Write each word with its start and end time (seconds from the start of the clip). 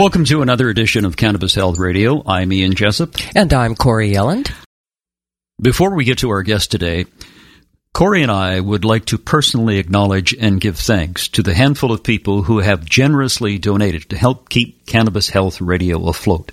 Welcome 0.00 0.24
to 0.24 0.40
another 0.40 0.70
edition 0.70 1.04
of 1.04 1.18
Cannabis 1.18 1.54
Health 1.54 1.76
Radio. 1.76 2.22
I'm 2.26 2.54
Ian 2.54 2.72
Jessop. 2.72 3.20
And 3.36 3.52
I'm 3.52 3.74
Corey 3.74 4.10
Yelland. 4.14 4.50
Before 5.60 5.94
we 5.94 6.06
get 6.06 6.20
to 6.20 6.30
our 6.30 6.42
guest 6.42 6.70
today, 6.70 7.04
Corey 7.92 8.22
and 8.22 8.32
I 8.32 8.60
would 8.60 8.86
like 8.86 9.04
to 9.04 9.18
personally 9.18 9.76
acknowledge 9.76 10.32
and 10.32 10.58
give 10.58 10.78
thanks 10.78 11.28
to 11.28 11.42
the 11.42 11.52
handful 11.52 11.92
of 11.92 12.02
people 12.02 12.44
who 12.44 12.60
have 12.60 12.86
generously 12.86 13.58
donated 13.58 14.08
to 14.08 14.16
help 14.16 14.48
keep 14.48 14.86
Cannabis 14.86 15.28
Health 15.28 15.60
Radio 15.60 16.08
afloat. 16.08 16.50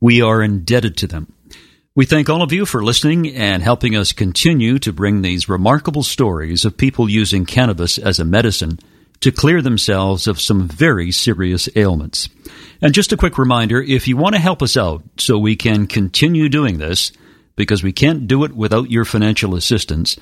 We 0.00 0.20
are 0.20 0.42
indebted 0.42 0.96
to 0.96 1.06
them. 1.06 1.32
We 1.94 2.04
thank 2.04 2.28
all 2.28 2.42
of 2.42 2.52
you 2.52 2.66
for 2.66 2.82
listening 2.82 3.28
and 3.28 3.62
helping 3.62 3.94
us 3.94 4.10
continue 4.10 4.80
to 4.80 4.92
bring 4.92 5.22
these 5.22 5.48
remarkable 5.48 6.02
stories 6.02 6.64
of 6.64 6.76
people 6.76 7.08
using 7.08 7.46
cannabis 7.46 7.96
as 7.96 8.18
a 8.18 8.24
medicine 8.24 8.80
to 9.20 9.32
clear 9.32 9.60
themselves 9.62 10.26
of 10.26 10.40
some 10.40 10.68
very 10.68 11.10
serious 11.10 11.68
ailments. 11.74 12.28
And 12.80 12.94
just 12.94 13.12
a 13.12 13.16
quick 13.16 13.38
reminder 13.38 13.82
if 13.82 14.06
you 14.06 14.16
want 14.16 14.34
to 14.34 14.40
help 14.40 14.62
us 14.62 14.76
out 14.76 15.02
so 15.18 15.38
we 15.38 15.56
can 15.56 15.86
continue 15.86 16.48
doing 16.48 16.78
this, 16.78 17.12
because 17.56 17.82
we 17.82 17.92
can't 17.92 18.28
do 18.28 18.44
it 18.44 18.54
without 18.54 18.90
your 18.90 19.04
financial 19.04 19.56
assistance, 19.56 20.16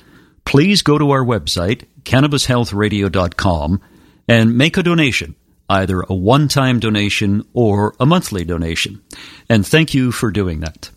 please 0.45 0.81
go 0.81 0.97
to 0.97 1.11
our 1.11 1.23
website, 1.23 1.85
cannabishealthradio.com, 2.03 3.81
and 4.27 4.57
make 4.57 4.77
a 4.77 4.83
donation, 4.83 5.35
either 5.69 6.01
a 6.01 6.15
one 6.15 6.47
time 6.47 6.79
donation 6.79 7.45
or 7.53 7.93
a 7.99 8.05
monthly 8.05 8.43
donation. 8.43 9.03
And 9.47 9.65
thank 9.65 9.93
you 9.93 10.11
for 10.11 10.31
doing 10.31 10.61
that. 10.61 10.89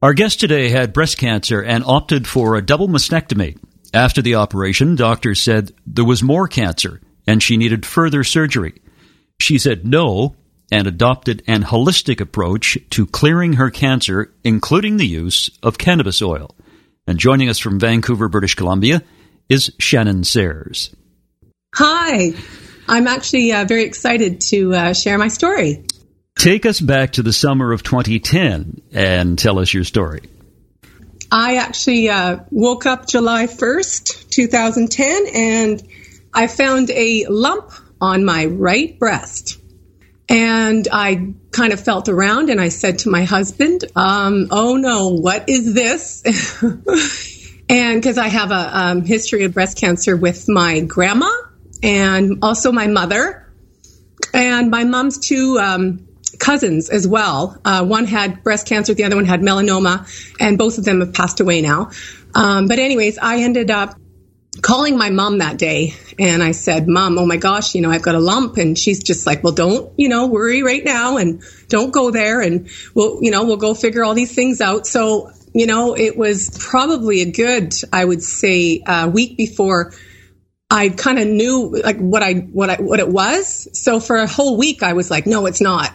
Our 0.00 0.14
guest 0.14 0.40
today 0.40 0.70
had 0.70 0.92
breast 0.92 1.18
cancer 1.18 1.62
and 1.62 1.84
opted 1.84 2.26
for 2.26 2.56
a 2.56 2.62
double 2.62 2.88
mastectomy. 2.88 3.58
After 3.94 4.22
the 4.22 4.36
operation, 4.36 4.96
doctors 4.96 5.40
said 5.40 5.72
there 5.86 6.04
was 6.04 6.22
more 6.22 6.48
cancer 6.48 7.00
and 7.26 7.42
she 7.42 7.56
needed 7.56 7.84
further 7.84 8.24
surgery. 8.24 8.80
She 9.38 9.58
said 9.58 9.86
no 9.86 10.36
and 10.70 10.86
adopted 10.86 11.42
an 11.46 11.62
holistic 11.62 12.20
approach 12.20 12.78
to 12.90 13.06
clearing 13.06 13.54
her 13.54 13.70
cancer, 13.70 14.32
including 14.42 14.96
the 14.96 15.06
use 15.06 15.50
of 15.62 15.76
cannabis 15.76 16.22
oil. 16.22 16.56
And 17.06 17.18
joining 17.18 17.50
us 17.50 17.58
from 17.58 17.78
Vancouver, 17.78 18.28
British 18.28 18.54
Columbia, 18.54 19.02
is 19.48 19.72
Shannon 19.78 20.24
Sayers. 20.24 20.94
Hi, 21.74 22.32
I'm 22.88 23.06
actually 23.06 23.52
uh, 23.52 23.64
very 23.66 23.84
excited 23.84 24.40
to 24.42 24.74
uh, 24.74 24.92
share 24.94 25.18
my 25.18 25.28
story. 25.28 25.84
Take 26.38 26.64
us 26.64 26.80
back 26.80 27.12
to 27.12 27.22
the 27.22 27.32
summer 27.32 27.72
of 27.72 27.82
2010 27.82 28.80
and 28.92 29.38
tell 29.38 29.58
us 29.58 29.74
your 29.74 29.84
story. 29.84 30.22
I 31.34 31.56
actually 31.56 32.10
uh, 32.10 32.40
woke 32.50 32.84
up 32.84 33.08
July 33.08 33.46
1st, 33.46 34.28
2010, 34.28 35.26
and 35.34 35.82
I 36.34 36.46
found 36.46 36.90
a 36.90 37.24
lump 37.26 37.72
on 38.02 38.26
my 38.26 38.44
right 38.44 38.98
breast. 38.98 39.58
And 40.28 40.86
I 40.92 41.32
kind 41.50 41.72
of 41.72 41.80
felt 41.80 42.10
around 42.10 42.50
and 42.50 42.60
I 42.60 42.68
said 42.68 43.00
to 43.00 43.10
my 43.10 43.24
husband, 43.24 43.84
um, 43.96 44.48
Oh 44.50 44.76
no, 44.76 45.08
what 45.08 45.48
is 45.48 45.72
this? 45.72 46.22
and 47.68 48.00
because 48.00 48.18
I 48.18 48.28
have 48.28 48.50
a 48.50 48.78
um, 48.78 49.02
history 49.02 49.44
of 49.44 49.54
breast 49.54 49.78
cancer 49.78 50.16
with 50.16 50.44
my 50.48 50.80
grandma 50.80 51.30
and 51.82 52.40
also 52.42 52.72
my 52.72 52.88
mother 52.88 53.50
and 54.34 54.70
my 54.70 54.84
mom's 54.84 55.18
two 55.18 55.58
um, 55.58 56.06
cousins 56.38 56.88
as 56.90 57.06
well. 57.06 57.58
Uh, 57.64 57.84
one 57.84 58.06
had 58.06 58.42
breast 58.42 58.66
cancer, 58.66 58.94
the 58.94 59.04
other 59.04 59.16
one 59.16 59.24
had 59.24 59.40
melanoma, 59.40 60.08
and 60.40 60.58
both 60.58 60.78
of 60.78 60.84
them 60.84 61.00
have 61.00 61.12
passed 61.12 61.40
away 61.40 61.60
now. 61.60 61.90
Um, 62.34 62.66
but, 62.66 62.78
anyways, 62.78 63.18
I 63.18 63.38
ended 63.38 63.70
up 63.70 63.96
calling 64.60 64.98
my 64.98 65.08
mom 65.10 65.38
that 65.38 65.56
day 65.56 65.94
and 66.18 66.42
I 66.42 66.52
said, 66.52 66.86
Mom, 66.86 67.18
oh 67.18 67.24
my 67.24 67.38
gosh, 67.38 67.74
you 67.74 67.80
know, 67.80 67.90
I've 67.90 68.02
got 68.02 68.14
a 68.14 68.20
lump. 68.20 68.58
And 68.58 68.78
she's 68.78 69.02
just 69.02 69.26
like, 69.26 69.42
Well, 69.42 69.54
don't, 69.54 69.92
you 69.96 70.08
know, 70.08 70.26
worry 70.26 70.62
right 70.62 70.84
now 70.84 71.16
and 71.16 71.42
don't 71.68 71.90
go 71.90 72.10
there. 72.10 72.40
And 72.40 72.68
we'll, 72.94 73.22
you 73.22 73.30
know, 73.30 73.44
we'll 73.44 73.56
go 73.56 73.74
figure 73.74 74.04
all 74.04 74.14
these 74.14 74.34
things 74.34 74.60
out. 74.60 74.86
So, 74.86 75.30
you 75.54 75.66
know, 75.66 75.96
it 75.96 76.16
was 76.16 76.50
probably 76.58 77.22
a 77.22 77.30
good, 77.30 77.74
I 77.92 78.04
would 78.04 78.22
say, 78.22 78.82
a 78.86 79.08
week 79.08 79.36
before 79.36 79.92
I 80.70 80.88
kind 80.88 81.18
of 81.18 81.28
knew 81.28 81.80
like 81.82 81.98
what 81.98 82.22
I, 82.22 82.34
what 82.34 82.70
I, 82.70 82.76
what 82.76 83.00
it 83.00 83.08
was. 83.08 83.68
So 83.78 84.00
for 84.00 84.16
a 84.16 84.26
whole 84.26 84.56
week, 84.56 84.82
I 84.82 84.92
was 84.92 85.10
like, 85.10 85.26
No, 85.26 85.46
it's 85.46 85.60
not. 85.60 85.92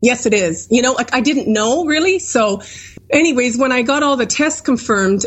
Yes, 0.00 0.26
it 0.26 0.34
is. 0.34 0.68
You 0.70 0.82
know, 0.82 0.92
like 0.92 1.14
I 1.14 1.20
didn't 1.20 1.52
know 1.52 1.84
really. 1.84 2.18
So, 2.18 2.62
anyways, 3.10 3.58
when 3.58 3.72
I 3.72 3.82
got 3.82 4.02
all 4.02 4.16
the 4.16 4.26
tests 4.26 4.60
confirmed, 4.60 5.26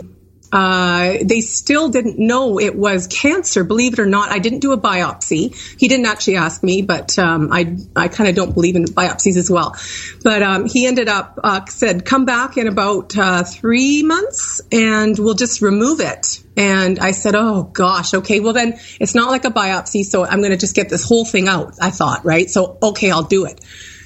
uh, 0.53 1.17
they 1.23 1.41
still 1.41 1.89
didn't 1.89 2.19
know 2.19 2.59
it 2.59 2.75
was 2.75 3.07
cancer. 3.07 3.63
Believe 3.63 3.93
it 3.93 3.99
or 3.99 4.05
not, 4.05 4.31
I 4.31 4.37
didn't 4.37 4.59
do 4.59 4.71
a 4.71 4.79
biopsy. 4.79 5.55
He 5.79 5.87
didn't 5.87 6.05
actually 6.05 6.35
ask 6.35 6.61
me, 6.61 6.83
but 6.83 7.17
um, 7.17 7.49
I 7.51 7.75
I 7.95 8.07
kind 8.07 8.29
of 8.29 8.35
don't 8.35 8.53
believe 8.53 8.75
in 8.75 8.85
biopsies 8.85 9.35
as 9.35 9.49
well. 9.49 9.75
But 10.23 10.43
um, 10.43 10.67
he 10.67 10.85
ended 10.85 11.09
up 11.09 11.39
uh, 11.43 11.65
said, 11.65 12.05
"Come 12.05 12.25
back 12.25 12.57
in 12.57 12.67
about 12.67 13.17
uh, 13.17 13.43
three 13.43 14.03
months, 14.03 14.61
and 14.71 15.17
we'll 15.17 15.33
just 15.33 15.61
remove 15.63 15.99
it." 16.01 16.39
And 16.55 16.99
I 16.99 17.11
said, 17.11 17.33
"Oh 17.33 17.63
gosh, 17.63 18.13
okay. 18.13 18.39
Well 18.39 18.53
then, 18.53 18.79
it's 18.99 19.15
not 19.15 19.31
like 19.31 19.45
a 19.45 19.51
biopsy, 19.51 20.03
so 20.03 20.23
I'm 20.23 20.37
going 20.39 20.51
to 20.51 20.57
just 20.57 20.75
get 20.75 20.87
this 20.87 21.03
whole 21.03 21.25
thing 21.25 21.47
out." 21.47 21.73
I 21.81 21.89
thought, 21.89 22.25
right? 22.25 22.47
So 22.47 22.77
okay, 22.81 23.09
I'll 23.09 23.23
do 23.23 23.45
it. 23.45 23.59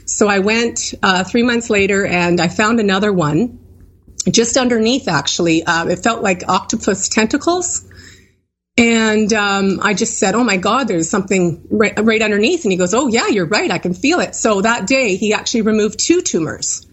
So 0.08 0.28
I 0.30 0.40
went 0.40 0.94
uh, 1.04 1.26
three 1.26 1.44
months 1.44 1.70
later, 1.70 2.06
and 2.06 2.40
I 2.40 2.48
found 2.48 2.80
another 2.80 3.12
one 3.12 3.60
just 4.32 4.56
underneath, 4.56 5.10
actually. 5.10 5.64
Uh, 5.64 5.88
it 5.88 5.98
felt 6.00 6.24
like 6.24 6.48
octopus 6.48 7.10
tentacles. 7.10 7.86
And 8.78 9.34
um, 9.34 9.80
I 9.82 9.94
just 9.94 10.18
said, 10.18 10.34
Oh 10.34 10.46
my 10.46 10.58
God, 10.58 10.88
there's 10.88 11.10
something 11.10 11.68
right, 11.70 11.94
right, 12.02 12.22
underneath. 12.22 12.64
And 12.64 12.72
he 12.72 12.78
goes, 12.78 12.94
Oh, 12.94 13.08
yeah, 13.08 13.28
you're 13.28 13.48
right. 13.48 13.70
I 13.70 13.80
can 13.80 13.94
feel 13.94 14.22
it. 14.22 14.34
So 14.34 14.62
that 14.62 14.88
day, 14.88 15.18
he 15.18 15.34
actually 15.34 15.64
removed 15.64 16.00
two 16.00 16.22
tumors. 16.22 16.87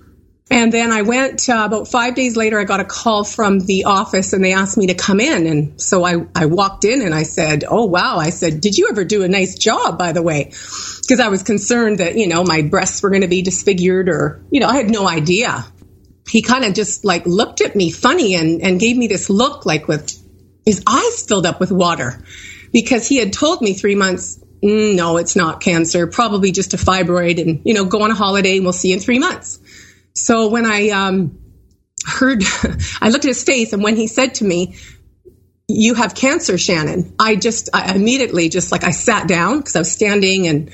And 0.50 0.70
then 0.70 0.92
I 0.92 1.02
went 1.02 1.48
uh, 1.48 1.62
about 1.64 1.88
five 1.88 2.14
days 2.14 2.36
later, 2.36 2.60
I 2.60 2.64
got 2.64 2.80
a 2.80 2.84
call 2.84 3.24
from 3.24 3.60
the 3.60 3.84
office 3.84 4.34
and 4.34 4.44
they 4.44 4.52
asked 4.52 4.76
me 4.76 4.88
to 4.88 4.94
come 4.94 5.18
in. 5.18 5.46
And 5.46 5.80
so 5.80 6.04
I, 6.04 6.26
I 6.34 6.46
walked 6.46 6.84
in 6.84 7.00
and 7.00 7.14
I 7.14 7.22
said, 7.22 7.64
Oh, 7.66 7.86
wow. 7.86 8.18
I 8.18 8.30
said, 8.30 8.60
Did 8.60 8.76
you 8.76 8.88
ever 8.90 9.04
do 9.04 9.22
a 9.22 9.28
nice 9.28 9.56
job, 9.56 9.98
by 9.98 10.12
the 10.12 10.22
way? 10.22 10.44
Because 11.00 11.18
I 11.18 11.28
was 11.28 11.42
concerned 11.42 11.98
that, 11.98 12.16
you 12.16 12.28
know, 12.28 12.44
my 12.44 12.60
breasts 12.60 13.02
were 13.02 13.08
going 13.08 13.22
to 13.22 13.28
be 13.28 13.40
disfigured 13.40 14.08
or, 14.08 14.44
you 14.50 14.60
know, 14.60 14.68
I 14.68 14.76
had 14.76 14.90
no 14.90 15.08
idea 15.08 15.64
he 16.28 16.42
kind 16.42 16.64
of 16.64 16.74
just 16.74 17.04
like 17.04 17.26
looked 17.26 17.60
at 17.60 17.76
me 17.76 17.90
funny 17.90 18.34
and, 18.34 18.62
and 18.62 18.80
gave 18.80 18.96
me 18.96 19.06
this 19.06 19.28
look 19.28 19.66
like 19.66 19.88
with 19.88 20.20
his 20.64 20.82
eyes 20.86 21.22
filled 21.26 21.46
up 21.46 21.60
with 21.60 21.70
water 21.70 22.22
because 22.72 23.06
he 23.06 23.18
had 23.18 23.32
told 23.32 23.60
me 23.60 23.74
three 23.74 23.94
months, 23.94 24.40
mm, 24.62 24.96
no, 24.96 25.18
it's 25.18 25.36
not 25.36 25.60
cancer, 25.60 26.06
probably 26.06 26.50
just 26.50 26.74
a 26.74 26.76
fibroid 26.76 27.40
and, 27.40 27.60
you 27.64 27.74
know, 27.74 27.84
go 27.84 28.02
on 28.02 28.10
a 28.10 28.14
holiday 28.14 28.56
and 28.56 28.64
we'll 28.64 28.72
see 28.72 28.88
you 28.88 28.94
in 28.94 29.00
three 29.00 29.18
months. 29.18 29.60
So 30.14 30.48
when 30.48 30.66
I, 30.66 30.90
um, 30.90 31.38
heard, 32.06 32.42
I 33.00 33.10
looked 33.10 33.24
at 33.24 33.28
his 33.28 33.44
face 33.44 33.72
and 33.72 33.82
when 33.82 33.96
he 33.96 34.06
said 34.06 34.34
to 34.36 34.44
me, 34.44 34.76
you 35.66 35.94
have 35.94 36.14
cancer, 36.14 36.58
Shannon, 36.58 37.14
I 37.18 37.36
just, 37.36 37.70
I 37.72 37.94
immediately 37.94 38.48
just 38.50 38.70
like 38.70 38.84
I 38.84 38.90
sat 38.90 39.26
down 39.26 39.58
because 39.58 39.76
I 39.76 39.78
was 39.78 39.90
standing 39.90 40.46
and 40.46 40.70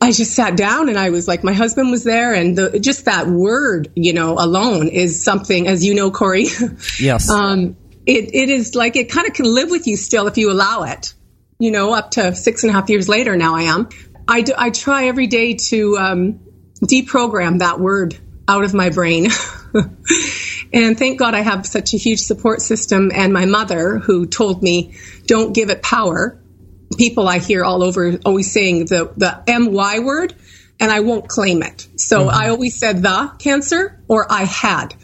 I 0.00 0.12
just 0.12 0.34
sat 0.34 0.56
down 0.56 0.88
and 0.88 0.98
I 0.98 1.10
was 1.10 1.26
like, 1.26 1.44
my 1.44 1.54
husband 1.54 1.90
was 1.90 2.04
there, 2.04 2.34
and 2.34 2.58
the, 2.58 2.78
just 2.78 3.06
that 3.06 3.26
word, 3.26 3.90
you 3.94 4.12
know, 4.12 4.34
alone 4.34 4.88
is 4.88 5.24
something, 5.24 5.66
as 5.66 5.84
you 5.84 5.94
know, 5.94 6.10
Corey. 6.10 6.46
Yes. 7.00 7.30
um, 7.30 7.76
it, 8.06 8.34
it 8.34 8.50
is 8.50 8.74
like 8.74 8.96
it 8.96 9.10
kind 9.10 9.26
of 9.26 9.32
can 9.32 9.46
live 9.46 9.70
with 9.70 9.86
you 9.86 9.96
still 9.96 10.26
if 10.26 10.36
you 10.36 10.50
allow 10.50 10.82
it. 10.82 11.14
You 11.58 11.70
know, 11.70 11.94
up 11.94 12.10
to 12.12 12.34
six 12.34 12.64
and 12.64 12.70
a 12.70 12.74
half 12.74 12.90
years 12.90 13.08
later, 13.08 13.36
now 13.36 13.54
I 13.54 13.62
am. 13.62 13.88
I, 14.28 14.42
do, 14.42 14.52
I 14.56 14.70
try 14.70 15.06
every 15.06 15.26
day 15.26 15.54
to 15.54 15.96
um, 15.96 16.40
deprogram 16.82 17.60
that 17.60 17.80
word 17.80 18.18
out 18.48 18.64
of 18.64 18.74
my 18.74 18.90
brain. 18.90 19.28
and 20.72 20.98
thank 20.98 21.18
God 21.18 21.34
I 21.34 21.40
have 21.40 21.66
such 21.66 21.94
a 21.94 21.96
huge 21.96 22.20
support 22.20 22.62
system 22.62 23.10
and 23.14 23.32
my 23.32 23.46
mother 23.46 23.98
who 23.98 24.26
told 24.26 24.62
me, 24.62 24.94
don't 25.26 25.54
give 25.54 25.70
it 25.70 25.82
power 25.82 26.40
people 26.96 27.28
I 27.28 27.38
hear 27.38 27.64
all 27.64 27.82
over 27.82 28.18
always 28.24 28.52
saying 28.52 28.86
the, 28.86 29.12
the 29.16 29.42
MY 29.46 30.00
word, 30.00 30.34
and 30.80 30.90
I 30.90 31.00
won't 31.00 31.28
claim 31.28 31.62
it. 31.62 31.86
So 31.96 32.20
mm-hmm. 32.20 32.30
I 32.30 32.48
always 32.48 32.78
said 32.78 33.02
the 33.02 33.32
cancer 33.38 34.02
or 34.08 34.30
I 34.30 34.44
had. 34.44 34.94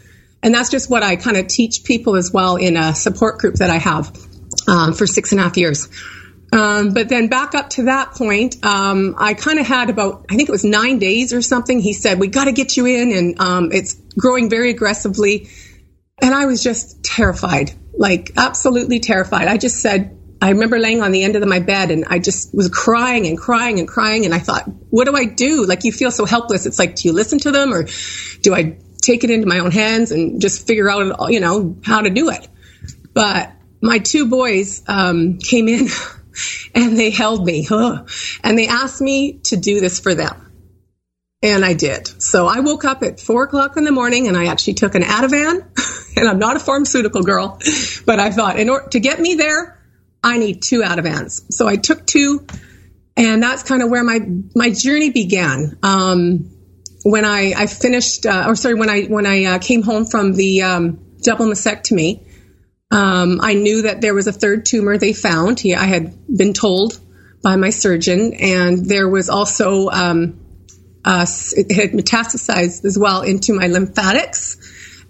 And 0.43 0.53
that's 0.53 0.69
just 0.69 0.89
what 0.89 1.03
I 1.03 1.15
kind 1.15 1.37
of 1.37 1.47
teach 1.47 1.83
people 1.83 2.15
as 2.15 2.31
well 2.31 2.55
in 2.55 2.75
a 2.75 2.95
support 2.95 3.37
group 3.39 3.55
that 3.55 3.69
I 3.69 3.77
have 3.77 4.15
um, 4.67 4.93
for 4.93 5.05
six 5.05 5.31
and 5.31 5.39
a 5.39 5.43
half 5.43 5.57
years. 5.57 5.87
Um, 6.51 6.93
but 6.93 7.07
then 7.07 7.27
back 7.27 7.55
up 7.55 7.69
to 7.71 7.83
that 7.83 8.11
point, 8.11 8.63
um, 8.65 9.15
I 9.17 9.33
kind 9.33 9.57
of 9.57 9.65
had 9.65 9.89
about, 9.89 10.25
I 10.29 10.35
think 10.35 10.49
it 10.49 10.51
was 10.51 10.65
nine 10.65 10.99
days 10.99 11.31
or 11.31 11.41
something. 11.41 11.79
He 11.79 11.93
said, 11.93 12.19
we 12.19 12.27
got 12.27 12.45
to 12.45 12.51
get 12.51 12.75
you 12.75 12.85
in 12.85 13.11
and, 13.13 13.39
um, 13.39 13.71
it's 13.71 13.93
growing 14.17 14.49
very 14.49 14.69
aggressively. 14.69 15.49
And 16.21 16.35
I 16.35 16.45
was 16.45 16.61
just 16.61 17.03
terrified, 17.03 17.71
like 17.93 18.31
absolutely 18.35 18.99
terrified. 18.99 19.47
I 19.47 19.57
just 19.57 19.79
said, 19.79 20.17
I 20.41 20.49
remember 20.49 20.77
laying 20.77 21.01
on 21.01 21.11
the 21.11 21.23
end 21.23 21.35
of 21.35 21.47
my 21.47 21.59
bed 21.59 21.89
and 21.89 22.05
I 22.09 22.19
just 22.19 22.53
was 22.53 22.67
crying 22.67 23.27
and 23.27 23.37
crying 23.37 23.79
and 23.79 23.87
crying. 23.87 24.25
And 24.25 24.33
I 24.33 24.39
thought, 24.39 24.63
what 24.89 25.05
do 25.05 25.15
I 25.15 25.25
do? 25.25 25.65
Like 25.65 25.85
you 25.85 25.93
feel 25.93 26.11
so 26.11 26.25
helpless. 26.25 26.65
It's 26.65 26.79
like, 26.79 26.95
do 26.95 27.07
you 27.07 27.13
listen 27.13 27.39
to 27.39 27.51
them 27.51 27.71
or 27.73 27.87
do 28.41 28.53
I 28.53 28.77
take 29.01 29.23
it 29.23 29.29
into 29.29 29.47
my 29.47 29.59
own 29.59 29.71
hands 29.71 30.11
and 30.11 30.41
just 30.41 30.67
figure 30.67 30.89
out, 30.89 31.31
you 31.31 31.39
know, 31.39 31.77
how 31.83 32.01
to 32.01 32.09
do 32.09 32.29
it? 32.29 32.47
But 33.13 33.53
my 33.81 33.99
two 33.99 34.29
boys, 34.29 34.83
um, 34.87 35.37
came 35.37 35.69
in 35.69 35.87
and 36.75 36.97
they 36.97 37.09
held 37.09 37.45
me 37.45 37.67
and 37.69 38.57
they 38.57 38.67
asked 38.67 39.01
me 39.01 39.39
to 39.45 39.57
do 39.57 39.79
this 39.79 39.99
for 39.99 40.15
them. 40.15 40.47
And 41.43 41.65
I 41.65 41.73
did. 41.73 42.21
So 42.21 42.47
I 42.47 42.59
woke 42.59 42.85
up 42.85 43.01
at 43.01 43.19
four 43.19 43.43
o'clock 43.43 43.75
in 43.75 43.83
the 43.83 43.91
morning 43.91 44.27
and 44.27 44.37
I 44.37 44.45
actually 44.45 44.75
took 44.75 44.93
an 44.93 45.01
Ativan 45.01 46.15
and 46.17 46.27
I'm 46.27 46.37
not 46.37 46.55
a 46.55 46.59
pharmaceutical 46.59 47.23
girl, 47.23 47.59
but 48.05 48.19
I 48.19 48.31
thought 48.31 48.59
in 48.59 48.69
order 48.69 48.89
to 48.89 48.99
get 48.99 49.19
me 49.19 49.35
there, 49.35 49.79
I 50.23 50.37
need 50.37 50.61
two 50.61 50.81
Ativans. 50.81 51.51
So 51.51 51.67
I 51.67 51.77
took 51.77 52.05
two 52.05 52.45
and 53.17 53.41
that's 53.41 53.63
kind 53.63 53.81
of 53.81 53.89
where 53.89 54.03
my, 54.03 54.19
my 54.55 54.69
journey 54.69 55.09
began. 55.09 55.77
Um, 55.81 56.51
when 57.03 57.25
I, 57.25 57.53
I 57.57 57.65
finished, 57.65 58.27
uh, 58.27 58.45
or 58.47 58.55
sorry, 58.55 58.75
when 58.75 58.89
I, 58.89 59.05
when 59.05 59.25
I 59.25 59.45
uh, 59.45 59.59
came 59.59 59.81
home 59.81 60.05
from 60.05 60.33
the, 60.33 60.61
um, 60.61 60.99
double 61.21 61.45
mastectomy, 61.45 62.23
um, 62.91 63.39
I 63.41 63.53
knew 63.53 63.83
that 63.83 64.01
there 64.01 64.13
was 64.13 64.27
a 64.27 64.33
third 64.33 64.65
tumor 64.65 64.97
they 64.97 65.13
found. 65.13 65.61
I 65.65 65.85
had 65.85 66.13
been 66.27 66.53
told 66.53 66.99
by 67.41 67.55
my 67.55 67.69
surgeon, 67.69 68.33
and 68.33 68.85
there 68.85 69.07
was 69.07 69.29
also 69.29 69.89
um, 69.89 70.39
uh, 71.03 71.25
it 71.53 71.71
had 71.71 71.91
metastasized 71.91 72.85
as 72.85 72.97
well 72.99 73.21
into 73.21 73.53
my 73.53 73.67
lymphatics. 73.67 74.57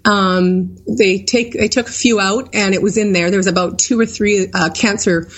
Um, 0.04 0.76
they 0.86 1.18
take 1.24 1.52
they 1.52 1.68
took 1.68 1.88
a 1.88 1.92
few 1.92 2.20
out, 2.20 2.54
and 2.54 2.74
it 2.74 2.82
was 2.82 2.96
in 2.96 3.12
there. 3.12 3.30
There 3.30 3.38
was 3.38 3.48
about 3.48 3.78
two 3.78 3.98
or 3.98 4.06
three 4.06 4.48
uh, 4.52 4.70
cancer 4.70 5.28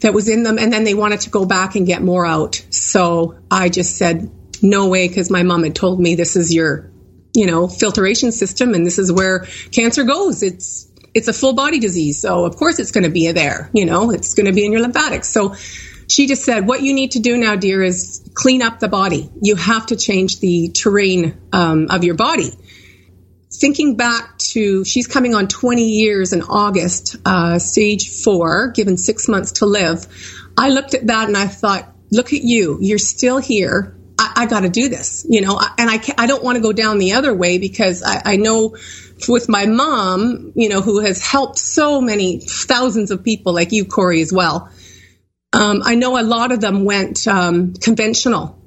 that 0.00 0.12
was 0.12 0.28
in 0.28 0.42
them, 0.42 0.58
and 0.58 0.72
then 0.72 0.84
they 0.84 0.94
wanted 0.94 1.20
to 1.22 1.30
go 1.30 1.44
back 1.46 1.76
and 1.76 1.86
get 1.86 2.02
more 2.02 2.26
out. 2.26 2.64
So 2.70 3.38
I 3.50 3.68
just 3.68 3.96
said 3.96 4.30
no 4.60 4.88
way, 4.88 5.06
because 5.06 5.30
my 5.30 5.44
mom 5.44 5.62
had 5.62 5.74
told 5.74 6.00
me 6.00 6.16
this 6.16 6.34
is 6.34 6.52
your 6.52 6.90
you 7.32 7.46
know 7.46 7.68
filtration 7.68 8.32
system, 8.32 8.74
and 8.74 8.84
this 8.84 8.98
is 8.98 9.10
where 9.10 9.46
cancer 9.70 10.04
goes. 10.04 10.42
It's 10.42 10.88
it's 11.14 11.28
a 11.28 11.32
full 11.32 11.54
body 11.54 11.78
disease. 11.78 12.20
So 12.20 12.44
of 12.44 12.56
course 12.56 12.78
it's 12.78 12.90
going 12.90 13.04
to 13.04 13.10
be 13.10 13.30
there, 13.32 13.70
you 13.72 13.84
know, 13.84 14.10
it's 14.10 14.34
going 14.34 14.46
to 14.46 14.52
be 14.52 14.64
in 14.64 14.72
your 14.72 14.80
lymphatics. 14.80 15.28
So 15.28 15.54
she 16.08 16.26
just 16.26 16.44
said, 16.44 16.66
what 16.66 16.82
you 16.82 16.92
need 16.92 17.12
to 17.12 17.20
do 17.20 17.36
now, 17.36 17.56
dear, 17.56 17.82
is 17.82 18.28
clean 18.34 18.62
up 18.62 18.80
the 18.80 18.88
body. 18.88 19.30
You 19.40 19.56
have 19.56 19.86
to 19.86 19.96
change 19.96 20.40
the 20.40 20.68
terrain 20.68 21.40
um, 21.52 21.88
of 21.90 22.04
your 22.04 22.14
body. 22.14 22.50
Thinking 23.50 23.96
back 23.96 24.38
to, 24.38 24.84
she's 24.84 25.06
coming 25.06 25.34
on 25.34 25.48
20 25.48 25.84
years 25.84 26.32
in 26.32 26.42
August, 26.42 27.16
uh, 27.24 27.58
stage 27.58 28.10
four, 28.22 28.68
given 28.68 28.96
six 28.96 29.28
months 29.28 29.52
to 29.52 29.66
live. 29.66 30.06
I 30.56 30.70
looked 30.70 30.94
at 30.94 31.06
that 31.06 31.28
and 31.28 31.36
I 31.36 31.46
thought, 31.46 31.88
look 32.10 32.32
at 32.32 32.42
you. 32.42 32.78
You're 32.80 32.98
still 32.98 33.38
here. 33.38 33.96
I, 34.18 34.32
I 34.36 34.46
got 34.46 34.60
to 34.60 34.68
do 34.68 34.88
this, 34.88 35.26
you 35.28 35.40
know, 35.40 35.58
and 35.78 35.90
I, 35.90 36.00
I 36.18 36.26
don't 36.26 36.42
want 36.44 36.56
to 36.56 36.62
go 36.62 36.72
down 36.72 36.98
the 36.98 37.12
other 37.12 37.34
way 37.34 37.58
because 37.58 38.02
I, 38.02 38.22
I 38.24 38.36
know 38.36 38.76
with 39.28 39.48
my 39.48 39.66
mom, 39.66 40.52
you 40.54 40.68
know, 40.68 40.80
who 40.80 41.00
has 41.00 41.20
helped 41.20 41.58
so 41.58 42.00
many 42.00 42.40
thousands 42.40 43.10
of 43.10 43.22
people 43.22 43.52
like 43.52 43.72
you, 43.72 43.84
Corey, 43.84 44.20
as 44.20 44.32
well. 44.32 44.70
Um, 45.52 45.82
I 45.84 45.94
know 45.94 46.18
a 46.18 46.22
lot 46.22 46.52
of 46.52 46.60
them 46.60 46.84
went 46.84 47.26
um, 47.28 47.74
conventional. 47.74 48.58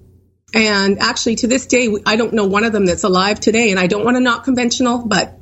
And 0.54 1.00
actually, 1.00 1.36
to 1.38 1.48
this 1.48 1.66
day, 1.66 1.94
I 2.06 2.16
don't 2.16 2.34
know 2.34 2.46
one 2.46 2.63
of 2.63 2.72
them 2.72 2.86
that's 2.86 3.04
alive 3.04 3.40
today. 3.40 3.72
And 3.72 3.80
I 3.80 3.88
don't 3.88 4.06
want 4.06 4.16
to 4.16 4.22
not 4.22 4.44
conventional, 4.44 5.00
but 5.00 5.38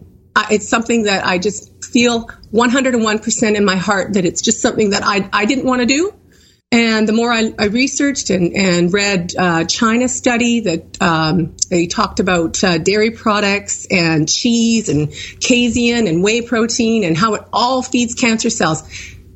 it's 0.49 0.67
something 0.67 1.03
that 1.03 1.25
I 1.25 1.37
just 1.37 1.85
feel 1.85 2.27
101% 2.51 3.55
in 3.55 3.65
my 3.65 3.75
heart 3.75 4.13
that 4.13 4.25
it's 4.25 4.41
just 4.41 4.61
something 4.61 4.91
that 4.91 5.03
I, 5.03 5.29
I 5.31 5.45
didn't 5.45 5.65
want 5.65 5.81
to 5.81 5.85
do. 5.85 6.13
And 6.73 7.07
the 7.07 7.13
more 7.13 7.31
I, 7.31 7.53
I 7.59 7.65
researched 7.65 8.31
and, 8.31 8.55
and 8.55 8.91
read 8.91 9.35
uh, 9.37 9.65
China 9.65 10.09
study 10.09 10.61
that 10.61 10.99
um, 10.99 11.55
they 11.69 11.85
talked 11.85 12.19
about 12.19 12.63
uh, 12.63 12.79
dairy 12.79 13.11
products 13.11 13.85
and 13.91 14.27
cheese 14.27 14.89
and 14.89 15.11
casein 15.39 16.07
and 16.07 16.23
whey 16.23 16.41
protein 16.41 17.03
and 17.03 17.15
how 17.15 17.35
it 17.35 17.43
all 17.53 17.83
feeds 17.83 18.15
cancer 18.15 18.49
cells. 18.49 18.81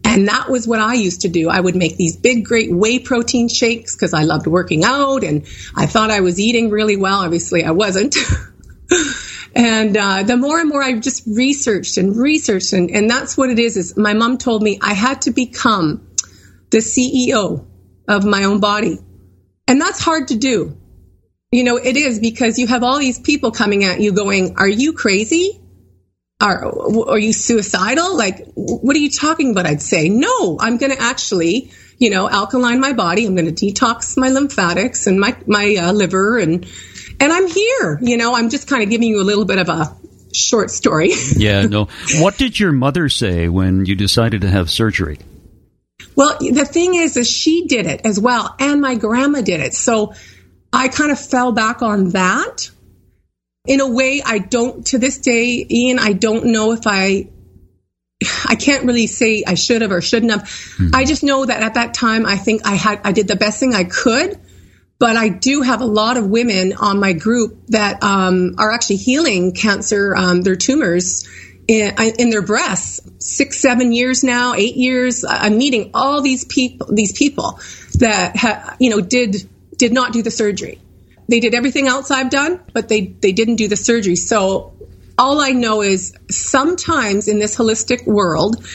And 0.04 0.30
that 0.30 0.50
was 0.50 0.68
what 0.68 0.80
I 0.80 0.96
used 0.96 1.22
to 1.22 1.30
do. 1.30 1.48
I 1.48 1.60
would 1.60 1.76
make 1.76 1.96
these 1.96 2.18
big, 2.18 2.44
great 2.44 2.72
whey 2.72 2.98
protein 2.98 3.50
shakes 3.50 3.96
because 3.96 4.16
I 4.16 4.24
loved 4.24 4.48
working 4.48 4.84
out 4.84 5.24
and 5.24 5.46
I 5.76 5.86
thought 5.86 6.10
I 6.10 6.22
was 6.22 6.40
eating 6.40 6.72
really 6.72 6.98
well. 6.98 7.20
Obviously, 7.20 7.64
I 7.64 7.70
wasn't. 7.70 8.16
and 9.56 9.96
uh, 9.96 10.24
the 10.24 10.38
more 10.38 10.60
and 10.60 10.70
more 10.70 10.82
I 10.82 10.94
just 10.94 11.28
researched 11.28 11.98
and 11.98 12.16
researched, 12.16 12.74
and, 12.74 12.90
and 12.90 13.08
that's 13.08 13.38
what 13.38 13.52
it 13.52 13.60
is. 13.60 13.78
Is 13.78 13.96
my 13.96 14.16
mom 14.16 14.40
told 14.40 14.64
me 14.64 14.80
I 14.82 14.94
had 14.94 15.22
to 15.24 15.32
become 15.32 16.07
the 16.70 16.80
CEO 16.80 17.66
of 18.08 18.26
my 18.26 18.44
own 18.44 18.60
body. 18.60 19.00
And 19.68 19.82
that's 19.82 20.00
hard 20.00 20.30
to 20.30 20.36
do. 20.36 20.78
You 21.52 21.64
know, 21.64 21.78
it 21.78 21.96
is 21.96 22.20
because 22.20 22.60
you 22.60 22.68
have 22.68 22.84
all 22.84 23.00
these 23.00 23.20
people 23.20 23.52
coming 23.52 23.84
at 23.84 24.02
you 24.02 24.12
going, 24.12 24.58
are 24.58 24.68
you 24.68 24.94
crazy? 24.94 25.62
Are, 26.42 27.10
are 27.10 27.18
you 27.18 27.34
suicidal? 27.34 28.16
Like, 28.16 28.46
what 28.54 28.96
are 28.96 29.00
you 29.00 29.10
talking 29.10 29.52
about? 29.52 29.66
I'd 29.66 29.82
say, 29.82 30.10
no, 30.10 30.58
I'm 30.60 30.78
going 30.78 30.92
to 30.92 31.02
actually, 31.02 31.72
you 31.98 32.10
know, 32.10 32.30
alkaline 32.30 32.80
my 32.80 32.94
body. 32.94 33.26
I'm 33.26 33.36
going 33.36 33.54
to 33.54 33.66
detox 33.66 34.18
my 34.18 34.30
lymphatics 34.30 35.08
and 35.08 35.20
my, 35.20 35.36
my 35.48 35.76
uh, 35.80 35.94
liver 35.94 36.38
and, 36.38 36.66
and 37.20 37.34
I'm 37.34 37.48
here. 37.48 38.00
You 38.02 38.18
know, 38.18 38.36
I'm 38.36 38.50
just 38.50 38.68
kind 38.68 38.84
of 38.84 38.90
giving 38.90 39.08
you 39.08 39.22
a 39.22 39.24
little 39.24 39.46
bit 39.46 39.58
of 39.58 39.70
a 39.70 39.96
short 40.34 40.70
story. 40.70 41.12
yeah, 41.36 41.62
no. 41.66 41.88
What 42.20 42.38
did 42.38 42.60
your 42.60 42.72
mother 42.72 43.10
say 43.10 43.48
when 43.48 43.86
you 43.86 43.96
decided 43.96 44.42
to 44.42 44.50
have 44.50 44.70
surgery? 44.70 45.20
Well, 46.18 46.36
the 46.40 46.66
thing 46.66 46.96
is, 46.96 47.16
is 47.16 47.30
she 47.30 47.68
did 47.68 47.86
it 47.86 48.02
as 48.04 48.20
well, 48.20 48.54
and 48.60 48.82
my 48.82 48.96
grandma 48.96 49.42
did 49.42 49.60
it. 49.60 49.76
So 49.76 50.16
I 50.74 50.88
kind 50.88 51.12
of 51.12 51.20
fell 51.20 51.52
back 51.52 51.84
on 51.84 52.10
that. 52.10 52.72
In 53.68 53.82
a 53.82 53.88
way, 53.88 54.24
I 54.26 54.40
don't, 54.40 54.84
to 54.88 54.98
this 54.98 55.20
day, 55.20 55.64
Ian, 55.70 56.00
I 56.00 56.14
don't 56.14 56.46
know 56.46 56.72
if 56.72 56.88
I, 56.88 57.30
I 58.46 58.56
can't 58.56 58.86
really 58.86 59.06
say 59.06 59.44
I 59.46 59.54
should 59.54 59.84
have 59.84 59.92
or 59.92 60.02
shouldn't 60.02 60.32
have. 60.32 60.50
Hmm. 60.78 60.90
I 60.96 61.06
just 61.06 61.22
know 61.22 61.46
that 61.46 61.62
at 61.62 61.76
that 61.76 61.94
time, 61.94 62.26
I 62.26 62.38
think 62.38 62.66
I 62.66 62.74
had, 62.74 63.02
I 63.04 63.12
did 63.12 63.28
the 63.28 63.36
best 63.36 63.60
thing 63.60 63.76
I 63.76 63.84
could. 63.84 64.40
But 65.00 65.16
I 65.16 65.30
do 65.30 65.62
have 65.62 65.82
a 65.82 65.86
lot 65.86 66.18
of 66.18 66.28
women 66.28 66.74
on 66.74 67.00
my 67.00 67.14
group 67.14 67.68
that 67.68 68.02
um, 68.02 68.56
are 68.58 68.72
actually 68.72 68.96
healing 68.96 69.54
cancer, 69.54 70.16
um, 70.16 70.42
their 70.42 70.56
tumors 70.56 71.28
in, 71.68 71.94
in, 72.18 72.30
their 72.30 72.42
breasts 72.42 73.02
six 73.20 73.60
seven 73.60 73.92
years 73.92 74.24
now 74.24 74.54
eight 74.54 74.76
years 74.76 75.26
i'm 75.28 75.58
meeting 75.58 75.92
all 75.94 76.22
these 76.22 76.46
people 76.46 76.88
these 76.94 77.12
people 77.12 77.60
that 77.96 78.36
ha, 78.38 78.76
you 78.80 78.90
know 78.90 79.02
did 79.02 79.48
did 79.78 79.94
not 79.94 80.12
do 80.12 80.24
the 80.24 80.32
surgery. 80.32 80.80
They 81.30 81.40
did 81.40 81.54
everything 81.54 81.88
else 81.88 82.10
i've 82.10 82.30
done 82.30 82.60
but 82.74 82.88
they 82.88 83.08
they 83.08 83.32
didn't 83.32 83.56
do 83.56 83.68
the 83.68 83.76
surgery. 83.76 84.16
So 84.16 84.74
all 85.18 85.42
i 85.42 85.52
know 85.52 85.82
is 85.82 86.14
sometimes 86.30 87.28
in 87.28 87.40
this 87.40 87.58
holistic 87.58 88.06
world 88.06 88.66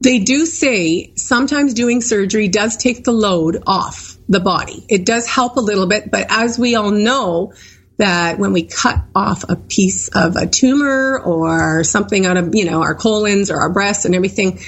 they 0.00 0.18
do 0.18 0.44
say 0.44 1.12
sometimes 1.16 1.72
doing 1.74 2.00
surgery 2.00 2.48
does 2.48 2.76
take 2.76 3.04
the 3.04 3.12
load 3.12 3.62
off 3.66 4.18
the 4.28 4.40
body. 4.40 4.84
It 4.88 5.04
does 5.06 5.26
help 5.26 5.56
a 5.56 5.60
little 5.60 5.86
bit 5.86 6.10
but 6.10 6.26
as 6.30 6.58
we 6.58 6.74
all 6.74 6.90
know 6.90 7.52
that 7.96 8.38
when 8.38 8.52
we 8.52 8.64
cut 8.64 8.96
off 9.14 9.44
a 9.48 9.56
piece 9.56 10.08
of 10.08 10.36
a 10.36 10.46
tumor 10.46 11.18
or 11.18 11.84
something 11.84 12.26
out 12.26 12.36
of, 12.36 12.54
you 12.54 12.64
know, 12.64 12.82
our 12.82 12.94
colons 12.94 13.50
or 13.50 13.58
our 13.58 13.72
breasts 13.72 14.04
and 14.04 14.14
everything, 14.14 14.58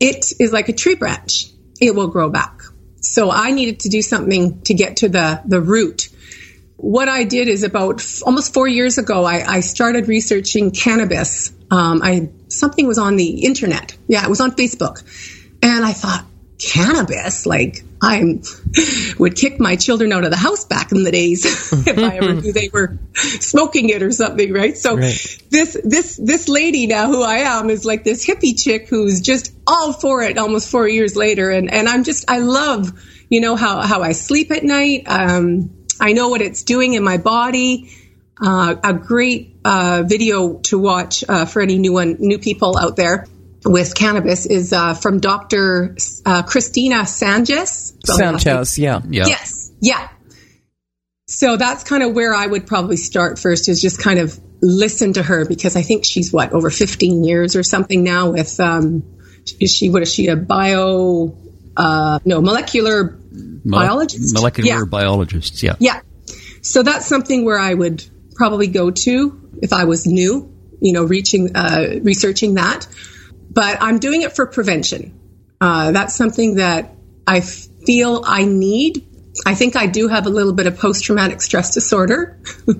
it 0.00 0.32
is 0.38 0.52
like 0.52 0.68
a 0.68 0.72
tree 0.72 0.94
branch. 0.94 1.46
It 1.80 1.94
will 1.94 2.08
grow 2.08 2.30
back. 2.30 2.60
So 3.00 3.30
I 3.30 3.50
needed 3.50 3.80
to 3.80 3.88
do 3.88 4.02
something 4.02 4.62
to 4.62 4.74
get 4.74 4.98
to 4.98 5.08
the, 5.08 5.42
the 5.44 5.60
root. 5.60 6.08
What 6.76 7.08
I 7.08 7.24
did 7.24 7.48
is 7.48 7.62
about 7.62 8.00
f- 8.00 8.22
almost 8.24 8.52
four 8.52 8.68
years 8.68 8.98
ago, 8.98 9.24
I, 9.24 9.44
I 9.46 9.60
started 9.60 10.08
researching 10.08 10.70
cannabis. 10.70 11.52
Um, 11.70 12.00
I 12.02 12.30
something 12.48 12.86
was 12.86 12.98
on 12.98 13.16
the 13.16 13.44
internet. 13.44 13.96
Yeah, 14.06 14.24
it 14.24 14.28
was 14.28 14.40
on 14.40 14.52
Facebook, 14.52 15.02
and 15.62 15.84
I 15.84 15.92
thought, 15.92 16.26
cannabis. 16.58 17.46
Like 17.46 17.82
I 18.04 18.34
would 19.18 19.34
kick 19.34 19.58
my 19.58 19.76
children 19.76 20.12
out 20.12 20.24
of 20.24 20.30
the 20.30 20.36
house 20.36 20.66
back 20.66 20.92
in 20.92 21.04
the 21.04 21.10
days 21.10 21.44
if 21.86 21.98
I 21.98 22.16
ever 22.16 22.34
knew 22.34 22.52
they 22.52 22.68
were 22.70 22.98
smoking 23.14 23.88
it 23.88 24.02
or 24.02 24.12
something, 24.12 24.52
right? 24.52 24.76
So 24.76 24.96
right. 24.96 25.42
this 25.50 25.80
this 25.82 26.16
this 26.22 26.48
lady 26.48 26.86
now 26.86 27.06
who 27.06 27.22
I 27.22 27.38
am 27.38 27.70
is 27.70 27.86
like 27.86 28.04
this 28.04 28.26
hippie 28.26 28.62
chick 28.62 28.88
who's 28.88 29.22
just 29.22 29.54
all 29.66 29.94
for 29.94 30.22
it 30.22 30.36
almost 30.36 30.70
four 30.70 30.86
years 30.86 31.16
later, 31.16 31.50
and 31.50 31.72
and 31.72 31.88
I'm 31.88 32.04
just 32.04 32.30
I 32.30 32.38
love 32.40 32.92
you 33.30 33.40
know 33.40 33.56
how 33.56 33.80
how 33.80 34.02
I 34.02 34.12
sleep 34.12 34.50
at 34.50 34.64
night. 34.64 35.04
Um, 35.06 35.70
I 35.98 36.12
know 36.12 36.28
what 36.28 36.42
it's 36.42 36.62
doing 36.62 36.92
in 36.92 37.02
my 37.02 37.16
body. 37.16 37.90
Uh, 38.38 38.74
a 38.82 38.92
great 38.92 39.56
uh, 39.64 40.02
video 40.04 40.58
to 40.58 40.78
watch 40.78 41.24
uh, 41.26 41.46
for 41.46 41.62
any 41.62 41.78
new 41.78 41.92
one, 41.92 42.16
new 42.18 42.38
people 42.38 42.76
out 42.76 42.96
there 42.96 43.26
with 43.64 43.94
cannabis 43.94 44.46
is 44.46 44.72
uh, 44.72 44.94
from 44.94 45.20
Dr. 45.20 45.96
Uh, 46.24 46.42
Christina 46.42 47.06
Sanchez. 47.06 47.96
Sanchez, 48.04 48.78
yeah. 48.78 49.00
Yeah. 49.08 49.26
Yes, 49.26 49.72
yeah. 49.80 50.08
So 51.26 51.56
that's 51.56 51.84
kind 51.84 52.02
of 52.02 52.14
where 52.14 52.34
I 52.34 52.46
would 52.46 52.66
probably 52.66 52.96
start 52.96 53.38
first 53.38 53.68
is 53.68 53.80
just 53.80 53.98
kind 53.98 54.18
of 54.18 54.38
listen 54.60 55.14
to 55.14 55.22
her 55.22 55.46
because 55.46 55.76
I 55.76 55.82
think 55.82 56.04
she's 56.04 56.32
what 56.32 56.52
over 56.52 56.70
15 56.70 57.24
years 57.24 57.56
or 57.56 57.62
something 57.62 58.02
now 58.02 58.30
with 58.30 58.58
um 58.60 59.02
is 59.60 59.74
she 59.74 59.90
what 59.90 60.02
is 60.02 60.12
she 60.12 60.28
a 60.28 60.36
bio 60.36 61.36
uh 61.76 62.18
no 62.24 62.40
molecular 62.40 63.18
Mole- 63.30 63.80
biologist 63.80 64.34
Molecular 64.34 64.68
yeah 64.68 64.84
biologists, 64.88 65.62
yeah. 65.62 65.76
yeah 65.80 66.00
so 66.62 66.82
that's 66.82 67.06
something 67.06 67.44
where 67.44 67.58
I 67.58 67.74
would 67.74 68.04
probably 68.34 68.68
go 68.68 68.90
to 68.90 69.50
if 69.60 69.72
I 69.72 69.84
was 69.84 70.06
new 70.06 70.50
you 70.80 70.92
know 70.92 71.04
reaching 71.04 71.54
uh 71.54 72.00
researching 72.02 72.54
that 72.54 72.86
but 73.54 73.78
I'm 73.80 73.98
doing 73.98 74.22
it 74.22 74.34
for 74.34 74.46
prevention. 74.46 75.18
Uh 75.60 75.92
that's 75.92 76.14
something 76.14 76.56
that 76.56 76.94
I 77.26 77.40
feel 77.40 78.22
I 78.26 78.44
need. 78.44 79.06
I 79.46 79.54
think 79.54 79.76
I 79.76 79.86
do 79.86 80.08
have 80.08 80.26
a 80.26 80.30
little 80.30 80.52
bit 80.52 80.66
of 80.66 80.78
post 80.78 81.04
traumatic 81.04 81.40
stress 81.40 81.74
disorder. 81.74 82.38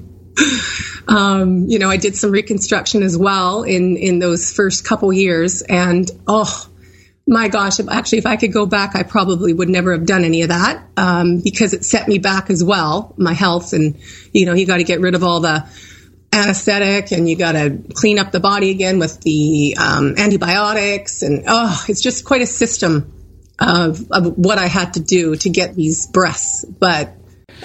Um, 1.06 1.66
you 1.68 1.78
know, 1.78 1.90
I 1.90 1.96
did 1.96 2.16
some 2.16 2.30
reconstruction 2.30 3.02
as 3.02 3.16
well 3.16 3.62
in 3.62 3.96
in 3.96 4.18
those 4.18 4.52
first 4.52 4.84
couple 4.84 5.12
years, 5.12 5.62
and 5.62 6.10
oh 6.26 6.68
my 7.26 7.48
gosh, 7.48 7.78
actually, 7.80 8.18
if 8.18 8.26
I 8.26 8.36
could 8.36 8.52
go 8.52 8.66
back, 8.66 8.96
I 8.96 9.02
probably 9.02 9.52
would 9.52 9.68
never 9.68 9.92
have 9.92 10.06
done 10.06 10.24
any 10.24 10.42
of 10.42 10.48
that 10.48 10.82
um, 10.96 11.40
because 11.42 11.72
it 11.72 11.84
set 11.84 12.08
me 12.08 12.18
back 12.18 12.50
as 12.50 12.62
well, 12.64 13.14
my 13.16 13.32
health, 13.32 13.72
and 13.72 13.98
you 14.32 14.46
know, 14.46 14.54
you 14.54 14.66
got 14.66 14.78
to 14.78 14.84
get 14.84 15.00
rid 15.00 15.14
of 15.14 15.22
all 15.22 15.40
the 15.40 15.66
anesthetic 16.34 17.12
and 17.12 17.28
you 17.28 17.36
got 17.36 17.52
to 17.52 17.78
clean 17.94 18.18
up 18.18 18.32
the 18.32 18.40
body 18.40 18.70
again 18.70 18.98
with 18.98 19.20
the 19.20 19.76
um, 19.78 20.14
antibiotics, 20.18 21.22
and 21.22 21.44
oh, 21.46 21.84
it's 21.88 22.02
just 22.02 22.24
quite 22.24 22.42
a 22.42 22.46
system 22.46 23.12
of, 23.58 24.10
of 24.10 24.36
what 24.36 24.58
I 24.58 24.66
had 24.66 24.94
to 24.94 25.00
do 25.00 25.36
to 25.36 25.48
get 25.50 25.74
these 25.74 26.06
breasts, 26.06 26.64
but. 26.64 27.14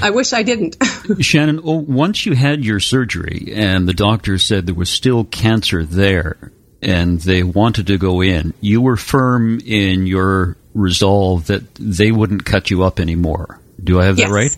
I 0.02 0.12
wish 0.12 0.34
I 0.34 0.44
didn't. 0.44 0.78
Shannon, 1.20 1.60
oh, 1.64 1.80
once 1.80 2.26
you 2.26 2.34
had 2.34 2.64
your 2.64 2.80
surgery 2.80 3.52
and 3.54 3.88
the 3.88 3.94
doctor 3.94 4.38
said 4.38 4.66
there 4.68 4.76
was 4.76 4.90
still 4.90 5.26
cancer 5.26 5.84
there 5.84 6.52
and 6.82 7.20
they 7.20 7.44
wanted 7.44 7.88
to 7.88 7.98
go 7.98 8.22
in, 8.22 8.54
you 8.62 8.82
were 8.82 8.96
firm 8.96 9.60
in 9.66 10.06
your 10.06 10.56
resolve 10.74 11.48
that 11.48 11.64
they 11.76 12.12
wouldn't 12.12 12.46
cut 12.46 12.70
you 12.70 12.84
up 12.84 13.00
anymore. 13.00 13.60
Do 13.84 14.00
I 14.00 14.06
have 14.06 14.20
Yes. 14.20 14.30
that 14.30 14.34
right? 14.34 14.58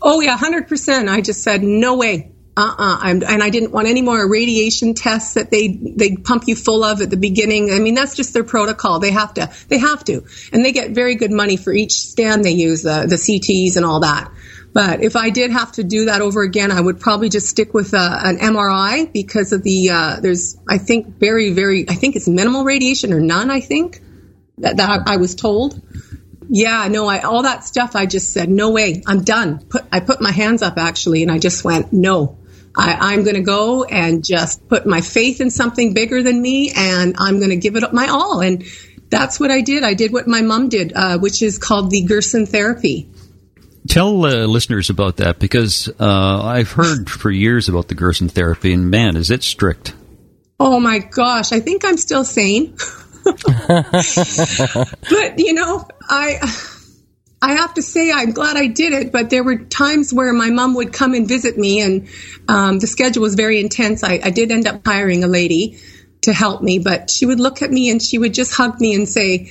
Oh 0.00 0.20
yeah, 0.20 0.36
hundred 0.36 0.66
percent. 0.66 1.08
I 1.08 1.20
just 1.20 1.42
said 1.42 1.62
no 1.62 1.96
way. 1.96 2.32
Uh-uh. 2.56 2.98
I'm, 3.00 3.22
and 3.24 3.42
I 3.42 3.50
didn't 3.50 3.72
want 3.72 3.88
any 3.88 4.00
more 4.00 4.28
radiation 4.30 4.94
tests 4.94 5.34
that 5.34 5.50
they 5.50 5.68
they 5.68 6.16
pump 6.16 6.44
you 6.46 6.54
full 6.54 6.84
of 6.84 7.00
at 7.00 7.10
the 7.10 7.16
beginning. 7.16 7.72
I 7.72 7.80
mean, 7.80 7.94
that's 7.94 8.14
just 8.14 8.32
their 8.32 8.44
protocol. 8.44 9.00
They 9.00 9.10
have 9.10 9.34
to. 9.34 9.50
They 9.68 9.78
have 9.78 10.04
to, 10.04 10.24
and 10.52 10.64
they 10.64 10.70
get 10.70 10.92
very 10.92 11.16
good 11.16 11.32
money 11.32 11.56
for 11.56 11.72
each 11.72 12.06
scan 12.06 12.42
they 12.42 12.52
use, 12.52 12.82
the 12.82 13.06
the 13.08 13.16
CTs 13.16 13.76
and 13.76 13.84
all 13.84 14.00
that. 14.00 14.30
But 14.72 15.02
if 15.02 15.16
I 15.16 15.30
did 15.30 15.50
have 15.50 15.72
to 15.72 15.84
do 15.84 16.06
that 16.06 16.20
over 16.20 16.42
again, 16.42 16.70
I 16.70 16.80
would 16.80 17.00
probably 17.00 17.28
just 17.28 17.48
stick 17.48 17.74
with 17.74 17.92
uh, 17.92 18.20
an 18.22 18.38
MRI 18.38 19.12
because 19.12 19.52
of 19.52 19.64
the 19.64 19.90
uh, 19.90 20.20
there's 20.20 20.56
I 20.68 20.78
think 20.78 21.18
very 21.18 21.52
very 21.52 21.88
I 21.88 21.94
think 21.94 22.14
it's 22.14 22.28
minimal 22.28 22.64
radiation 22.64 23.12
or 23.12 23.20
none. 23.20 23.50
I 23.50 23.60
think 23.60 24.00
that, 24.58 24.76
that 24.76 25.08
I 25.08 25.16
was 25.16 25.34
told. 25.34 25.80
Yeah, 26.48 26.86
no, 26.88 27.06
I, 27.06 27.20
all 27.20 27.42
that 27.42 27.64
stuff. 27.64 27.96
I 27.96 28.06
just 28.06 28.32
said, 28.32 28.50
no 28.50 28.70
way, 28.70 29.02
I'm 29.06 29.24
done. 29.24 29.64
Put, 29.64 29.84
I 29.90 30.00
put 30.00 30.20
my 30.20 30.30
hands 30.30 30.60
up 30.60 30.76
actually, 30.76 31.22
and 31.22 31.32
I 31.32 31.38
just 31.38 31.64
went, 31.64 31.92
no, 31.92 32.38
I, 32.76 33.12
I'm 33.12 33.22
going 33.22 33.36
to 33.36 33.42
go 33.42 33.84
and 33.84 34.24
just 34.24 34.68
put 34.68 34.86
my 34.86 35.00
faith 35.00 35.40
in 35.40 35.50
something 35.50 35.94
bigger 35.94 36.22
than 36.22 36.40
me, 36.40 36.72
and 36.74 37.14
I'm 37.18 37.38
going 37.38 37.50
to 37.50 37.56
give 37.56 37.76
it 37.76 37.84
up 37.84 37.92
my 37.92 38.08
all. 38.08 38.40
And 38.40 38.64
that's 39.10 39.38
what 39.38 39.50
I 39.50 39.60
did. 39.60 39.84
I 39.84 39.94
did 39.94 40.12
what 40.12 40.26
my 40.26 40.42
mom 40.42 40.68
did, 40.68 40.92
uh, 40.94 41.18
which 41.18 41.42
is 41.42 41.58
called 41.58 41.90
the 41.90 42.02
Gerson 42.02 42.46
therapy. 42.46 43.08
Tell 43.88 44.24
uh, 44.24 44.46
listeners 44.46 44.90
about 44.90 45.18
that 45.18 45.38
because 45.38 45.88
uh, 46.00 46.42
I've 46.42 46.72
heard 46.72 47.10
for 47.10 47.30
years 47.30 47.68
about 47.68 47.88
the 47.88 47.94
Gerson 47.94 48.28
therapy, 48.28 48.72
and 48.72 48.90
man, 48.90 49.16
is 49.16 49.30
it 49.30 49.42
strict. 49.42 49.94
Oh 50.58 50.80
my 50.80 50.98
gosh, 50.98 51.52
I 51.52 51.60
think 51.60 51.84
I'm 51.84 51.98
still 51.98 52.24
sane. 52.24 52.76
but 53.24 53.34
you 55.38 55.54
know, 55.54 55.86
I 56.08 56.38
I 57.44 57.52
have 57.56 57.74
to 57.74 57.82
say 57.82 58.10
I'm 58.10 58.30
glad 58.30 58.56
I 58.56 58.68
did 58.68 58.94
it. 58.94 59.12
But 59.12 59.28
there 59.28 59.44
were 59.44 59.58
times 59.58 60.14
where 60.14 60.32
my 60.32 60.48
mom 60.48 60.74
would 60.76 60.94
come 60.94 61.12
and 61.12 61.28
visit 61.28 61.58
me, 61.58 61.82
and 61.82 62.08
um, 62.48 62.78
the 62.78 62.86
schedule 62.86 63.20
was 63.20 63.34
very 63.34 63.60
intense. 63.60 64.02
I, 64.02 64.18
I 64.24 64.30
did 64.30 64.50
end 64.50 64.66
up 64.66 64.80
hiring 64.86 65.24
a 65.24 65.26
lady 65.26 65.78
to 66.22 66.32
help 66.32 66.62
me, 66.62 66.78
but 66.78 67.10
she 67.10 67.26
would 67.26 67.40
look 67.40 67.60
at 67.60 67.70
me 67.70 67.90
and 67.90 68.00
she 68.00 68.16
would 68.16 68.32
just 68.32 68.54
hug 68.54 68.80
me 68.80 68.94
and 68.94 69.06
say, 69.06 69.50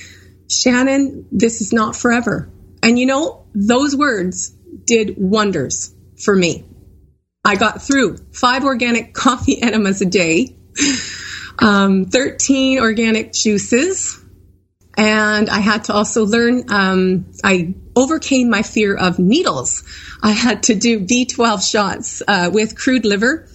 "Shannon, 0.49 1.27
this 1.31 1.61
is 1.61 1.71
not 1.71 1.95
forever." 1.95 2.49
And 2.81 2.97
you 2.97 3.05
know, 3.05 3.45
those 3.53 3.95
words 3.95 4.49
did 4.87 5.13
wonders 5.15 5.93
for 6.17 6.35
me. 6.35 6.65
I 7.45 7.57
got 7.57 7.83
through 7.83 8.17
five 8.33 8.63
organic 8.63 9.13
coffee 9.23 9.61
enemas 9.61 10.01
a 10.01 10.07
day, 10.07 10.57
um, 11.59 12.05
13 12.05 12.79
organic 12.79 13.33
juices, 13.33 14.19
and 14.97 15.47
I 15.47 15.59
had 15.59 15.83
to 15.85 15.93
also 15.93 16.25
learn, 16.25 16.63
um, 16.71 17.31
I 17.43 17.75
overcame 17.95 18.49
my 18.49 18.61
fear 18.61 18.95
of 18.95 19.19
needles. 19.19 19.83
I 20.21 20.31
had 20.31 20.63
to 20.63 20.75
do 20.75 20.99
B12 20.99 21.69
shots 21.69 22.21
uh, 22.27 22.49
with 22.53 22.77
crude 22.77 23.05
liver 23.05 23.47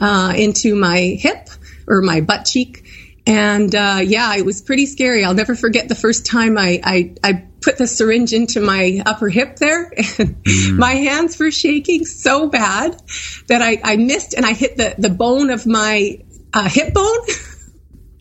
uh, 0.00 0.32
into 0.36 0.74
my 0.74 0.98
hip 0.98 1.48
or 1.86 2.02
my 2.02 2.20
butt 2.20 2.44
cheek. 2.44 2.84
And 3.26 3.74
uh, 3.74 4.00
yeah, 4.04 4.36
it 4.36 4.44
was 4.44 4.60
pretty 4.60 4.86
scary. 4.86 5.24
I'll 5.24 5.34
never 5.34 5.54
forget 5.54 5.88
the 5.88 5.94
first 5.94 6.26
time 6.26 6.58
I, 6.58 6.80
I, 6.84 7.14
I 7.22 7.44
put 7.62 7.78
the 7.78 7.86
syringe 7.86 8.34
into 8.34 8.60
my 8.60 9.02
upper 9.04 9.28
hip 9.28 9.56
there. 9.56 9.90
And 10.18 10.36
my 10.76 10.92
hands 10.92 11.38
were 11.38 11.50
shaking 11.50 12.04
so 12.04 12.48
bad 12.48 13.00
that 13.48 13.62
I, 13.62 13.80
I 13.82 13.96
missed 13.96 14.34
and 14.34 14.44
I 14.44 14.52
hit 14.52 14.76
the, 14.76 14.94
the 14.98 15.08
bone 15.08 15.50
of 15.50 15.66
my 15.66 16.18
uh, 16.52 16.68
hip 16.68 16.92
bone. 16.92 17.26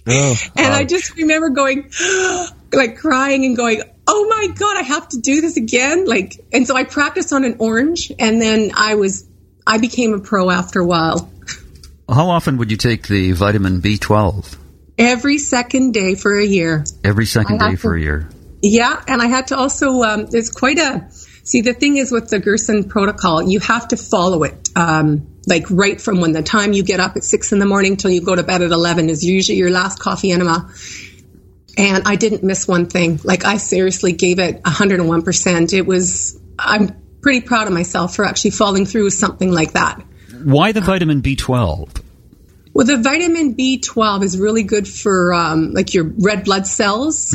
Oh, 0.08 0.36
And 0.55 0.74
I 0.74 0.86
just 0.86 1.15
remember 1.17 1.50
going, 1.50 1.91
like 2.74 2.98
crying 2.98 3.46
and 3.46 3.58
going, 3.58 3.82
oh 4.08 4.28
my 4.30 4.54
God, 4.54 4.78
I 4.78 4.82
have 4.82 5.08
to 5.10 5.20
do 5.20 5.42
this 5.42 5.58
again. 5.58 6.06
Like, 6.06 6.40
and 6.52 6.68
so 6.68 6.76
I 6.76 6.84
practiced 6.84 7.34
on 7.34 7.44
an 7.44 7.58
orange 7.60 8.12
and 8.20 8.42
then 8.42 8.72
I 8.76 8.96
was, 8.96 9.28
I 9.66 9.78
became 9.78 10.14
a 10.14 10.20
pro 10.20 10.50
after 10.50 10.80
a 10.80 10.86
while. 10.86 11.32
How 12.10 12.30
often 12.30 12.58
would 12.58 12.70
you 12.70 12.78
take 12.78 13.08
the 13.08 13.32
vitamin 13.32 13.82
B12? 13.82 14.58
Every 14.98 15.38
second 15.38 15.94
day 15.94 16.16
for 16.16 16.38
a 16.38 16.46
year. 16.46 16.84
Every 17.04 17.26
second 17.26 17.60
day 17.60 17.76
for 17.76 17.96
a 17.96 18.02
year. 18.02 18.30
Yeah. 18.62 19.02
And 19.08 19.22
I 19.22 19.28
had 19.28 19.48
to 19.48 19.58
also, 19.58 20.04
um, 20.04 20.28
it's 20.32 20.52
quite 20.52 20.78
a, 20.78 21.08
see, 21.12 21.62
the 21.62 21.74
thing 21.74 21.98
is 21.98 22.12
with 22.12 22.30
the 22.30 22.40
Gerson 22.40 22.88
protocol, 22.88 23.42
you 23.42 23.60
have 23.62 23.88
to 23.90 23.98
follow 23.98 24.44
it. 24.44 24.70
Um, 24.76 25.34
like 25.46 25.70
right 25.70 26.00
from 26.00 26.22
when 26.22 26.32
the 26.32 26.44
time 26.44 26.74
you 26.74 26.84
get 26.84 27.00
up 27.00 27.16
at 27.16 27.24
six 27.24 27.52
in 27.52 27.60
the 27.60 27.66
morning 27.66 27.98
till 27.98 28.12
you 28.12 28.22
go 28.22 28.36
to 28.36 28.44
bed 28.44 28.62
at 28.62 28.72
11 28.72 29.10
is 29.10 29.26
usually 29.26 29.58
your 29.58 29.72
last 29.72 30.00
coffee 30.00 30.32
enema. 30.32 30.70
And 31.77 32.03
I 32.06 32.15
didn't 32.15 32.44
miss 32.44 32.68
one 32.68 32.88
thing. 32.88 33.20
Like 33.24 33.46
I 33.46 33.58
seriously 33.58 34.13
gave 34.13 34.39
it 34.39 34.62
101%. 34.63 35.74
It 35.74 35.86
was, 35.86 36.39
I'm 36.60 36.96
pretty 37.22 37.42
proud 37.42 37.68
of 37.68 37.74
myself 37.74 38.15
for 38.15 38.25
actually 38.25 38.51
falling 38.51 38.86
through 38.86 39.06
with 39.06 39.13
something 39.13 39.51
like 39.51 39.74
that. 39.74 40.03
Why 40.44 40.72
the 40.72 40.82
vitamin 40.82 41.22
B12? 41.22 42.01
Well, 42.74 42.86
the 42.86 42.98
vitamin 42.98 43.56
B12 43.56 44.24
is 44.24 44.38
really 44.38 44.63
good 44.63 44.88
for 44.88 45.34
um, 45.34 45.74
like 45.74 45.94
your 45.94 46.06
red 46.20 46.44
blood 46.44 46.68
cells. 46.68 47.34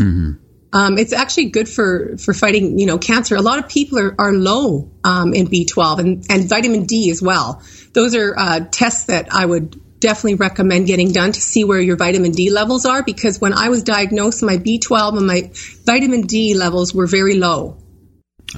Um, 0.72 0.98
it's 0.98 1.12
actually 1.12 1.46
good 1.46 1.68
for, 1.68 2.16
for 2.18 2.34
fighting, 2.34 2.78
you 2.78 2.86
know, 2.86 2.98
cancer. 2.98 3.36
A 3.36 3.40
lot 3.40 3.58
of 3.58 3.68
people 3.68 3.98
are, 3.98 4.14
are 4.18 4.32
low 4.32 4.90
um, 5.02 5.32
in 5.32 5.46
B12 5.46 5.98
and, 5.98 6.26
and 6.28 6.48
vitamin 6.48 6.84
D 6.84 7.10
as 7.10 7.22
well. 7.22 7.62
Those 7.94 8.14
are 8.14 8.34
uh, 8.36 8.60
tests 8.70 9.04
that 9.06 9.32
I 9.32 9.46
would 9.46 9.80
definitely 10.00 10.36
recommend 10.36 10.86
getting 10.86 11.12
done 11.12 11.32
to 11.32 11.40
see 11.40 11.64
where 11.64 11.80
your 11.80 11.96
vitamin 11.96 12.32
D 12.32 12.50
levels 12.50 12.86
are 12.86 13.02
because 13.02 13.40
when 13.40 13.52
I 13.52 13.68
was 13.68 13.82
diagnosed, 13.82 14.42
my 14.42 14.56
B12 14.56 15.16
and 15.18 15.26
my 15.26 15.50
vitamin 15.84 16.22
D 16.22 16.54
levels 16.54 16.94
were 16.94 17.06
very 17.06 17.34
low. 17.34 17.78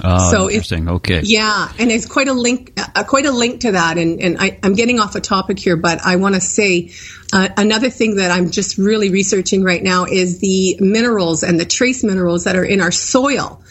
Ah, 0.01 0.29
So 0.31 0.49
interesting. 0.49 0.87
okay. 0.87 1.21
Yeah, 1.23 1.71
and 1.77 1.91
it's 1.91 2.05
quite 2.05 2.29
a 2.29 2.33
link, 2.33 2.79
uh, 2.79 3.03
quite 3.03 3.25
a 3.25 3.31
link 3.31 3.61
to 3.61 3.73
that. 3.73 3.97
And, 3.97 4.21
and 4.21 4.37
I, 4.39 4.57
I'm 4.63 4.73
getting 4.73 4.99
off 4.99 5.15
a 5.15 5.21
topic 5.21 5.59
here, 5.59 5.75
but 5.75 5.99
I 6.05 6.15
want 6.15 6.35
to 6.35 6.41
say 6.41 6.91
uh, 7.33 7.49
another 7.57 7.89
thing 7.89 8.15
that 8.15 8.31
I'm 8.31 8.51
just 8.51 8.77
really 8.77 9.09
researching 9.09 9.63
right 9.63 9.83
now 9.83 10.05
is 10.05 10.39
the 10.39 10.77
minerals 10.79 11.43
and 11.43 11.59
the 11.59 11.65
trace 11.65 12.03
minerals 12.03 12.45
that 12.45 12.55
are 12.55 12.63
in 12.63 12.79
our 12.79 12.91
soil. 12.91 13.61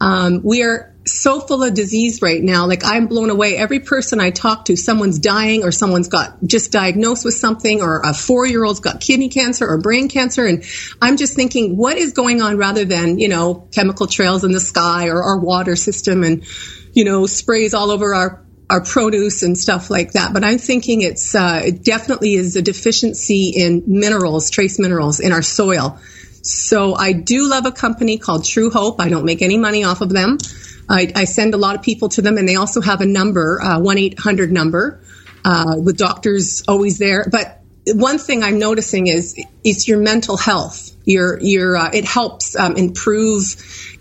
Um, 0.00 0.42
we 0.44 0.62
are 0.62 0.89
so 1.12 1.40
full 1.40 1.62
of 1.62 1.74
disease 1.74 2.22
right 2.22 2.42
now. 2.42 2.66
Like 2.66 2.84
I'm 2.84 3.06
blown 3.06 3.30
away. 3.30 3.56
Every 3.56 3.80
person 3.80 4.20
I 4.20 4.30
talk 4.30 4.66
to, 4.66 4.76
someone's 4.76 5.18
dying 5.18 5.64
or 5.64 5.72
someone's 5.72 6.08
got 6.08 6.42
just 6.44 6.72
diagnosed 6.72 7.24
with 7.24 7.34
something 7.34 7.82
or 7.82 8.00
a 8.00 8.14
four 8.14 8.46
year 8.46 8.64
old's 8.64 8.80
got 8.80 9.00
kidney 9.00 9.28
cancer 9.28 9.68
or 9.68 9.78
brain 9.78 10.08
cancer. 10.08 10.46
And 10.46 10.64
I'm 11.00 11.16
just 11.16 11.34
thinking, 11.34 11.76
what 11.76 11.96
is 11.96 12.12
going 12.12 12.42
on 12.42 12.56
rather 12.56 12.84
than, 12.84 13.18
you 13.18 13.28
know, 13.28 13.68
chemical 13.72 14.06
trails 14.06 14.44
in 14.44 14.52
the 14.52 14.60
sky 14.60 15.08
or 15.08 15.22
our 15.22 15.38
water 15.38 15.76
system 15.76 16.22
and, 16.24 16.44
you 16.92 17.04
know, 17.04 17.26
sprays 17.26 17.74
all 17.74 17.90
over 17.90 18.14
our, 18.14 18.44
our 18.68 18.82
produce 18.82 19.42
and 19.42 19.58
stuff 19.58 19.90
like 19.90 20.12
that. 20.12 20.32
But 20.32 20.44
I'm 20.44 20.58
thinking 20.58 21.02
it's 21.02 21.34
uh, 21.34 21.62
it 21.64 21.84
definitely 21.84 22.34
is 22.34 22.56
a 22.56 22.62
deficiency 22.62 23.52
in 23.56 23.82
minerals, 23.86 24.50
trace 24.50 24.78
minerals 24.78 25.20
in 25.20 25.32
our 25.32 25.42
soil. 25.42 25.98
So 26.42 26.94
I 26.94 27.12
do 27.12 27.48
love 27.48 27.66
a 27.66 27.72
company 27.72 28.18
called 28.18 28.44
True 28.44 28.70
Hope. 28.70 29.00
I 29.00 29.08
don't 29.08 29.24
make 29.24 29.42
any 29.42 29.58
money 29.58 29.84
off 29.84 30.00
of 30.00 30.08
them. 30.08 30.38
I, 30.90 31.12
I 31.14 31.24
send 31.24 31.54
a 31.54 31.56
lot 31.56 31.76
of 31.76 31.82
people 31.82 32.08
to 32.10 32.22
them, 32.22 32.36
and 32.36 32.48
they 32.48 32.56
also 32.56 32.80
have 32.80 33.00
a 33.00 33.06
number, 33.06 33.62
uh, 33.62 33.78
one 33.78 33.96
eight 33.96 34.18
hundred 34.18 34.50
number, 34.50 35.00
uh, 35.44 35.76
with 35.78 35.96
doctors 35.96 36.64
always 36.66 36.98
there. 36.98 37.28
But 37.30 37.62
one 37.86 38.18
thing 38.18 38.42
I'm 38.42 38.58
noticing 38.58 39.06
is 39.06 39.42
it's 39.64 39.88
your 39.88 39.98
mental 39.98 40.36
health. 40.36 40.90
Your 41.04 41.38
your 41.40 41.76
uh, 41.76 41.90
it 41.92 42.04
helps 42.04 42.56
um, 42.56 42.76
improve 42.76 43.42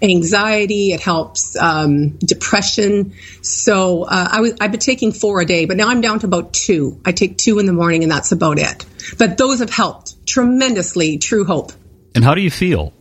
anxiety. 0.01 0.91
It 0.91 0.99
helps 0.99 1.55
um, 1.55 2.17
depression. 2.17 3.13
So 3.41 4.03
uh, 4.03 4.27
I 4.31 4.41
was 4.41 4.53
I've 4.59 4.71
been 4.71 4.79
taking 4.79 5.11
four 5.11 5.39
a 5.41 5.45
day, 5.45 5.65
but 5.65 5.77
now 5.77 5.87
I'm 5.89 6.01
down 6.01 6.19
to 6.19 6.25
about 6.25 6.53
two. 6.53 6.99
I 7.05 7.11
take 7.11 7.37
two 7.37 7.59
in 7.59 7.65
the 7.65 7.73
morning, 7.73 8.03
and 8.03 8.11
that's 8.11 8.31
about 8.31 8.59
it. 8.59 8.85
But 9.17 9.37
those 9.37 9.59
have 9.59 9.69
helped 9.69 10.25
tremendously. 10.25 11.17
True 11.19 11.45
Hope. 11.45 11.71
And 12.15 12.23
how 12.23 12.35
do 12.35 12.41
you 12.41 12.51
feel? 12.51 12.93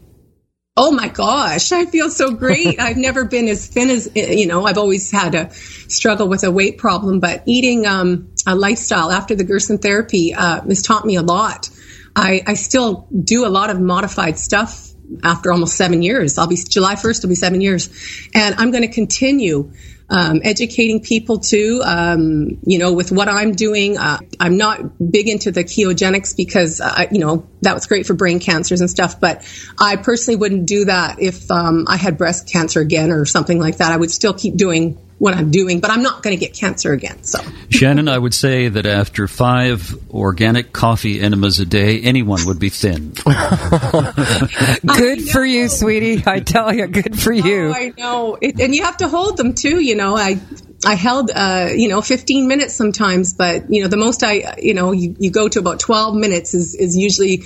Oh 0.81 0.93
my 0.93 1.09
gosh, 1.09 1.73
I 1.73 1.87
feel 1.87 2.09
so 2.09 2.31
great. 2.31 2.79
I've 2.81 2.97
never 2.97 3.25
been 3.25 3.49
as 3.49 3.67
thin 3.67 3.91
as, 3.91 4.09
you 4.15 4.47
know, 4.47 4.65
I've 4.65 4.79
always 4.79 5.11
had 5.11 5.35
a 5.35 5.51
struggle 5.53 6.29
with 6.29 6.45
a 6.45 6.53
weight 6.53 6.79
problem, 6.79 7.19
but 7.19 7.43
eating 7.47 7.85
um, 7.85 8.33
a 8.47 8.55
lifestyle 8.55 9.11
after 9.11 9.35
the 9.35 9.43
Gerson 9.43 9.79
therapy 9.79 10.35
uh, 10.35 10.61
has 10.63 10.83
taught 10.83 11.05
me 11.05 11.17
a 11.17 11.23
lot. 11.23 11.69
I, 12.15 12.45
I 12.47 12.55
still 12.55 13.09
do 13.11 13.45
a 13.45 13.51
lot 13.51 13.71
of 13.71 13.81
modified 13.81 14.39
stuff 14.39 14.89
after 15.25 15.51
almost 15.51 15.77
seven 15.77 16.03
years. 16.03 16.39
I'll 16.39 16.47
be 16.47 16.57
July 16.57 16.95
1st, 16.95 17.19
it'll 17.19 17.29
be 17.29 17.35
seven 17.35 17.61
years. 17.61 17.91
And 18.33 18.55
I'm 18.55 18.71
going 18.71 18.83
to 18.83 18.95
continue 18.95 19.73
um, 20.11 20.41
educating 20.43 21.01
people 21.01 21.39
too. 21.39 21.83
Um, 21.85 22.59
you 22.63 22.79
know, 22.79 22.93
with 22.93 23.13
what 23.13 23.29
I'm 23.29 23.53
doing, 23.53 23.99
uh, 23.99 24.19
I'm 24.41 24.57
not 24.57 24.81
big 24.99 25.29
into 25.29 25.51
the 25.51 25.65
ketogenics 25.65 26.37
because, 26.37 26.81
uh, 26.81 27.07
you 27.11 27.19
know, 27.19 27.47
that 27.63 27.75
was 27.75 27.87
great 27.87 28.07
for 28.07 28.15
brain 28.15 28.41
cancers 28.41 28.81
and 28.81 28.91
stuff. 28.91 29.21
But 29.21 29.45
I 29.79 29.97
personally 29.97 30.37
wouldn't 30.37 30.67
do 30.67 30.87
that 30.87 31.21
if 31.21 31.51
um, 31.51 31.85
I 31.89 31.97
had 31.97 32.17
breast 32.17 32.49
cancer 32.51 32.81
again 32.81 33.11
or 33.11 33.25
something 33.25 33.61
like 33.61 33.79
that. 33.79 33.93
I 33.93 33.97
would 33.97 34.11
still 34.11 34.35
keep 34.35 34.57
doing 34.57 34.99
what 35.19 35.35
I'm 35.35 35.51
doing, 35.51 35.81
but 35.81 35.91
I'm 35.91 36.03
not 36.03 36.23
going 36.23 36.37
to 36.37 36.41
get 36.41 36.55
cancer 36.55 36.93
again. 36.93 37.23
So, 37.25 37.41
Shannon, 37.71 38.09
I 38.09 38.17
would 38.17 38.35
say 38.35 38.69
that 38.69 38.87
after 38.87 39.27
five 39.27 39.95
organic 40.11 40.73
coffee 40.73 41.21
enemas 41.21 41.59
a 41.59 41.67
day, 41.67 42.01
anyone 42.01 42.47
would 42.47 42.61
be 42.61 42.69
thin. 42.69 43.11
good 44.87 45.29
for 45.29 45.45
you, 45.45 45.69
sweetie. 45.69 46.23
I 46.27 46.41
tell 46.41 46.73
you, 46.73 46.87
good 46.87 47.21
for 47.21 47.33
you. 47.33 47.69
Oh, 47.69 47.73
I 47.73 47.93
know, 47.99 48.39
it, 48.41 48.61
and 48.61 48.75
you 48.75 48.85
have 48.85 48.99
to 48.99 49.09
hold 49.09 49.37
them 49.37 49.55
too. 49.55 49.81
You 49.81 49.97
know, 49.97 50.17
I 50.17 50.41
I 50.85 50.95
held, 50.95 51.31
uh, 51.35 51.71
you 51.75 51.89
know, 51.89 52.01
15 52.01 52.47
minutes 52.47 52.75
sometimes, 52.75 53.35
but 53.35 53.73
you 53.73 53.83
know, 53.83 53.89
the 53.89 53.97
most 53.97 54.23
I, 54.23 54.55
you 54.59 54.75
know, 54.75 54.93
you, 54.93 55.17
you 55.19 55.31
go 55.31 55.49
to 55.49 55.59
about 55.59 55.81
12 55.81 56.15
minutes 56.15 56.55
is, 56.55 56.75
is 56.77 56.97
usually 56.97 57.43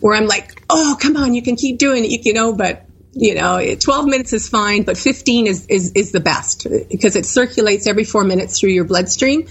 where 0.00 0.14
I'm 0.14 0.26
like, 0.26 0.62
oh, 0.68 0.96
come 1.00 1.16
on, 1.16 1.32
you 1.32 1.40
can 1.40 1.56
keep 1.56 1.78
doing 1.78 2.04
it, 2.04 2.26
you 2.26 2.34
know, 2.34 2.52
but 2.52 2.86
you 3.14 3.34
know, 3.34 3.74
12 3.74 4.06
minutes 4.06 4.32
is 4.32 4.48
fine, 4.48 4.82
but 4.82 4.96
15 4.96 5.46
is, 5.46 5.66
is, 5.66 5.92
is 5.92 6.12
the 6.12 6.20
best 6.20 6.66
because 6.90 7.16
it 7.16 7.26
circulates 7.26 7.86
every 7.86 8.04
four 8.04 8.24
minutes 8.24 8.58
through 8.58 8.70
your 8.70 8.84
bloodstream 8.84 9.46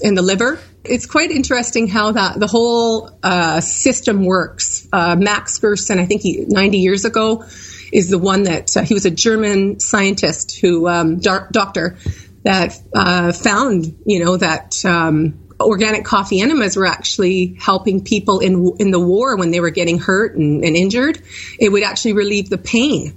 in 0.00 0.14
the 0.14 0.22
liver. 0.22 0.58
It's 0.84 1.06
quite 1.06 1.30
interesting 1.30 1.88
how 1.88 2.12
that 2.12 2.38
the 2.38 2.46
whole 2.46 3.10
uh, 3.22 3.60
system 3.60 4.24
works. 4.24 4.88
Uh, 4.92 5.16
Max 5.16 5.58
Gerson, 5.58 5.98
I 5.98 6.06
think 6.06 6.22
he, 6.22 6.44
90 6.46 6.78
years 6.78 7.04
ago, 7.04 7.44
is 7.92 8.08
the 8.08 8.18
one 8.18 8.44
that 8.44 8.76
uh, 8.76 8.82
he 8.82 8.94
was 8.94 9.04
a 9.04 9.10
German 9.10 9.80
scientist 9.80 10.58
who 10.60 10.88
um, 10.88 11.18
doctor 11.18 11.98
that 12.44 12.80
uh, 12.94 13.32
found, 13.32 13.98
you 14.06 14.24
know, 14.24 14.36
that 14.36 14.82
um, 14.84 15.49
organic 15.60 16.04
coffee 16.04 16.40
enemas 16.40 16.76
were 16.76 16.86
actually 16.86 17.56
helping 17.60 18.04
people 18.04 18.40
in 18.40 18.72
in 18.78 18.90
the 18.90 19.00
war 19.00 19.36
when 19.36 19.50
they 19.50 19.60
were 19.60 19.70
getting 19.70 19.98
hurt 19.98 20.36
and, 20.36 20.64
and 20.64 20.76
injured. 20.76 21.20
It 21.58 21.70
would 21.70 21.82
actually 21.82 22.14
relieve 22.14 22.50
the 22.50 22.58
pain. 22.58 23.16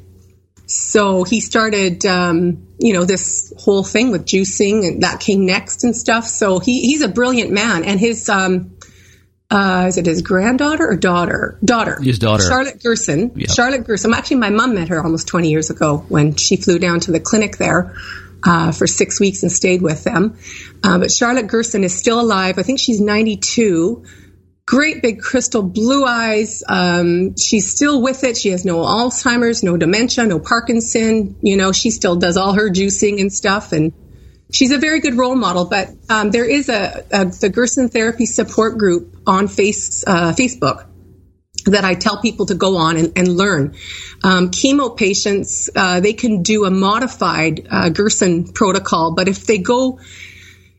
So 0.65 1.23
he 1.23 1.41
started, 1.41 2.05
um, 2.05 2.67
you 2.79 2.93
know, 2.93 3.03
this 3.03 3.53
whole 3.57 3.83
thing 3.83 4.11
with 4.11 4.25
juicing, 4.25 4.87
and 4.87 5.03
that 5.03 5.19
came 5.19 5.45
next 5.45 5.83
and 5.83 5.95
stuff. 5.95 6.25
So 6.25 6.59
he, 6.59 6.81
he's 6.81 7.01
a 7.01 7.09
brilliant 7.09 7.51
man, 7.51 7.83
and 7.83 7.99
his 7.99 8.29
um, 8.29 8.77
uh, 9.51 9.85
is 9.87 9.97
it 9.97 10.05
his 10.07 10.21
granddaughter 10.21 10.87
or 10.87 10.95
daughter? 10.95 11.59
Daughter. 11.63 12.01
His 12.01 12.17
daughter. 12.17 12.43
Charlotte 12.43 12.81
Gerson. 12.81 13.33
Yep. 13.35 13.49
Charlotte 13.51 13.85
Gerson. 13.85 14.13
Actually, 14.13 14.37
my 14.37 14.49
mom 14.49 14.73
met 14.73 14.87
her 14.87 15.03
almost 15.03 15.27
20 15.27 15.49
years 15.49 15.69
ago 15.69 15.97
when 16.09 16.35
she 16.35 16.55
flew 16.55 16.79
down 16.79 17.01
to 17.01 17.11
the 17.11 17.19
clinic 17.19 17.57
there 17.57 17.93
uh, 18.43 18.71
for 18.71 18.87
six 18.87 19.19
weeks 19.19 19.43
and 19.43 19.51
stayed 19.51 19.81
with 19.81 20.03
them. 20.03 20.37
Uh, 20.83 20.99
but 20.99 21.11
Charlotte 21.11 21.47
Gerson 21.47 21.83
is 21.83 21.97
still 21.97 22.19
alive. 22.19 22.57
I 22.59 22.63
think 22.63 22.79
she's 22.79 22.99
92. 22.99 24.05
Great 24.65 25.01
big 25.01 25.19
crystal 25.19 25.61
blue 25.63 26.05
eyes. 26.05 26.63
Um, 26.67 27.35
she's 27.35 27.69
still 27.69 28.01
with 28.01 28.23
it. 28.23 28.37
She 28.37 28.49
has 28.49 28.63
no 28.63 28.77
Alzheimer's, 28.77 29.63
no 29.63 29.75
dementia, 29.77 30.25
no 30.25 30.39
Parkinson. 30.39 31.35
You 31.41 31.57
know, 31.57 31.71
she 31.71 31.91
still 31.91 32.15
does 32.15 32.37
all 32.37 32.53
her 32.53 32.69
juicing 32.69 33.19
and 33.19 33.31
stuff. 33.31 33.73
And 33.73 33.91
she's 34.51 34.71
a 34.71 34.77
very 34.77 35.01
good 35.01 35.15
role 35.15 35.35
model. 35.35 35.65
But 35.65 35.89
um, 36.09 36.31
there 36.31 36.45
is 36.49 36.69
a, 36.69 37.05
a, 37.11 37.25
the 37.25 37.49
Gerson 37.49 37.89
Therapy 37.89 38.25
Support 38.25 38.77
Group 38.77 39.17
on 39.27 39.47
face, 39.49 40.03
uh, 40.07 40.33
Facebook 40.33 40.87
that 41.65 41.83
I 41.83 41.95
tell 41.95 42.21
people 42.21 42.47
to 42.47 42.55
go 42.55 42.77
on 42.77 42.97
and, 42.97 43.13
and 43.15 43.27
learn. 43.27 43.75
Um, 44.23 44.51
chemo 44.51 44.95
patients, 44.95 45.69
uh, 45.75 45.99
they 45.99 46.13
can 46.13 46.43
do 46.43 46.65
a 46.65 46.71
modified 46.71 47.67
uh, 47.69 47.89
Gerson 47.89 48.51
protocol, 48.53 49.13
but 49.13 49.27
if 49.27 49.45
they 49.45 49.57
go 49.57 49.99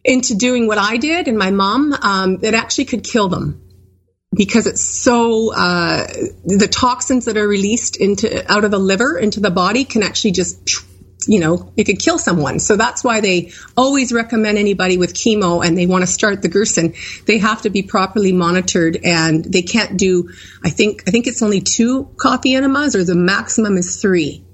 into 0.05 0.35
doing 0.35 0.67
what 0.67 0.79
I 0.79 0.99
did 0.99 1.29
and 1.29 1.39
my 1.39 1.51
mom, 1.51 1.93
um, 1.93 2.39
it 2.43 2.55
actually 2.55 2.85
could 2.85 3.05
kill 3.05 3.29
them 3.29 3.61
because 4.35 4.67
it's 4.67 4.83
so 4.83 5.55
uh, 5.55 6.07
the 6.45 6.69
toxins 6.71 7.27
that 7.27 7.37
are 7.37 7.47
released 7.47 7.97
into 7.97 8.51
out 8.51 8.65
of 8.65 8.71
the 8.71 8.79
liver 8.79 9.19
into 9.19 9.41
the 9.41 9.51
body 9.51 9.85
can 9.85 10.03
actually 10.03 10.33
just 10.33 10.84
you 11.29 11.41
know, 11.41 11.73
it 11.77 11.85
could 11.85 11.99
kill 11.99 12.19
someone. 12.19 12.59
So 12.59 12.77
that's 12.77 13.03
why 13.03 13.21
they 13.21 13.53
always 13.77 14.13
recommend 14.13 14.59
anybody 14.59 14.99
with 14.99 15.15
chemo 15.15 15.65
and 15.65 15.77
they 15.77 15.87
want 15.87 16.03
to 16.03 16.07
start 16.07 16.43
the 16.43 16.49
Gerson, 16.49 16.95
they 17.27 17.39
have 17.39 17.63
to 17.63 17.71
be 17.71 17.83
properly 17.83 18.33
monitored 18.33 18.99
and 19.03 19.45
they 19.45 19.63
can't 19.63 19.97
do, 19.97 20.31
I 20.65 20.71
think, 20.71 21.05
I 21.07 21.11
think 21.11 21.27
it's 21.27 21.43
only 21.43 21.61
two 21.61 22.11
coffee 22.17 22.55
enemas 22.55 22.95
or 22.95 23.05
the 23.05 23.15
maximum 23.15 23.77
is 23.77 23.97
three. 23.97 24.45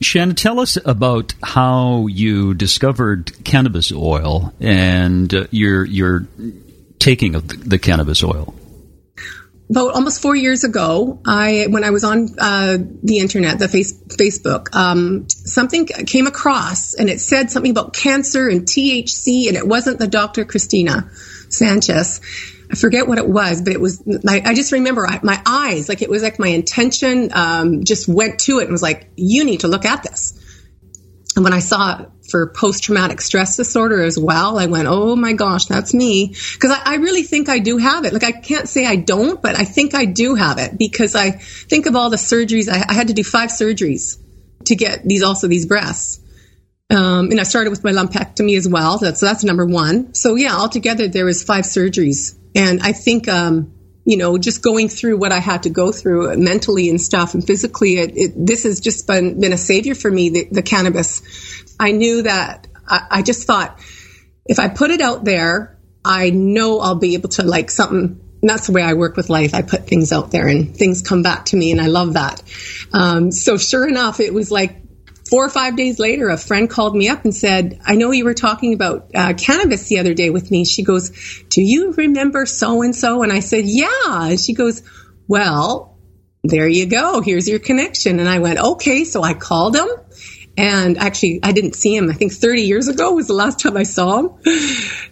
Shannon, 0.00 0.34
tell 0.34 0.60
us 0.60 0.76
about 0.84 1.34
how 1.42 2.08
you 2.08 2.54
discovered 2.54 3.32
cannabis 3.44 3.92
oil 3.92 4.52
and 4.60 5.32
uh, 5.32 5.46
your 5.50 5.84
your 5.84 6.26
taking 6.98 7.34
of 7.34 7.48
the, 7.48 7.56
the 7.56 7.78
cannabis 7.78 8.22
oil 8.22 8.54
about 9.70 9.94
almost 9.94 10.20
four 10.20 10.36
years 10.36 10.64
ago, 10.64 11.20
I 11.26 11.66
when 11.70 11.84
I 11.84 11.90
was 11.90 12.04
on 12.04 12.28
uh, 12.38 12.78
the 13.02 13.18
internet, 13.18 13.58
the 13.58 13.68
face, 13.68 13.92
Facebook, 13.92 14.74
um, 14.74 15.26
something 15.28 15.86
came 15.86 16.26
across, 16.26 16.94
and 16.94 17.08
it 17.08 17.20
said 17.20 17.50
something 17.50 17.70
about 17.70 17.94
cancer 17.94 18.48
and 18.48 18.62
THC, 18.62 19.48
and 19.48 19.56
it 19.56 19.66
wasn't 19.66 19.98
the 19.98 20.06
Dr. 20.06 20.44
Christina 20.44 21.10
Sanchez. 21.48 22.20
I 22.70 22.76
forget 22.76 23.06
what 23.06 23.18
it 23.18 23.28
was, 23.28 23.62
but 23.62 23.72
it 23.72 23.80
was. 23.80 24.02
I, 24.28 24.42
I 24.44 24.54
just 24.54 24.72
remember 24.72 25.06
I, 25.06 25.20
my 25.22 25.40
eyes, 25.46 25.88
like 25.88 26.02
it 26.02 26.10
was 26.10 26.22
like 26.22 26.38
my 26.38 26.48
intention, 26.48 27.30
um, 27.32 27.84
just 27.84 28.06
went 28.06 28.40
to 28.40 28.58
it 28.58 28.64
and 28.64 28.72
was 28.72 28.82
like, 28.82 29.10
"You 29.16 29.44
need 29.44 29.60
to 29.60 29.68
look 29.68 29.86
at 29.86 30.02
this." 30.02 30.40
And 31.36 31.44
when 31.44 31.52
I 31.52 31.60
saw 31.60 32.06
for 32.34 32.48
post 32.48 32.82
traumatic 32.82 33.20
stress 33.20 33.56
disorder 33.56 34.02
as 34.02 34.18
well. 34.18 34.58
I 34.58 34.66
went, 34.66 34.88
oh 34.88 35.14
my 35.14 35.34
gosh, 35.34 35.66
that's 35.66 35.94
me. 35.94 36.34
Because 36.54 36.72
I, 36.72 36.94
I, 36.94 36.96
really 36.96 37.22
think 37.22 37.48
I 37.48 37.60
do 37.60 37.76
have 37.76 38.04
it. 38.04 38.12
Like, 38.12 38.24
I 38.24 38.32
can't 38.32 38.68
say 38.68 38.84
I 38.86 38.96
don't, 38.96 39.40
but 39.40 39.56
I 39.56 39.62
think 39.62 39.94
I 39.94 40.04
do 40.04 40.34
have 40.34 40.58
it 40.58 40.76
because 40.76 41.14
I 41.14 41.30
think 41.30 41.86
of 41.86 41.94
all 41.94 42.10
the 42.10 42.16
surgeries. 42.16 42.68
I, 42.68 42.84
I 42.88 42.92
had 42.92 43.06
to 43.06 43.14
do 43.14 43.22
five 43.22 43.50
surgeries 43.50 44.18
to 44.64 44.74
get 44.74 45.04
these, 45.04 45.22
also 45.22 45.46
these 45.46 45.64
breasts. 45.64 46.18
Um, 46.90 47.30
and 47.30 47.38
I 47.38 47.44
started 47.44 47.70
with 47.70 47.84
my 47.84 47.92
lumpectomy 47.92 48.58
as 48.58 48.68
well. 48.68 48.98
That's, 48.98 49.20
so 49.20 49.26
that's 49.26 49.44
number 49.44 49.64
one. 49.64 50.12
So 50.14 50.34
yeah, 50.34 50.56
altogether 50.56 51.06
there 51.06 51.26
was 51.26 51.44
five 51.44 51.66
surgeries. 51.66 52.36
And 52.56 52.82
I 52.82 52.90
think, 52.90 53.28
um, 53.28 53.72
you 54.04 54.16
know, 54.16 54.38
just 54.38 54.60
going 54.60 54.88
through 54.88 55.18
what 55.18 55.30
I 55.30 55.38
had 55.38 55.62
to 55.62 55.70
go 55.70 55.92
through 55.92 56.36
mentally 56.36 56.90
and 56.90 57.00
stuff 57.00 57.34
and 57.34 57.46
physically, 57.46 57.98
it, 57.98 58.16
it, 58.16 58.32
this 58.34 58.64
has 58.64 58.80
just 58.80 59.06
been, 59.06 59.40
been 59.40 59.52
a 59.52 59.58
savior 59.58 59.94
for 59.94 60.10
me, 60.10 60.30
the, 60.30 60.48
the 60.50 60.62
cannabis 60.62 61.22
I 61.78 61.92
knew 61.92 62.22
that 62.22 62.66
I, 62.88 63.06
I 63.10 63.22
just 63.22 63.46
thought 63.46 63.80
if 64.46 64.58
I 64.58 64.68
put 64.68 64.90
it 64.90 65.00
out 65.00 65.24
there, 65.24 65.78
I 66.04 66.30
know 66.30 66.80
I'll 66.80 66.96
be 66.96 67.14
able 67.14 67.30
to 67.30 67.42
like 67.42 67.70
something. 67.70 68.20
And 68.42 68.50
that's 68.50 68.66
the 68.66 68.72
way 68.72 68.82
I 68.82 68.92
work 68.92 69.16
with 69.16 69.30
life. 69.30 69.54
I 69.54 69.62
put 69.62 69.86
things 69.86 70.12
out 70.12 70.30
there 70.30 70.46
and 70.46 70.76
things 70.76 71.00
come 71.00 71.22
back 71.22 71.46
to 71.46 71.56
me, 71.56 71.72
and 71.72 71.80
I 71.80 71.86
love 71.86 72.12
that. 72.12 72.42
Um, 72.92 73.32
so 73.32 73.56
sure 73.56 73.88
enough, 73.88 74.20
it 74.20 74.34
was 74.34 74.50
like 74.50 74.84
four 75.30 75.44
or 75.44 75.48
five 75.48 75.76
days 75.76 75.98
later, 75.98 76.28
a 76.28 76.36
friend 76.36 76.68
called 76.68 76.94
me 76.94 77.08
up 77.08 77.24
and 77.24 77.34
said, 77.34 77.80
I 77.86 77.94
know 77.94 78.10
you 78.10 78.24
were 78.24 78.34
talking 78.34 78.74
about 78.74 79.10
uh, 79.14 79.32
cannabis 79.34 79.88
the 79.88 79.98
other 79.98 80.12
day 80.12 80.28
with 80.30 80.50
me. 80.50 80.66
She 80.66 80.82
goes, 80.82 81.10
Do 81.48 81.62
you 81.62 81.92
remember 81.92 82.44
so 82.44 82.82
and 82.82 82.94
so? 82.94 83.22
And 83.22 83.32
I 83.32 83.40
said, 83.40 83.64
Yeah. 83.64 83.88
And 84.28 84.38
she 84.38 84.52
goes, 84.52 84.82
Well, 85.26 85.98
there 86.42 86.68
you 86.68 86.84
go. 86.84 87.22
Here's 87.22 87.48
your 87.48 87.58
connection. 87.58 88.20
And 88.20 88.28
I 88.28 88.40
went, 88.40 88.58
Okay. 88.58 89.04
So 89.04 89.22
I 89.22 89.32
called 89.32 89.74
him 89.74 89.88
And 90.56 90.98
actually, 90.98 91.40
I 91.42 91.52
didn't 91.52 91.74
see 91.74 91.96
him. 91.96 92.08
I 92.10 92.14
think 92.14 92.32
30 92.32 92.62
years 92.62 92.88
ago 92.88 93.12
was 93.12 93.26
the 93.26 93.34
last 93.34 93.58
time 93.60 93.76
I 93.76 93.82
saw 93.82 94.20
him. 94.20 94.30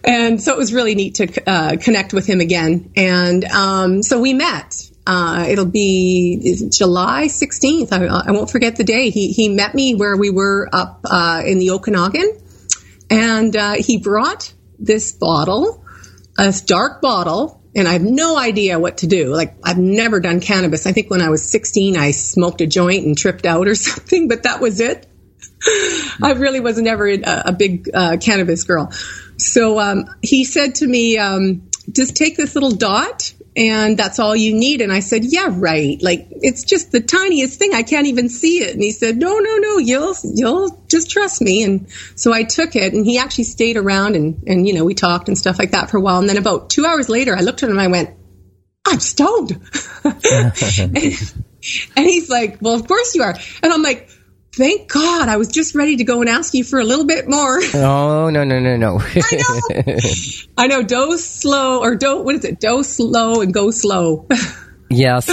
And 0.05 0.41
so 0.41 0.53
it 0.53 0.57
was 0.57 0.73
really 0.73 0.95
neat 0.95 1.15
to 1.15 1.49
uh, 1.49 1.77
connect 1.77 2.13
with 2.13 2.25
him 2.25 2.39
again. 2.39 2.91
And 2.95 3.43
um, 3.45 4.03
so 4.03 4.21
we 4.21 4.33
met. 4.33 4.89
Uh, 5.05 5.45
it'll 5.49 5.65
be 5.65 6.67
July 6.69 7.25
16th. 7.25 7.91
I, 7.91 8.05
I, 8.05 8.31
won't 8.31 8.49
forget 8.49 8.77
the 8.77 8.85
day. 8.85 9.09
He, 9.09 9.33
he 9.33 9.49
met 9.49 9.75
me 9.75 9.95
where 9.95 10.15
we 10.15 10.29
were 10.29 10.69
up 10.71 11.01
uh, 11.03 11.41
in 11.45 11.59
the 11.59 11.71
Okanagan. 11.71 12.39
And 13.09 13.55
uh, 13.55 13.73
he 13.73 13.97
brought 13.97 14.53
this 14.79 15.11
bottle, 15.11 15.83
a 16.37 16.53
dark 16.65 17.01
bottle 17.01 17.61
and 17.75 17.87
I 17.87 17.93
have 17.93 18.03
no 18.03 18.37
idea 18.37 18.79
what 18.79 18.97
to 18.99 19.07
do. 19.07 19.33
Like 19.33 19.55
I've 19.63 19.77
never 19.77 20.19
done 20.19 20.39
cannabis. 20.39 20.85
I 20.85 20.91
think 20.91 21.09
when 21.09 21.21
I 21.21 21.29
was 21.29 21.47
16, 21.49 21.97
I 21.97 22.11
smoked 22.11 22.61
a 22.61 22.67
joint 22.67 23.05
and 23.05 23.17
tripped 23.17 23.45
out 23.45 23.67
or 23.67 23.75
something, 23.89 24.27
but 24.27 24.43
that 24.43 24.61
was 24.61 24.79
it. 24.79 25.07
I 26.21 26.33
really 26.35 26.59
was 26.59 26.79
never 26.79 27.07
a, 27.07 27.21
a 27.45 27.51
big 27.53 27.89
uh, 27.93 28.17
cannabis 28.17 28.63
girl. 28.63 28.91
So 29.37 29.79
um, 29.79 30.05
he 30.21 30.43
said 30.43 30.75
to 30.75 30.87
me, 30.87 31.17
um, 31.17 31.69
just 31.91 32.15
take 32.15 32.37
this 32.37 32.55
little 32.55 32.71
dot 32.71 33.33
and 33.55 33.97
that's 33.97 34.19
all 34.19 34.35
you 34.35 34.53
need. 34.53 34.81
And 34.81 34.91
I 34.91 34.99
said, 34.99 35.23
yeah, 35.23 35.47
right. 35.51 36.01
Like 36.01 36.27
it's 36.31 36.63
just 36.63 36.91
the 36.91 36.99
tiniest 36.99 37.59
thing. 37.59 37.73
I 37.73 37.83
can't 37.83 38.07
even 38.07 38.29
see 38.29 38.59
it. 38.63 38.73
And 38.73 38.81
he 38.81 38.91
said, 38.91 39.17
no, 39.17 39.39
no, 39.39 39.57
no, 39.57 39.77
you'll, 39.77 40.15
you'll 40.23 40.83
just 40.87 41.11
trust 41.11 41.41
me. 41.41 41.63
And 41.63 41.89
so 42.15 42.33
I 42.33 42.43
took 42.43 42.75
it 42.75 42.93
and 42.93 43.05
he 43.05 43.17
actually 43.17 43.43
stayed 43.45 43.77
around 43.77 44.15
and, 44.15 44.43
and, 44.47 44.67
you 44.67 44.73
know, 44.73 44.85
we 44.85 44.95
talked 44.95 45.27
and 45.27 45.37
stuff 45.37 45.59
like 45.59 45.71
that 45.71 45.89
for 45.89 45.97
a 45.97 46.01
while. 46.01 46.19
And 46.19 46.29
then 46.29 46.37
about 46.37 46.69
two 46.69 46.85
hours 46.85 47.09
later, 47.09 47.35
I 47.35 47.41
looked 47.41 47.63
at 47.63 47.69
him 47.69 47.77
and 47.77 47.81
I 47.81 47.87
went, 47.87 48.11
I'm 48.85 48.99
stoned. 48.99 49.51
and, 50.03 51.33
and 51.95 52.05
he's 52.05 52.29
like, 52.29 52.57
well, 52.61 52.75
of 52.75 52.87
course 52.87 53.15
you 53.15 53.23
are. 53.23 53.35
And 53.61 53.73
I'm 53.73 53.83
like, 53.83 54.09
thank 54.53 54.91
God 54.91 55.29
I 55.29 55.37
was 55.37 55.47
just 55.47 55.75
ready 55.75 55.97
to 55.97 56.03
go 56.03 56.21
and 56.21 56.29
ask 56.29 56.53
you 56.53 56.63
for 56.63 56.79
a 56.79 56.83
little 56.83 57.05
bit 57.05 57.27
more. 57.27 57.61
Oh, 57.75 58.29
no, 58.29 58.43
no, 58.43 58.59
no, 58.59 58.77
no. 58.77 58.99
I 59.15 59.35
know. 59.35 59.97
I 60.57 60.67
know. 60.67 60.83
Dose 60.83 61.25
slow 61.25 61.81
or 61.81 61.95
don't, 61.95 62.23
what 62.23 62.35
is 62.35 62.45
it? 62.45 62.59
Dose 62.59 62.87
slow 62.87 63.41
and 63.41 63.53
go 63.53 63.71
slow. 63.71 64.27
yes. 64.89 65.27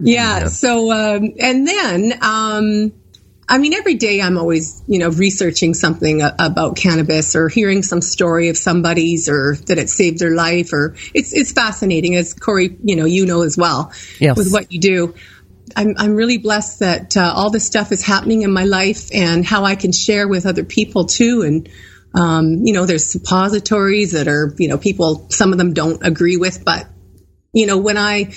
Yeah. 0.00 0.40
yeah. 0.40 0.46
So, 0.46 0.90
um, 0.90 1.34
and 1.38 1.66
then, 1.66 2.18
um, 2.20 2.92
I 3.48 3.58
mean, 3.58 3.74
every 3.74 3.94
day 3.94 4.20
I'm 4.20 4.38
always, 4.38 4.82
you 4.86 4.98
know, 4.98 5.10
researching 5.10 5.74
something 5.74 6.22
about 6.22 6.76
cannabis 6.76 7.36
or 7.36 7.48
hearing 7.48 7.82
some 7.82 8.00
story 8.00 8.48
of 8.48 8.56
somebody's 8.56 9.28
or 9.28 9.56
that 9.66 9.78
it 9.78 9.90
saved 9.90 10.18
their 10.18 10.34
life 10.34 10.72
or 10.72 10.96
it's, 11.14 11.32
it's 11.32 11.52
fascinating 11.52 12.16
as 12.16 12.34
Corey, 12.34 12.76
you 12.82 12.96
know, 12.96 13.04
you 13.04 13.26
know 13.26 13.42
as 13.42 13.56
well 13.56 13.92
yes. 14.18 14.36
with 14.36 14.52
what 14.52 14.72
you 14.72 14.80
do. 14.80 15.14
I'm, 15.76 15.94
I'm 15.98 16.14
really 16.14 16.38
blessed 16.38 16.80
that 16.80 17.16
uh, 17.16 17.32
all 17.34 17.50
this 17.50 17.66
stuff 17.66 17.92
is 17.92 18.02
happening 18.02 18.42
in 18.42 18.52
my 18.52 18.64
life 18.64 19.10
and 19.14 19.44
how 19.44 19.64
I 19.64 19.74
can 19.74 19.92
share 19.92 20.28
with 20.28 20.46
other 20.46 20.64
people 20.64 21.06
too. 21.06 21.42
And, 21.42 21.68
um, 22.14 22.64
you 22.64 22.72
know, 22.72 22.86
there's 22.86 23.10
suppositories 23.10 24.12
that 24.12 24.28
are, 24.28 24.54
you 24.58 24.68
know, 24.68 24.78
people, 24.78 25.28
some 25.30 25.52
of 25.52 25.58
them 25.58 25.72
don't 25.72 26.04
agree 26.06 26.36
with, 26.36 26.64
but, 26.64 26.86
you 27.52 27.66
know, 27.66 27.78
when 27.78 27.98
I, 27.98 28.32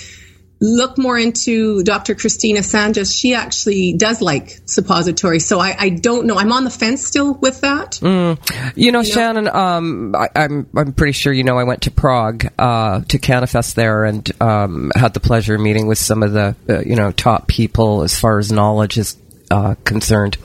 look 0.58 0.96
more 0.96 1.18
into 1.18 1.82
Dr. 1.82 2.14
Christina 2.14 2.62
Sanchez. 2.62 3.14
she 3.14 3.34
actually 3.34 3.92
does 3.92 4.22
like 4.22 4.58
suppository. 4.64 5.38
So 5.38 5.60
I, 5.60 5.76
I, 5.78 5.88
don't 5.90 6.26
know. 6.26 6.38
I'm 6.38 6.50
on 6.50 6.64
the 6.64 6.70
fence 6.70 7.06
still 7.06 7.34
with 7.34 7.60
that. 7.60 7.92
Mm. 8.02 8.72
You, 8.74 8.90
know, 8.90 9.00
you 9.00 9.12
Shannon, 9.12 9.48
um, 9.48 10.14
I, 10.16 10.28
am 10.34 10.66
I'm, 10.74 10.86
I'm 10.86 10.92
pretty 10.94 11.12
sure 11.12 11.32
you 11.32 11.44
know 11.44 11.58
I 11.58 11.64
went 11.64 11.82
to 11.82 11.90
Prague 11.90 12.46
uh, 12.58 13.00
to 13.02 13.18
Cannafest 13.18 13.76
there 13.76 14.04
and 14.04 14.30
um, 14.40 14.92
had 14.94 15.12
the 15.12 15.20
pleasure 15.20 15.56
of 15.56 15.60
meeting 15.60 15.86
with 15.86 15.98
some 15.98 16.22
of 16.22 16.32
the 16.32 16.56
uh, 16.68 16.80
you 16.80 16.96
know 16.96 17.12
top 17.12 17.48
people 17.48 18.02
as 18.02 18.18
far 18.18 18.38
as 18.38 18.50
knowledge 18.50 18.96
is 18.96 19.16
uh, 19.50 19.74
concerned. 19.84 20.38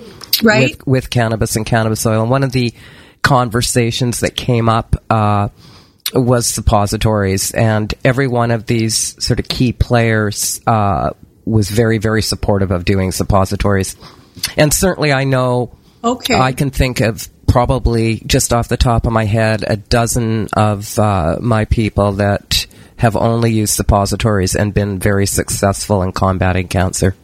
Right. 0.44 0.78
With, 0.78 0.88
with, 0.88 1.10
cannabis 1.10 1.56
and 1.56 1.66
cannabis 1.66 2.06
oil, 2.06 2.22
and 2.22 2.32
one 2.32 2.44
of 2.44 2.52
the 2.52 2.74
conversations 3.22 4.22
that 4.22 4.36
came 4.36 4.70
up 4.70 4.96
uh, 5.10 5.50
was 6.14 6.48
suppositories, 6.48 7.52
and 7.52 7.94
every 8.04 8.28
one 8.28 8.52
of 8.52 8.66
these 8.66 9.24
sort 9.24 9.40
of 9.40 9.48
key 9.48 9.74
players 9.74 10.62
uh, 10.68 11.12
was 11.46 11.70
very, 11.70 11.98
very 11.98 12.22
supportive 12.22 12.72
of 12.72 12.86
doing 12.86 13.12
suppositories. 13.12 13.96
And 14.58 14.74
certainly, 14.74 15.12
I 15.12 15.24
know 15.24 15.76
okay. 16.04 16.36
I 16.36 16.54
can 16.54 16.70
think 16.70 17.02
of 17.02 17.28
probably 17.48 18.22
just 18.26 18.54
off 18.54 18.70
the 18.70 18.78
top 18.78 19.06
of 19.06 19.12
my 19.12 19.26
head 19.26 19.64
a 19.68 19.76
dozen 19.76 20.48
of 20.54 20.98
uh, 20.98 21.38
my 21.42 21.66
people 21.66 22.14
that 22.14 22.66
have 22.96 23.16
only 23.16 23.52
used 23.52 23.74
suppositories 23.74 24.56
and 24.56 24.74
been 24.74 25.00
very 25.00 25.26
successful 25.26 26.04
in 26.04 26.12
combating 26.12 26.68
cancer. 26.68 27.16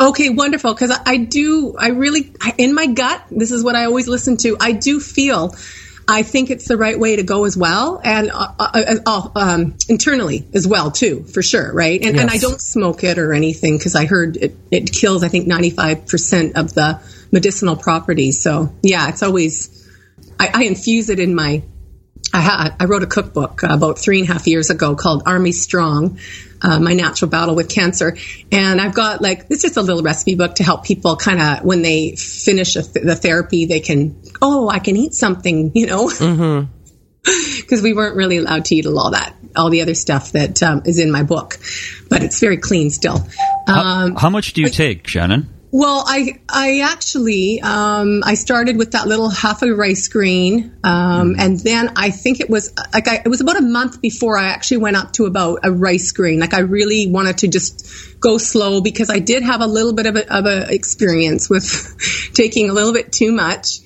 Okay, 0.00 0.30
wonderful. 0.30 0.74
Because 0.74 0.98
I 1.06 1.18
do, 1.18 1.76
I 1.78 1.88
really, 1.88 2.32
in 2.58 2.74
my 2.74 2.86
gut, 2.86 3.22
this 3.30 3.52
is 3.52 3.62
what 3.62 3.76
I 3.76 3.84
always 3.84 4.08
listen 4.08 4.36
to. 4.38 4.56
I 4.58 4.72
do 4.72 4.98
feel 4.98 5.54
I 6.08 6.22
think 6.24 6.50
it's 6.50 6.66
the 6.66 6.76
right 6.76 6.98
way 6.98 7.16
to 7.16 7.22
go 7.22 7.44
as 7.44 7.56
well, 7.56 8.00
and 8.02 8.30
uh, 8.30 8.52
uh, 8.58 8.94
uh, 9.06 9.28
um, 9.36 9.76
internally 9.88 10.46
as 10.52 10.66
well 10.66 10.90
too, 10.90 11.22
for 11.24 11.42
sure, 11.42 11.72
right? 11.72 12.00
And, 12.02 12.16
yes. 12.16 12.22
and 12.22 12.30
I 12.30 12.38
don't 12.38 12.60
smoke 12.60 13.04
it 13.04 13.18
or 13.18 13.32
anything 13.32 13.78
because 13.78 13.94
I 13.94 14.06
heard 14.06 14.36
it, 14.36 14.56
it 14.70 14.92
kills, 14.92 15.22
I 15.22 15.28
think, 15.28 15.46
ninety 15.46 15.70
five 15.70 16.06
percent 16.06 16.56
of 16.56 16.74
the 16.74 17.00
medicinal 17.30 17.76
properties. 17.76 18.40
So 18.42 18.74
yeah, 18.82 19.08
it's 19.08 19.22
always 19.22 19.88
I, 20.38 20.50
I 20.52 20.64
infuse 20.64 21.08
it 21.08 21.20
in 21.20 21.34
my. 21.34 21.62
I, 22.32 22.40
ha- 22.40 22.76
I 22.80 22.84
wrote 22.86 23.02
a 23.02 23.06
cookbook 23.06 23.62
about 23.62 23.98
three 23.98 24.20
and 24.20 24.28
a 24.28 24.32
half 24.32 24.46
years 24.46 24.70
ago 24.70 24.94
called 24.94 25.24
Army 25.26 25.52
Strong, 25.52 26.18
uh, 26.62 26.78
my 26.78 26.94
natural 26.94 27.30
battle 27.30 27.54
with 27.54 27.68
cancer. 27.68 28.16
And 28.50 28.80
I've 28.80 28.94
got 28.94 29.20
like, 29.20 29.46
it's 29.50 29.62
just 29.62 29.76
a 29.76 29.82
little 29.82 30.02
recipe 30.02 30.34
book 30.34 30.54
to 30.56 30.64
help 30.64 30.84
people 30.84 31.16
kind 31.16 31.40
of, 31.40 31.64
when 31.64 31.82
they 31.82 32.16
finish 32.16 32.74
th- 32.74 32.86
the 32.86 33.16
therapy, 33.16 33.66
they 33.66 33.80
can, 33.80 34.20
oh, 34.40 34.68
I 34.68 34.78
can 34.78 34.96
eat 34.96 35.14
something, 35.14 35.72
you 35.74 35.86
know? 35.86 36.08
Mm-hmm 36.08 36.78
because 37.56 37.82
we 37.82 37.92
weren't 37.92 38.16
really 38.16 38.38
allowed 38.38 38.64
to 38.66 38.74
eat 38.74 38.86
all 38.86 39.10
that, 39.10 39.34
all 39.54 39.70
the 39.70 39.82
other 39.82 39.94
stuff 39.94 40.32
that 40.32 40.62
um, 40.62 40.82
is 40.84 40.98
in 40.98 41.10
my 41.10 41.22
book. 41.22 41.58
But 42.08 42.22
it's 42.22 42.40
very 42.40 42.56
clean 42.56 42.90
still. 42.90 43.16
Um, 43.68 44.14
how, 44.14 44.18
how, 44.18 44.30
much 44.30 44.52
do 44.54 44.60
you 44.60 44.66
but, 44.66 44.74
take, 44.74 45.06
Shannon? 45.06 45.48
Well, 45.74 46.04
I 46.06 46.38
I 46.50 46.80
actually 46.80 47.58
um, 47.62 48.22
I 48.26 48.34
started 48.34 48.76
with 48.76 48.92
that 48.92 49.08
little 49.08 49.30
half 49.30 49.62
a 49.62 49.74
rice 49.74 50.06
grain, 50.08 50.76
um, 50.84 51.34
mm. 51.34 51.36
and 51.38 51.58
then 51.58 51.94
I 51.96 52.10
think 52.10 52.40
it 52.40 52.50
was 52.50 52.74
like 52.92 53.08
I, 53.08 53.22
it 53.24 53.28
was 53.28 53.40
about 53.40 53.56
a 53.56 53.62
month 53.62 54.02
before 54.02 54.36
I 54.36 54.48
actually 54.48 54.76
went 54.76 54.96
up 54.96 55.14
to 55.14 55.24
about 55.24 55.60
a 55.62 55.72
rice 55.72 56.12
grain. 56.12 56.40
Like 56.40 56.52
I 56.52 56.58
really 56.58 57.06
wanted 57.06 57.38
to 57.38 57.48
just 57.48 58.20
go 58.20 58.36
slow 58.36 58.82
because 58.82 59.08
I 59.08 59.18
did 59.18 59.44
have 59.44 59.62
a 59.62 59.66
little 59.66 59.94
bit 59.94 60.04
of 60.04 60.16
a, 60.16 60.30
of 60.30 60.44
a 60.44 60.70
experience 60.70 61.48
with 61.48 61.96
taking 62.34 62.68
a 62.68 62.74
little 62.74 62.92
bit 62.92 63.10
too 63.10 63.32
much. 63.32 63.78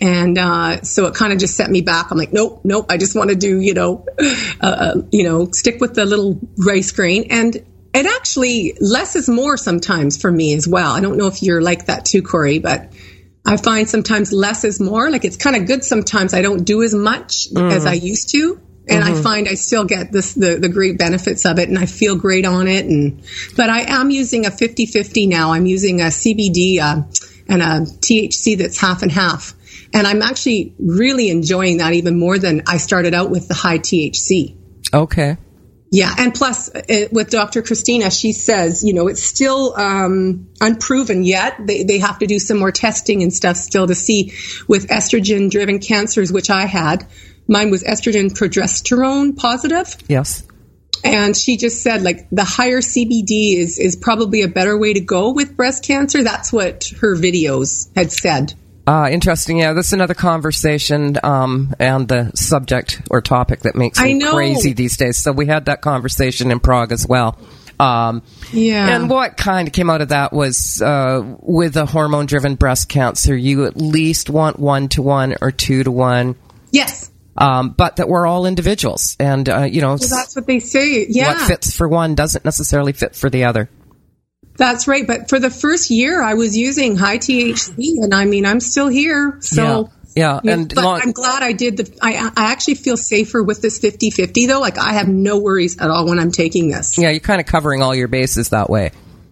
And 0.00 0.38
uh, 0.38 0.82
so 0.82 1.06
it 1.06 1.14
kind 1.14 1.32
of 1.32 1.38
just 1.38 1.56
set 1.56 1.70
me 1.70 1.82
back. 1.82 2.10
I'm 2.10 2.18
like, 2.18 2.32
nope, 2.32 2.60
nope. 2.64 2.86
I 2.88 2.96
just 2.98 3.16
want 3.16 3.30
to 3.30 3.36
do, 3.36 3.60
you 3.60 3.74
know, 3.74 4.06
uh, 4.18 4.66
uh, 4.66 4.94
you 5.10 5.24
know, 5.24 5.50
stick 5.52 5.80
with 5.80 5.94
the 5.94 6.04
little 6.04 6.40
rice 6.56 6.92
grain. 6.92 7.26
And 7.30 7.64
it 7.94 8.06
actually 8.06 8.76
less 8.80 9.16
is 9.16 9.28
more 9.28 9.56
sometimes 9.56 10.20
for 10.20 10.30
me 10.30 10.54
as 10.54 10.68
well. 10.68 10.92
I 10.92 11.00
don't 11.00 11.16
know 11.16 11.26
if 11.26 11.42
you're 11.42 11.62
like 11.62 11.86
that 11.86 12.04
too, 12.04 12.22
Corey, 12.22 12.58
but 12.58 12.92
I 13.46 13.56
find 13.56 13.88
sometimes 13.88 14.32
less 14.32 14.64
is 14.64 14.78
more. 14.78 15.10
Like 15.10 15.24
it's 15.24 15.36
kind 15.36 15.56
of 15.56 15.66
good 15.66 15.84
sometimes 15.84 16.34
I 16.34 16.42
don't 16.42 16.64
do 16.64 16.82
as 16.82 16.94
much 16.94 17.50
mm. 17.50 17.72
as 17.72 17.86
I 17.86 17.94
used 17.94 18.30
to. 18.32 18.60
And 18.86 19.04
mm-hmm. 19.04 19.18
I 19.18 19.22
find 19.22 19.48
I 19.48 19.54
still 19.54 19.84
get 19.84 20.12
this 20.12 20.34
the, 20.34 20.56
the 20.56 20.68
great 20.68 20.98
benefits 20.98 21.44
of 21.44 21.58
it 21.58 21.68
and 21.68 21.78
I 21.78 21.86
feel 21.86 22.16
great 22.16 22.46
on 22.46 22.68
it 22.68 22.86
and 22.86 23.22
but 23.56 23.68
I 23.68 23.80
am 23.80 24.10
using 24.10 24.46
a 24.46 24.50
50-50 24.50 25.28
now. 25.28 25.52
I'm 25.52 25.66
using 25.66 26.00
a 26.00 26.04
CBD 26.04 26.78
uh, 26.80 27.02
and 27.48 27.62
a 27.62 27.80
THC 27.80 28.58
that's 28.58 28.78
half 28.78 29.02
and 29.02 29.12
half. 29.12 29.54
And 29.94 30.06
I'm 30.06 30.20
actually 30.20 30.74
really 30.78 31.30
enjoying 31.30 31.78
that 31.78 31.94
even 31.94 32.18
more 32.18 32.38
than 32.38 32.62
I 32.66 32.76
started 32.76 33.14
out 33.14 33.30
with 33.30 33.48
the 33.48 33.54
high 33.54 33.78
THC. 33.78 34.56
Okay. 34.92 35.38
Yeah, 35.90 36.14
and 36.18 36.34
plus 36.34 36.68
uh, 36.74 37.08
with 37.12 37.30
Dr. 37.30 37.62
Christina, 37.62 38.10
she 38.10 38.32
says, 38.32 38.84
you 38.84 38.92
know, 38.92 39.08
it's 39.08 39.22
still 39.22 39.74
um, 39.74 40.48
unproven 40.60 41.24
yet. 41.24 41.54
They, 41.66 41.82
they 41.84 41.98
have 41.98 42.18
to 42.18 42.26
do 42.26 42.38
some 42.38 42.58
more 42.58 42.72
testing 42.72 43.22
and 43.22 43.32
stuff 43.32 43.56
still 43.56 43.86
to 43.86 43.94
see 43.94 44.34
with 44.66 44.88
estrogen 44.88 45.50
driven 45.50 45.78
cancers, 45.78 46.30
which 46.30 46.50
I 46.50 46.66
had. 46.66 47.06
Mine 47.46 47.70
was 47.70 47.82
estrogen 47.82 48.30
progesterone 48.30 49.36
positive. 49.36 49.96
Yes. 50.08 50.42
And 51.04 51.34
she 51.34 51.56
just 51.56 51.82
said, 51.82 52.02
like, 52.02 52.28
the 52.30 52.44
higher 52.44 52.80
CBD 52.80 53.56
is, 53.56 53.78
is 53.78 53.96
probably 53.96 54.42
a 54.42 54.48
better 54.48 54.76
way 54.76 54.92
to 54.92 55.00
go 55.00 55.32
with 55.32 55.56
breast 55.56 55.84
cancer. 55.84 56.22
That's 56.22 56.52
what 56.52 56.90
her 57.00 57.16
videos 57.16 57.88
had 57.94 58.12
said. 58.12 58.52
Uh, 58.88 59.10
interesting. 59.10 59.58
Yeah, 59.58 59.74
this 59.74 59.88
is 59.88 59.92
another 59.92 60.14
conversation 60.14 61.18
um, 61.22 61.74
and 61.78 62.08
the 62.08 62.32
subject 62.34 63.02
or 63.10 63.20
topic 63.20 63.60
that 63.60 63.76
makes 63.76 64.00
me 64.00 64.18
crazy 64.18 64.72
these 64.72 64.96
days. 64.96 65.18
So 65.18 65.30
we 65.30 65.44
had 65.44 65.66
that 65.66 65.82
conversation 65.82 66.50
in 66.50 66.58
Prague 66.58 66.90
as 66.90 67.06
well. 67.06 67.38
Um, 67.78 68.22
yeah. 68.50 68.96
And 68.96 69.10
what 69.10 69.36
kind 69.36 69.68
of 69.68 69.74
came 69.74 69.90
out 69.90 70.00
of 70.00 70.08
that 70.08 70.32
was 70.32 70.80
uh, 70.80 71.20
with 71.40 71.76
a 71.76 71.84
hormone 71.84 72.24
driven 72.24 72.54
breast 72.54 72.88
cancer, 72.88 73.36
you 73.36 73.66
at 73.66 73.76
least 73.76 74.30
want 74.30 74.58
one 74.58 74.88
to 74.88 75.02
one 75.02 75.36
or 75.42 75.50
two 75.50 75.84
to 75.84 75.90
one. 75.90 76.34
Yes. 76.70 77.10
Um, 77.36 77.74
but 77.76 77.96
that 77.96 78.08
we're 78.08 78.26
all 78.26 78.46
individuals. 78.46 79.18
And, 79.20 79.46
uh, 79.50 79.64
you 79.64 79.82
know, 79.82 79.88
well, 79.88 79.98
that's 79.98 80.34
what 80.34 80.46
they 80.46 80.60
say. 80.60 81.06
Yeah. 81.10 81.34
What 81.34 81.46
fits 81.46 81.76
for 81.76 81.86
one 81.86 82.14
doesn't 82.14 82.42
necessarily 82.42 82.94
fit 82.94 83.14
for 83.14 83.28
the 83.28 83.44
other. 83.44 83.68
That's 84.58 84.86
right. 84.88 85.06
But 85.06 85.28
for 85.30 85.38
the 85.38 85.50
first 85.50 85.90
year, 85.90 86.20
I 86.20 86.34
was 86.34 86.56
using 86.56 86.96
high 86.96 87.18
THC, 87.18 88.02
and 88.02 88.12
I 88.12 88.26
mean, 88.26 88.44
I'm 88.44 88.60
still 88.60 88.88
here. 88.88 89.38
So. 89.40 89.90
Yeah, 90.14 90.40
Yeah, 90.42 90.52
and 90.52 90.74
but 90.74 90.84
long- 90.84 91.00
I'm 91.00 91.12
glad 91.12 91.42
I 91.44 91.52
did 91.52 91.76
the. 91.76 91.98
I, 92.02 92.30
I 92.36 92.50
actually 92.52 92.74
feel 92.74 92.96
safer 92.96 93.42
with 93.42 93.62
this 93.62 93.78
50-50 93.78 94.48
though. 94.48 94.60
Like 94.60 94.76
I 94.76 94.94
have 94.94 95.08
no 95.08 95.38
worries 95.38 95.80
at 95.80 95.90
all 95.90 96.06
when 96.06 96.18
I'm 96.18 96.32
taking 96.32 96.68
this. 96.68 96.98
yeah, 96.98 97.10
you're 97.10 97.20
kind 97.20 97.40
of 97.40 97.46
covering 97.46 97.82
all 97.82 97.94
your 97.94 98.08
bases 98.08 98.48
that 98.48 98.68
way. 98.68 98.90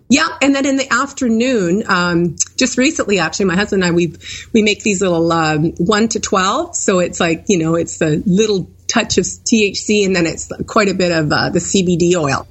Yeah, 0.08 0.28
and 0.40 0.54
then 0.54 0.64
in 0.64 0.76
the 0.76 0.92
afternoon, 0.92 1.82
um, 1.88 2.36
just 2.56 2.78
recently, 2.78 3.18
actually, 3.18 3.46
my 3.46 3.56
husband 3.56 3.82
and 3.82 3.92
I 3.92 3.94
we 3.96 4.14
we 4.52 4.62
make 4.62 4.84
these 4.84 5.00
little 5.02 5.32
um, 5.32 5.72
one 5.78 6.06
to 6.10 6.20
twelve. 6.20 6.76
So 6.76 7.00
it's 7.00 7.18
like 7.18 7.46
you 7.48 7.58
know, 7.58 7.74
it's 7.74 8.00
a 8.00 8.22
little 8.24 8.70
touch 8.86 9.18
of 9.18 9.24
THC, 9.24 10.06
and 10.06 10.14
then 10.14 10.26
it's 10.26 10.48
quite 10.68 10.88
a 10.88 10.94
bit 10.94 11.10
of 11.10 11.32
uh, 11.32 11.50
the 11.50 11.58
CBD 11.58 12.14
oil. 12.14 12.46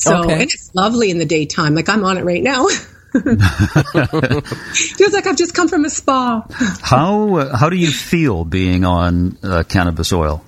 So 0.00 0.24
Okay. 0.24 0.32
and 0.32 0.42
it's 0.42 0.70
lovely 0.74 1.10
in 1.10 1.18
the 1.18 1.26
daytime. 1.26 1.74
Like 1.74 1.88
I'm 1.88 2.04
on 2.04 2.18
it 2.18 2.24
right 2.24 2.42
now. 2.42 2.66
Feels 3.12 5.12
like 5.12 5.26
I've 5.26 5.36
just 5.36 5.52
come 5.52 5.66
from 5.68 5.84
a 5.84 5.90
spa. 5.90 6.46
How 6.80 7.34
uh, 7.36 7.56
how 7.56 7.68
do 7.68 7.76
you 7.76 7.90
feel 7.90 8.44
being 8.44 8.84
on 8.84 9.36
uh, 9.42 9.64
cannabis 9.68 10.12
oil? 10.12 10.44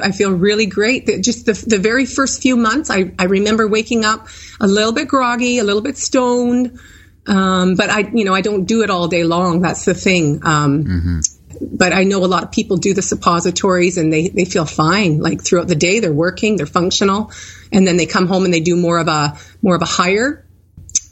I 0.00 0.10
feel 0.10 0.32
really 0.32 0.66
great. 0.66 1.06
Just 1.22 1.46
the, 1.46 1.52
the 1.52 1.78
very 1.78 2.06
first 2.06 2.42
few 2.42 2.56
months, 2.56 2.90
I, 2.90 3.12
I 3.20 3.26
remember 3.26 3.68
waking 3.68 4.04
up 4.04 4.26
a 4.60 4.66
little 4.66 4.92
bit 4.92 5.06
groggy, 5.06 5.58
a 5.58 5.64
little 5.64 5.82
bit 5.82 5.96
stoned. 5.96 6.80
Um, 7.28 7.76
but 7.76 7.88
I, 7.88 8.00
you 8.12 8.24
know, 8.24 8.34
I 8.34 8.40
don't 8.40 8.64
do 8.64 8.82
it 8.82 8.90
all 8.90 9.06
day 9.06 9.22
long. 9.22 9.62
That's 9.62 9.84
the 9.84 9.94
thing. 9.94 10.40
Um, 10.44 11.20
But 11.60 11.92
I 11.92 12.04
know 12.04 12.24
a 12.24 12.26
lot 12.26 12.42
of 12.42 12.52
people 12.52 12.76
do 12.76 12.94
the 12.94 13.02
suppositories 13.02 13.98
and 13.98 14.12
they, 14.12 14.28
they 14.28 14.44
feel 14.44 14.64
fine. 14.64 15.18
Like 15.18 15.42
throughout 15.44 15.68
the 15.68 15.74
day, 15.74 16.00
they're 16.00 16.12
working, 16.12 16.56
they're 16.56 16.66
functional, 16.66 17.30
and 17.72 17.86
then 17.86 17.96
they 17.96 18.06
come 18.06 18.26
home 18.26 18.44
and 18.44 18.52
they 18.54 18.60
do 18.60 18.76
more 18.76 18.98
of 18.98 19.08
a 19.08 19.36
more 19.62 19.74
of 19.74 19.82
a 19.82 19.86
higher 19.86 20.44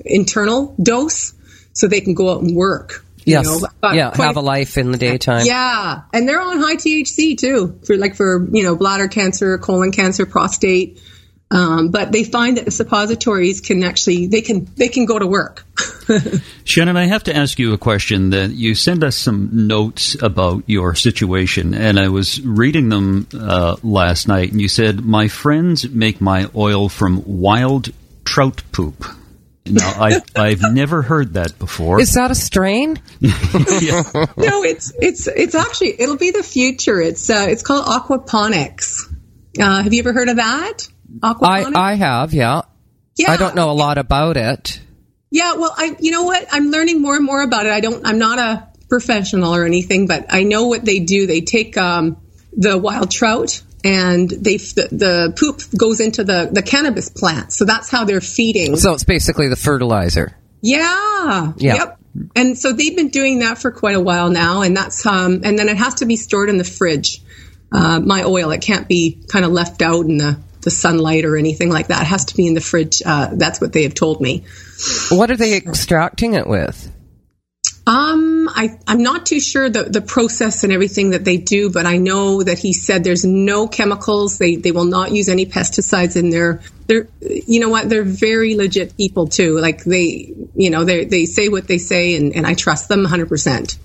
internal 0.05 0.75
dose, 0.83 1.35
so 1.73 1.87
they 1.89 2.01
can 2.01 2.15
go 2.15 2.31
out 2.33 2.43
and 2.43 2.55
work. 2.57 3.05
you 3.25 3.35
Yes. 3.35 3.45
know. 3.45 3.61
Yeah, 3.93 4.17
have 4.17 4.37
a 4.37 4.41
life 4.41 4.79
in 4.79 4.93
the 4.93 4.99
daytime. 4.99 5.45
yeah, 5.45 6.03
and 6.13 6.29
they're 6.29 6.41
on 6.41 6.59
high 6.59 6.77
THC 6.77 7.37
too 7.39 7.79
for 7.87 7.97
like 7.97 8.17
for 8.17 8.47
you 8.53 8.63
know 8.63 8.77
bladder 8.77 9.09
cancer, 9.09 9.59
colon 9.59 9.93
cancer, 9.93 10.27
prostate. 10.27 11.01
Um, 11.53 11.89
but 11.89 12.13
they 12.13 12.23
find 12.23 12.59
that 12.59 12.65
the 12.65 12.71
suppositories 12.71 13.61
can 13.61 13.83
actually 13.83 14.29
they 14.29 14.41
can 14.41 14.69
they 14.77 14.89
can 14.89 15.05
go 15.05 15.19
to 15.19 15.27
work. 15.27 15.65
Shannon, 16.65 16.97
I 16.97 17.07
have 17.07 17.25
to 17.25 17.35
ask 17.35 17.59
you 17.59 17.73
a 17.73 17.79
question. 17.79 18.31
That 18.31 18.51
you 18.51 18.77
sent 18.77 19.03
us 19.03 19.17
some 19.17 19.67
notes 19.67 20.21
about 20.23 20.63
your 20.67 20.95
situation, 20.95 21.75
and 21.75 21.99
I 21.99 22.09
was 22.09 22.41
reading 22.41 22.89
them 22.89 23.27
uh, 23.35 23.77
last 23.83 24.29
night. 24.29 24.53
And 24.53 24.61
you 24.61 24.69
said 24.69 25.05
my 25.05 25.27
friends 25.27 25.89
make 25.89 26.21
my 26.21 26.49
oil 26.55 26.89
from 26.89 27.25
wild 27.27 27.89
trout 28.25 28.63
poop. 28.71 29.05
Now, 29.67 29.91
I, 29.91 30.21
I've 30.37 30.63
never 30.73 31.03
heard 31.03 31.35
that 31.35 31.59
before. 31.59 32.01
Is 32.01 32.15
that 32.15 32.31
a 32.31 32.37
strain? 32.37 33.01
no, 33.21 33.31
it's 34.63 34.93
it's 35.01 35.27
it's 35.27 35.57
actually 35.57 36.01
it'll 36.01 36.17
be 36.17 36.31
the 36.31 36.45
future. 36.45 37.01
It's 37.01 37.29
uh, 37.29 37.47
it's 37.49 37.65
called 37.65 37.87
aquaponics. 37.87 39.13
Uh, 39.59 39.83
have 39.83 39.93
you 39.93 39.99
ever 39.99 40.13
heard 40.13 40.29
of 40.29 40.37
that? 40.37 40.89
I, 41.23 41.71
I 41.75 41.95
have, 41.95 42.33
yeah. 42.33 42.63
yeah. 43.17 43.31
I 43.31 43.37
don't 43.37 43.55
know 43.55 43.71
a 43.71 43.73
lot 43.73 43.99
about 43.99 44.37
it. 44.37 44.81
Yeah, 45.31 45.55
well, 45.55 45.73
I 45.77 45.97
you 46.01 46.11
know 46.11 46.25
what? 46.25 46.47
I'm 46.51 46.71
learning 46.71 47.01
more 47.01 47.15
and 47.15 47.25
more 47.25 47.41
about 47.41 47.67
it. 47.67 47.73
I 47.73 47.81
don't. 47.81 48.05
I'm 48.05 48.19
not 48.19 48.39
a 48.39 48.69
professional 48.89 49.55
or 49.55 49.65
anything, 49.65 50.09
but 50.09 50.27
I 50.29 50.43
know 50.43 50.67
what 50.67 50.85
they 50.85 50.99
do. 50.99 51.27
They 51.27 51.41
take 51.41 51.77
um, 51.77 52.17
the 52.53 52.77
wild 52.77 53.11
trout 53.13 53.63
and 53.85 54.29
they 54.29 54.57
the, 54.57 54.89
the 54.91 55.35
poop 55.39 55.63
goes 55.79 56.01
into 56.01 56.25
the 56.25 56.51
the 56.51 56.63
cannabis 56.63 57.09
plant. 57.09 57.53
So 57.53 57.65
that's 57.65 57.91
how 57.91 58.05
they're 58.05 58.21
feeding. 58.21 58.77
So 58.77 58.93
it's 58.95 59.05
basically 59.05 59.49
the 59.49 59.57
fertilizer. 59.57 60.37
Yeah. 60.61 61.53
Yeah. 61.57 61.75
Yep. 61.75 61.99
And 62.35 62.59
so 62.59 62.73
they've 62.73 62.97
been 62.97 63.09
doing 63.09 63.39
that 63.39 63.59
for 63.59 63.71
quite 63.71 63.95
a 63.95 64.01
while 64.01 64.31
now, 64.31 64.63
and 64.63 64.77
that's 64.77 65.07
um, 65.07 65.43
and 65.45 65.59
then 65.59 65.69
it 65.69 65.77
has 65.77 65.95
to 65.97 66.07
be 66.07 66.17
stored 66.17 66.51
in 66.51 66.59
the 66.59 66.65
fridge. 66.65 67.23
Uh, 67.73 68.01
my 68.01 68.25
oil, 68.25 68.51
it 68.51 68.63
can't 68.63 68.89
be 68.89 69.23
kind 69.29 69.45
of 69.45 69.53
left 69.53 69.81
out 69.81 70.07
in 70.07 70.19
the 70.19 70.41
the 70.63 70.71
sunlight 70.71 71.25
or 71.25 71.37
anything 71.37 71.71
like 71.71 71.89
that. 71.89 72.03
It 72.03 72.07
has 72.07 72.27
to 72.27 72.37
be 72.37 72.47
in 72.47 72.55
the 72.55 72.61
fridge. 72.61 73.03
Uh, 73.05 73.31
that's 73.33 73.61
what 73.61 73.73
they 73.73 73.85
have 73.85 73.95
told 73.95 74.21
me. 74.21 74.45
What 75.11 75.31
are 75.31 75.37
they 75.37 75.57
extracting 75.57 76.35
it 76.35 76.47
with? 76.47 76.91
Um, 77.87 78.49
I, 78.49 78.79
I'm 78.87 79.03
not 79.03 79.27
too 79.27 79.41
sure 79.41 79.69
the, 79.69 79.85
the 79.85 80.01
process 80.01 80.65
and 80.65 80.73
everything 80.73 81.11
that 81.11 81.25
they 81.25 81.39
do, 81.39 81.71
but 81.71 81.87
I 81.87 81.97
know 81.97 82.43
that 82.43 82.59
he 82.59 82.73
said 82.73 83.03
there's 83.03 83.25
no 83.25 83.67
chemicals. 83.67 84.39
They, 84.39 84.57
they 84.57 84.71
will 84.71 84.85
not 84.85 85.13
use 85.13 85.29
any 85.29 85.47
pesticides 85.47 86.17
in 86.17 86.31
their, 86.31 86.61
they're, 86.87 87.09
you 87.21 87.59
know 87.59 87.69
what? 87.69 87.89
They're 87.89 88.05
very 88.05 88.55
legit 88.55 88.97
people 88.97 89.29
too. 89.29 89.59
Like 89.59 89.83
they, 89.83 90.33
you 90.55 90.71
know, 90.71 90.85
they, 90.85 91.05
they 91.07 91.25
say 91.25 91.49
what 91.49 91.67
they 91.67 91.79
say 91.79 92.17
and, 92.17 92.35
and 92.37 92.47
I 92.47 92.55
trust 92.55 92.89
them 92.89 93.05
100%. 93.05 93.77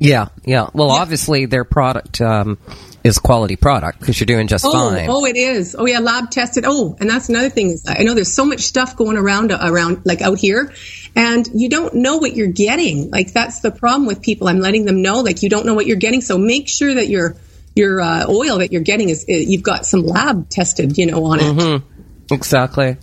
Yeah, 0.00 0.28
yeah. 0.44 0.68
Well, 0.72 0.90
obviously 0.90 1.46
their 1.46 1.64
product 1.64 2.20
um, 2.20 2.58
is 3.04 3.18
quality 3.18 3.54
product 3.54 4.00
because 4.00 4.18
you're 4.18 4.26
doing 4.26 4.46
just 4.48 4.64
Oh, 4.64 4.72
fine. 4.90 5.06
oh, 5.10 5.26
it 5.26 5.36
is. 5.36 5.76
Oh, 5.78 5.86
yeah, 5.86 5.98
lab 5.98 6.30
tested. 6.30 6.64
Oh, 6.66 6.96
and 6.98 7.08
that's 7.08 7.28
another 7.28 7.50
thing 7.50 7.68
is 7.70 7.84
I 7.86 8.02
know 8.02 8.14
there's 8.14 8.32
so 8.32 8.46
much 8.46 8.60
stuff 8.62 8.96
going 8.96 9.18
around 9.18 9.52
around 9.52 10.02
like 10.06 10.22
out 10.22 10.38
here, 10.38 10.72
and 11.14 11.46
you 11.54 11.68
don't 11.68 11.94
know 11.94 12.16
what 12.16 12.34
you're 12.34 12.48
getting. 12.48 13.10
Like 13.10 13.32
that's 13.32 13.60
the 13.60 13.70
problem 13.70 14.06
with 14.06 14.22
people. 14.22 14.48
I'm 14.48 14.58
letting 14.60 14.86
them 14.86 15.02
know 15.02 15.20
like 15.20 15.42
you 15.42 15.50
don't 15.50 15.66
know 15.66 15.74
what 15.74 15.86
you're 15.86 15.98
getting. 15.98 16.22
So 16.22 16.38
make 16.38 16.66
sure 16.68 16.94
that 16.94 17.08
your 17.08 17.36
your 17.76 18.00
uh, 18.00 18.24
oil 18.28 18.58
that 18.58 18.72
you're 18.72 18.82
getting 18.82 19.10
is 19.10 19.24
uh, 19.28 19.32
you've 19.34 19.62
got 19.62 19.84
some 19.84 20.02
lab 20.02 20.48
tested, 20.48 20.96
you 20.96 21.06
know, 21.06 21.24
on 21.26 21.40
it. 21.40 21.42
Mm-hmm. 21.42 22.34
Exactly. 22.34 22.96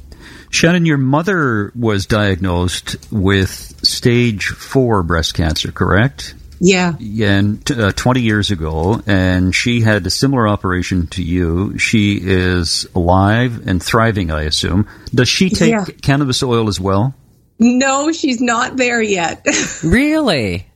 Shannon, 0.49 0.85
your 0.85 0.97
mother 0.97 1.71
was 1.75 2.05
diagnosed 2.07 2.97
with 3.11 3.51
stage 3.85 4.47
four 4.47 5.03
breast 5.03 5.33
cancer, 5.35 5.71
correct? 5.71 6.33
Yeah. 6.63 6.93
and 6.99 7.65
t- 7.65 7.73
uh, 7.73 7.91
20 7.91 8.21
years 8.21 8.51
ago, 8.51 9.01
and 9.07 9.53
she 9.53 9.81
had 9.81 10.05
a 10.05 10.11
similar 10.11 10.47
operation 10.47 11.07
to 11.07 11.23
you. 11.23 11.77
She 11.79 12.19
is 12.21 12.85
alive 12.93 13.67
and 13.67 13.81
thriving, 13.81 14.29
I 14.29 14.43
assume. 14.43 14.87
Does 15.13 15.27
she 15.27 15.49
take 15.49 15.71
Yeah. 15.71 15.85
cannabis 16.03 16.43
oil 16.43 16.67
as 16.67 16.79
well? 16.79 17.15
No, 17.57 18.11
she's 18.11 18.39
not 18.41 18.77
there 18.77 19.01
yet. 19.01 19.43
Really? 19.83 20.67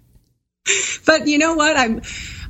but 1.05 1.27
you 1.27 1.37
know 1.37 1.53
what? 1.53 1.77
I'm 1.77 2.01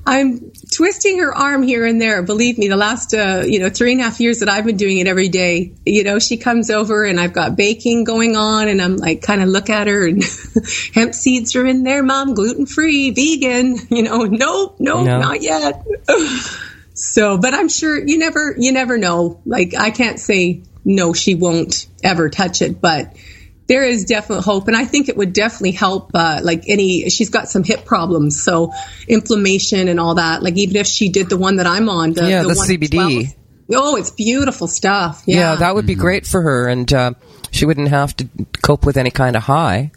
I'm 0.05 0.51
twisting 0.75 1.19
her 1.19 1.33
arm 1.33 1.63
here 1.63 1.85
and 1.85 2.01
there. 2.01 2.21
Believe 2.21 2.57
me, 2.57 2.67
the 2.67 2.75
last 2.75 3.13
uh, 3.13 3.43
you 3.45 3.59
know 3.59 3.69
three 3.69 3.93
and 3.93 4.01
a 4.01 4.03
half 4.03 4.19
years 4.19 4.39
that 4.39 4.49
I've 4.49 4.65
been 4.65 4.77
doing 4.77 4.97
it 4.97 5.07
every 5.07 5.29
day. 5.29 5.71
You 5.85 6.03
know, 6.03 6.19
she 6.19 6.37
comes 6.37 6.69
over 6.69 7.05
and 7.05 7.19
I've 7.19 7.33
got 7.33 7.55
baking 7.55 8.03
going 8.03 8.35
on, 8.35 8.67
and 8.67 8.81
I'm 8.81 8.97
like, 8.97 9.21
kind 9.21 9.41
of 9.41 9.47
look 9.47 9.69
at 9.69 9.87
her 9.87 10.05
and 10.07 10.23
hemp 10.93 11.13
seeds 11.13 11.55
are 11.55 11.65
in 11.65 11.83
there, 11.83 12.03
mom, 12.03 12.33
gluten 12.33 12.65
free, 12.65 13.11
vegan. 13.11 13.77
You 13.95 14.03
know, 14.03 14.23
nope, 14.23 14.75
nope, 14.79 15.05
No. 15.05 15.19
not 15.19 15.41
yet. 15.41 15.85
so, 16.93 17.37
but 17.37 17.53
I'm 17.53 17.69
sure 17.69 17.97
you 17.97 18.17
never 18.17 18.53
you 18.57 18.71
never 18.73 18.97
know. 18.97 19.39
Like 19.45 19.73
I 19.73 19.91
can't 19.91 20.19
say 20.19 20.63
no, 20.83 21.13
she 21.13 21.35
won't 21.35 21.87
ever 22.03 22.29
touch 22.29 22.61
it, 22.61 22.81
but 22.81 23.15
there 23.67 23.83
is 23.83 24.05
definite 24.05 24.41
hope 24.41 24.67
and 24.67 24.77
i 24.77 24.85
think 24.85 25.09
it 25.09 25.17
would 25.17 25.33
definitely 25.33 25.71
help 25.71 26.11
uh, 26.13 26.39
like 26.43 26.63
any 26.67 27.09
she's 27.09 27.29
got 27.29 27.49
some 27.49 27.63
hip 27.63 27.85
problems 27.85 28.43
so 28.43 28.71
inflammation 29.07 29.87
and 29.87 29.99
all 29.99 30.15
that 30.15 30.43
like 30.43 30.55
even 30.57 30.75
if 30.75 30.87
she 30.87 31.09
did 31.09 31.29
the 31.29 31.37
one 31.37 31.55
that 31.57 31.67
i'm 31.67 31.89
on 31.89 32.13
the, 32.13 32.29
Yeah, 32.29 32.41
the 32.43 32.49
112 32.49 33.11
CBD. 33.11 33.35
oh 33.73 33.95
it's 33.95 34.11
beautiful 34.11 34.67
stuff 34.67 35.23
yeah, 35.25 35.37
Yeah, 35.51 35.55
that 35.55 35.75
would 35.75 35.87
be 35.87 35.95
great 35.95 36.25
for 36.27 36.41
her, 36.41 36.67
and 36.67 36.91
uh, 36.93 37.13
she 37.51 37.65
wouldn't 37.65 37.87
have 37.89 38.15
to 38.17 38.27
cope 38.61 38.85
with 38.85 38.97
any 38.97 39.11
kind 39.11 39.35
of 39.35 39.43
high. 39.43 39.91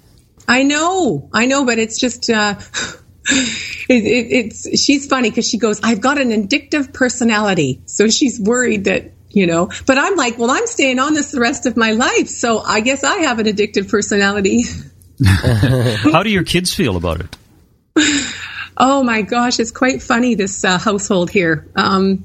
i 0.47 0.63
know 0.63 1.29
i 1.33 1.45
know 1.47 1.65
but 1.67 1.79
it's 1.79 1.99
just 1.99 2.31
uh 2.31 2.55
it, 3.31 4.05
it, 4.05 4.27
it's 4.33 4.81
she's 4.81 5.07
funny 5.07 5.29
because 5.31 5.47
she 5.47 5.59
goes 5.59 5.81
i've 5.83 6.01
got 6.01 6.19
an 6.19 6.31
addictive 6.31 6.93
personality 6.95 7.83
so 7.85 8.09
she's 8.09 8.41
worried 8.41 8.85
that 8.85 9.13
you 9.31 9.47
know 9.47 9.71
but 9.87 9.99
i'm 9.99 10.17
like 10.17 10.39
well 10.39 10.51
i'm 10.51 10.67
staying 10.67 10.99
on 10.99 11.15
this 11.15 11.33
the 11.33 11.41
rest 11.41 11.67
of 11.67 11.77
my 11.77 11.93
life 11.93 12.29
so 12.29 12.61
i 12.61 12.81
guess 12.81 13.05
i 13.05 13.19
have 13.19 13.39
an 13.39 13.47
addictive 13.47 13.91
personality 13.91 14.63
How 15.27 16.23
do 16.23 16.31
your 16.31 16.45
kids 16.45 16.73
feel 16.73 16.97
about 16.97 17.21
it? 17.21 17.37
Oh 18.77 19.03
my 19.03 19.23
gosh, 19.23 19.59
it's 19.59 19.73
quite 19.73 20.03
funny 20.03 20.37
this 20.37 20.65
uh, 20.65 20.79
household 20.79 21.31
here. 21.31 21.69
Um, 21.75 22.25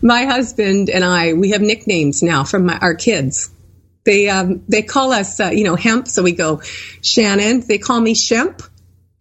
my 0.00 0.24
husband 0.24 0.88
and 0.88 1.04
I, 1.04 1.34
we 1.34 1.50
have 1.50 1.60
nicknames 1.60 2.22
now 2.22 2.44
from 2.44 2.66
my, 2.66 2.78
our 2.78 2.94
kids. 2.94 3.50
They 4.04 4.30
um, 4.30 4.64
they 4.68 4.82
call 4.82 5.12
us, 5.12 5.38
uh, 5.38 5.50
you 5.50 5.64
know, 5.64 5.76
hemp. 5.76 6.08
So 6.08 6.22
we 6.22 6.32
go 6.32 6.62
Shannon. 7.02 7.60
They 7.60 7.78
call 7.78 8.00
me 8.00 8.14
Shemp, 8.14 8.66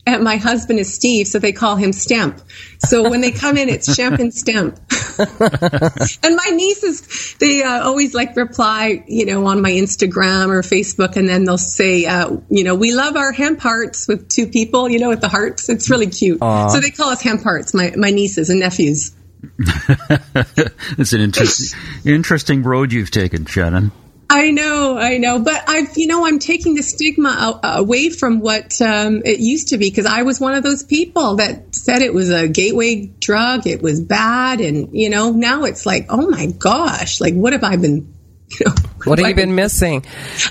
and 0.07 0.23
my 0.23 0.37
husband 0.37 0.79
is 0.79 0.91
Steve, 0.91 1.27
so 1.27 1.37
they 1.37 1.51
call 1.51 1.75
him 1.75 1.91
Stemp. 1.91 2.41
So 2.79 3.07
when 3.09 3.21
they 3.21 3.31
come 3.31 3.57
in, 3.57 3.69
it's 3.69 3.89
Shemp 3.89 4.17
and 4.19 4.31
Stemp. 4.31 4.79
and 6.23 6.35
my 6.35 6.49
nieces, 6.51 7.35
they 7.39 7.63
uh, 7.63 7.83
always 7.83 8.13
like 8.13 8.35
reply, 8.35 9.03
you 9.07 9.25
know, 9.25 9.45
on 9.45 9.61
my 9.61 9.71
Instagram 9.71 10.49
or 10.49 10.61
Facebook, 10.61 11.15
and 11.15 11.27
then 11.27 11.43
they'll 11.43 11.57
say, 11.57 12.05
uh, 12.05 12.37
you 12.49 12.63
know, 12.63 12.75
we 12.75 12.93
love 12.93 13.15
our 13.15 13.31
hemp 13.31 13.59
hearts 13.59 14.07
with 14.07 14.29
two 14.29 14.47
people, 14.47 14.89
you 14.89 14.99
know, 14.99 15.09
with 15.09 15.21
the 15.21 15.29
hearts. 15.29 15.69
It's 15.69 15.89
really 15.89 16.07
cute. 16.07 16.39
So 16.39 16.79
they 16.79 16.91
call 16.91 17.09
us 17.09 17.21
hemp 17.21 17.43
hearts, 17.43 17.73
my 17.73 17.93
my 17.97 18.11
nieces 18.11 18.49
and 18.49 18.59
nephews. 18.59 19.13
It's 20.97 21.13
an 21.13 21.21
interesting, 21.21 21.79
interesting 22.05 22.63
road 22.63 22.91
you've 22.91 23.11
taken, 23.11 23.45
Shannon. 23.45 23.91
I 24.33 24.51
know, 24.51 24.97
I 24.97 25.17
know, 25.17 25.39
but 25.39 25.61
I've, 25.67 25.97
you 25.97 26.07
know, 26.07 26.25
I'm 26.25 26.39
taking 26.39 26.73
the 26.73 26.83
stigma 26.83 27.59
away 27.61 28.09
from 28.09 28.39
what 28.39 28.81
um, 28.81 29.21
it 29.25 29.39
used 29.39 29.67
to 29.69 29.77
be 29.77 29.89
because 29.89 30.05
I 30.05 30.21
was 30.21 30.39
one 30.39 30.53
of 30.53 30.63
those 30.63 30.83
people 30.83 31.35
that 31.35 31.75
said 31.75 32.01
it 32.01 32.13
was 32.13 32.29
a 32.29 32.47
gateway 32.47 33.07
drug, 33.07 33.67
it 33.67 33.81
was 33.81 33.99
bad, 33.99 34.61
and 34.61 34.97
you 34.97 35.09
know, 35.09 35.31
now 35.31 35.65
it's 35.65 35.85
like, 35.85 36.05
oh 36.07 36.29
my 36.29 36.45
gosh, 36.45 37.19
like 37.19 37.33
what 37.33 37.51
have 37.51 37.65
I 37.65 37.75
been, 37.75 38.13
you 38.47 38.65
know, 38.65 38.73
what 39.03 39.19
have 39.19 39.27
you 39.27 39.35
been 39.35 39.53
missing? 39.53 40.05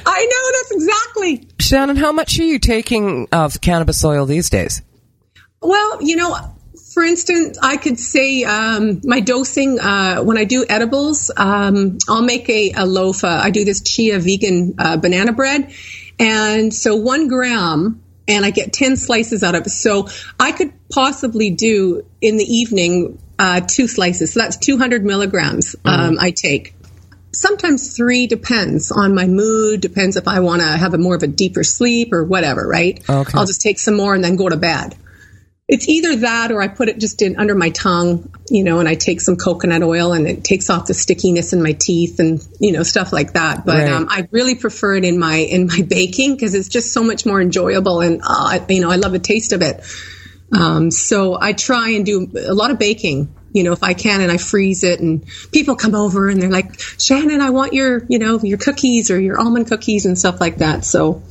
I 0.05 0.27
know 0.27 0.59
that's 0.59 0.73
exactly. 0.73 1.49
Shannon, 1.59 1.97
how 1.97 2.13
much 2.13 2.39
are 2.39 2.45
you 2.45 2.59
taking 2.59 3.29
of 3.33 3.63
cannabis 3.63 4.05
oil 4.05 4.27
these 4.27 4.51
days? 4.51 4.83
Well, 5.63 6.03
you 6.03 6.17
know, 6.17 6.37
for 6.93 7.05
instance, 7.05 7.57
I 7.63 7.77
could 7.77 8.01
say 8.01 8.43
um, 8.43 9.01
my 9.05 9.21
dosing 9.21 9.79
uh, 9.79 10.21
when 10.23 10.37
I 10.37 10.45
do 10.45 10.67
edibles, 10.69 11.31
um, 11.37 11.99
I'll 12.09 12.23
make 12.23 12.49
a, 12.49 12.73
a 12.73 12.85
loaf. 12.85 13.23
Uh, 13.23 13.29
I 13.29 13.51
do 13.51 13.65
this 13.65 13.81
chia 13.81 14.19
vegan 14.19 14.75
uh, 14.77 14.97
banana 14.97 15.33
bread, 15.33 15.73
and 16.19 16.75
so 16.75 16.97
one 16.97 17.29
gram, 17.29 18.03
and 18.27 18.45
I 18.45 18.51
get 18.51 18.73
ten 18.73 18.97
slices 18.97 19.45
out 19.45 19.55
of 19.55 19.67
it. 19.67 19.71
So 19.71 20.09
I 20.39 20.51
could 20.51 20.73
possibly 20.91 21.51
do 21.51 22.05
in 22.21 22.39
the 22.39 22.45
evening 22.45 23.23
uh, 23.39 23.61
two 23.61 23.87
slices. 23.87 24.33
So 24.33 24.41
that's 24.41 24.57
two 24.57 24.77
hundred 24.77 25.05
milligrams. 25.05 25.77
Um, 25.85 26.19
I 26.21 26.33
take. 26.33 26.75
Sometimes 27.33 27.97
three 27.97 28.27
depends 28.27 28.91
on 28.91 29.15
my 29.15 29.27
mood. 29.27 29.81
Depends 29.81 30.17
if 30.17 30.27
I 30.27 30.41
want 30.41 30.63
to 30.63 30.67
have 30.67 30.93
a 30.95 30.99
more 30.99 31.15
of 31.15 31.23
a 31.23 31.29
deeper 31.29 31.63
sleep 31.63 32.13
or 32.13 32.25
whatever. 32.25 32.67
Right? 32.67 32.99
Okay. 33.09 33.39
I'll 33.39 33.47
just 33.47 33.61
take 33.61 33.79
some 33.79 33.97
more 33.97 34.13
and 34.13 34.25
then 34.25 34.35
go 34.35 34.49
to 34.49 34.57
bed 34.57 34.97
it's 35.73 35.89
either 35.89 36.17
that 36.17 36.51
or 36.51 36.61
I 36.61 36.67
put 36.67 36.89
it 36.89 36.99
just 36.99 37.23
in 37.23 37.39
under 37.39 37.55
my 37.55 37.71
tongue, 37.71 38.29
you 38.51 38.65
know, 38.65 38.81
and 38.81 38.89
I 38.89 38.97
take 38.97 39.21
some 39.21 39.37
coconut 39.37 39.85
oil 39.85 40.13
and 40.13 40.27
it 40.27 40.43
takes 40.43 40.69
off 40.69 40.87
the 40.87 40.95
stickiness 40.95 41.53
in 41.53 41.63
my 41.63 41.77
teeth 41.79 42.19
and 42.19 42.45
you 42.59 42.73
know 42.73 42.83
stuff 42.83 43.13
like 43.13 43.35
that. 43.35 43.65
But 43.65 43.77
Right. 43.77 43.89
um, 43.93 44.09
I 44.11 44.27
really 44.33 44.57
prefer 44.57 44.97
it 44.97 45.05
in 45.05 45.17
my 45.17 45.37
in 45.37 45.69
my 45.69 45.83
baking 45.89 46.35
because 46.35 46.55
it's 46.55 46.69
just 46.69 46.93
so 46.93 47.05
much 47.05 47.25
more 47.25 47.41
enjoyable 47.41 48.01
and 48.01 48.21
uh, 48.27 48.59
you 48.69 48.81
know 48.81 48.91
I 48.91 48.97
love 48.97 49.13
the 49.13 49.21
taste 49.21 49.53
of 49.53 49.63
it. 49.63 49.85
Um, 50.53 50.91
so 50.91 51.39
I 51.41 51.53
try 51.53 51.91
and 51.91 52.05
do 52.05 52.29
a 52.37 52.53
lot 52.53 52.73
of 52.73 52.79
baking. 52.81 53.33
You 53.53 53.63
know, 53.63 53.73
if 53.73 53.85
I 53.85 53.95
can, 53.95 54.21
and 54.21 54.31
I 54.31 54.37
freeze 54.39 54.83
it, 54.85 54.99
and 55.01 55.25
people 55.53 55.77
come 55.77 55.95
over 55.95 56.29
and 56.29 56.43
they're 56.43 56.51
like, 56.51 56.81
"Shannon, 56.99 57.41
I 57.41 57.51
want 57.51 57.73
your, 57.75 58.05
you 58.09 58.19
know, 58.19 58.41
your 58.41 58.59
cookies 58.59 59.11
or 59.11 59.21
your 59.21 59.41
almond 59.41 59.69
cookies 59.69 60.05
and 60.07 60.19
stuff 60.19 60.41
like 60.41 60.59
that." 60.59 60.85
So, 60.85 61.23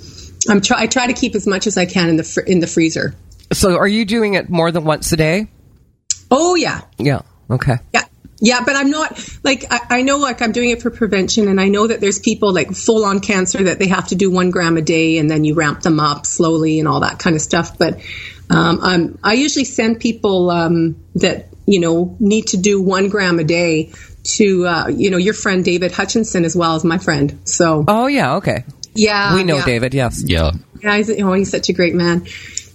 I'm 0.50 0.62
try 0.62 0.82
I 0.84 0.88
try 0.88 1.08
to 1.08 1.14
keep 1.14 1.36
as 1.36 1.46
much 1.46 1.68
as 1.68 1.78
I 1.78 1.86
can 1.86 2.08
in 2.10 2.16
the 2.18 2.24
fr- 2.24 2.42
in 2.42 2.60
the 2.62 2.68
freezer. 2.68 3.16
So 3.52 3.78
are 3.78 3.88
you 3.88 4.06
doing 4.06 4.36
it 4.36 4.50
more 4.50 4.72
than 4.72 4.86
once 4.86 5.12
a 5.12 5.18
day? 5.18 5.48
Oh 6.32 6.56
yeah, 6.56 6.82
Yeah. 6.98 7.22
Okay. 7.50 7.78
Yeah. 7.94 8.04
Yeah, 8.42 8.64
but 8.64 8.76
I'm 8.76 8.90
not 8.90 9.20
like 9.44 9.66
I, 9.70 9.98
I 9.98 10.02
know 10.02 10.18
like 10.18 10.42
I'm 10.42 10.54
doing 10.54 10.70
it 10.70 10.82
for 10.82 10.90
prevention, 10.90 11.50
and 11.50 11.60
I 11.60 11.68
know 11.68 11.88
that 11.88 12.00
there's 12.00 12.20
people 12.20 12.54
like 12.54 12.72
full 12.72 13.04
on 13.04 13.20
cancer 13.20 13.64
that 13.66 13.80
they 13.80 13.88
have 13.88 14.08
to 14.10 14.16
do 14.16 14.32
one 14.32 14.50
gram 14.50 14.78
a 14.78 14.82
day, 14.82 15.18
and 15.18 15.30
then 15.30 15.44
you 15.44 15.56
ramp 15.56 15.82
them 15.82 16.00
up 16.00 16.26
slowly 16.26 16.80
and 16.80 16.88
all 16.88 17.02
that 17.02 17.20
kind 17.20 17.36
of 17.36 17.42
stuff. 17.42 17.78
But 17.78 18.00
um, 18.50 18.80
I'm, 18.82 19.20
I 19.24 19.34
usually 19.34 19.66
send 19.66 20.00
people 20.00 20.50
um, 20.52 21.04
that 21.16 21.50
you 21.66 21.82
know 21.82 22.16
need 22.20 22.48
to 22.48 22.58
do 22.58 22.82
one 22.82 23.10
gram 23.10 23.40
a 23.40 23.44
day 23.44 23.92
to 24.24 24.66
uh, 24.66 24.88
you 24.88 25.10
know 25.10 25.18
your 25.18 25.34
friend 25.34 25.66
David 25.66 25.92
Hutchinson 25.92 26.46
as 26.46 26.56
well 26.56 26.76
as 26.76 26.86
my 26.86 26.98
friend. 26.98 27.40
So 27.44 27.84
Oh 27.90 28.08
yeah. 28.08 28.36
Okay. 28.36 28.64
yeah, 28.96 29.36
we 29.36 29.44
know 29.44 29.58
yeah. 29.58 29.66
David. 29.66 29.94
Yes. 29.94 30.24
Yeah. 30.26 30.52
Yeah, 30.82 30.96
he's, 30.96 31.10
oh, 31.10 31.34
he's 31.34 31.52
such 31.52 31.68
a 31.68 31.74
great 31.74 31.94
man. 31.94 32.26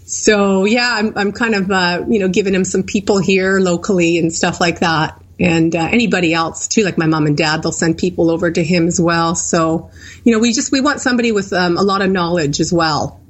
So 0.05 0.65
yeah, 0.67 0.95
I'm, 0.97 1.17
I'm 1.17 1.33
kind 1.33 1.55
of, 1.55 1.71
uh, 1.71 2.05
you 2.09 2.19
know, 2.19 2.29
giving 2.29 2.55
him 2.55 2.65
some 2.65 2.83
people 2.83 3.19
here 3.19 3.59
locally 3.59 4.19
and 4.19 4.33
stuff 4.33 4.61
like 4.61 4.81
that. 4.81 5.21
And 5.41 5.75
uh, 5.75 5.89
anybody 5.91 6.33
else 6.33 6.69
too, 6.69 6.85
like 6.85 6.97
my 6.97 7.07
mom 7.07 7.27
and 7.27 7.37
dad, 7.37 7.63
they'll 7.63 7.73
send 7.73 7.99
people 7.99 8.31
over 8.31 8.51
to 8.51 8.63
him 8.63 8.87
as 8.87 9.01
well. 9.01 9.35
So, 9.35 9.91
you 10.23 10.33
know, 10.33 10.39
we 10.39 10.53
just, 10.53 10.71
we 10.71 10.81
want 10.81 11.01
somebody 11.01 11.33
with 11.33 11.53
um, 11.53 11.77
a 11.77 11.83
lot 11.83 12.03
of 12.03 12.11
knowledge 12.11 12.61
as 12.61 12.73
well, 12.73 13.21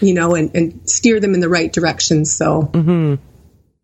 you 0.00 0.14
know, 0.14 0.34
and, 0.34 0.54
and 0.54 0.88
steer 0.88 1.20
them 1.20 1.34
in 1.34 1.40
the 1.40 1.50
right 1.50 1.70
direction. 1.70 2.24
So, 2.24 2.70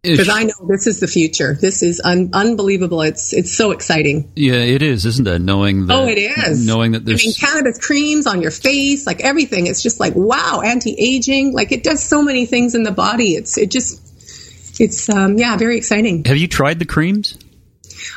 because 0.02 0.28
I 0.28 0.44
know 0.44 0.54
this 0.68 0.86
is 0.86 1.00
the 1.00 1.08
future. 1.08 1.54
This 1.54 1.82
is 1.82 2.00
un- 2.04 2.30
unbelievable. 2.32 3.02
It's, 3.02 3.32
it's 3.32 3.52
so 3.52 3.72
exciting. 3.72 4.30
Yeah, 4.36 4.54
it 4.54 4.82
is, 4.82 5.04
isn't 5.04 5.26
it? 5.26 5.40
Knowing 5.40 5.86
that. 5.86 5.94
Oh, 5.94 6.06
it 6.06 6.18
is. 6.18 6.64
Knowing 6.64 6.92
that 6.92 7.04
there's. 7.04 7.24
I 7.24 7.26
mean, 7.26 7.34
cannabis 7.34 7.78
creams 7.78 8.26
on 8.26 8.40
your 8.40 8.52
face, 8.52 9.06
like 9.06 9.20
everything. 9.20 9.66
It's 9.66 9.82
just 9.82 9.98
like 9.98 10.14
wow, 10.14 10.62
anti-aging. 10.64 11.52
Like 11.52 11.72
it 11.72 11.82
does 11.82 12.02
so 12.02 12.22
many 12.22 12.46
things 12.46 12.74
in 12.74 12.84
the 12.84 12.92
body. 12.92 13.34
It's 13.34 13.58
it 13.58 13.70
just 13.70 14.80
it's 14.80 15.08
um, 15.08 15.36
yeah, 15.36 15.56
very 15.56 15.76
exciting. 15.76 16.24
have 16.24 16.36
you 16.36 16.48
tried 16.48 16.78
the 16.78 16.86
creams? 16.86 17.36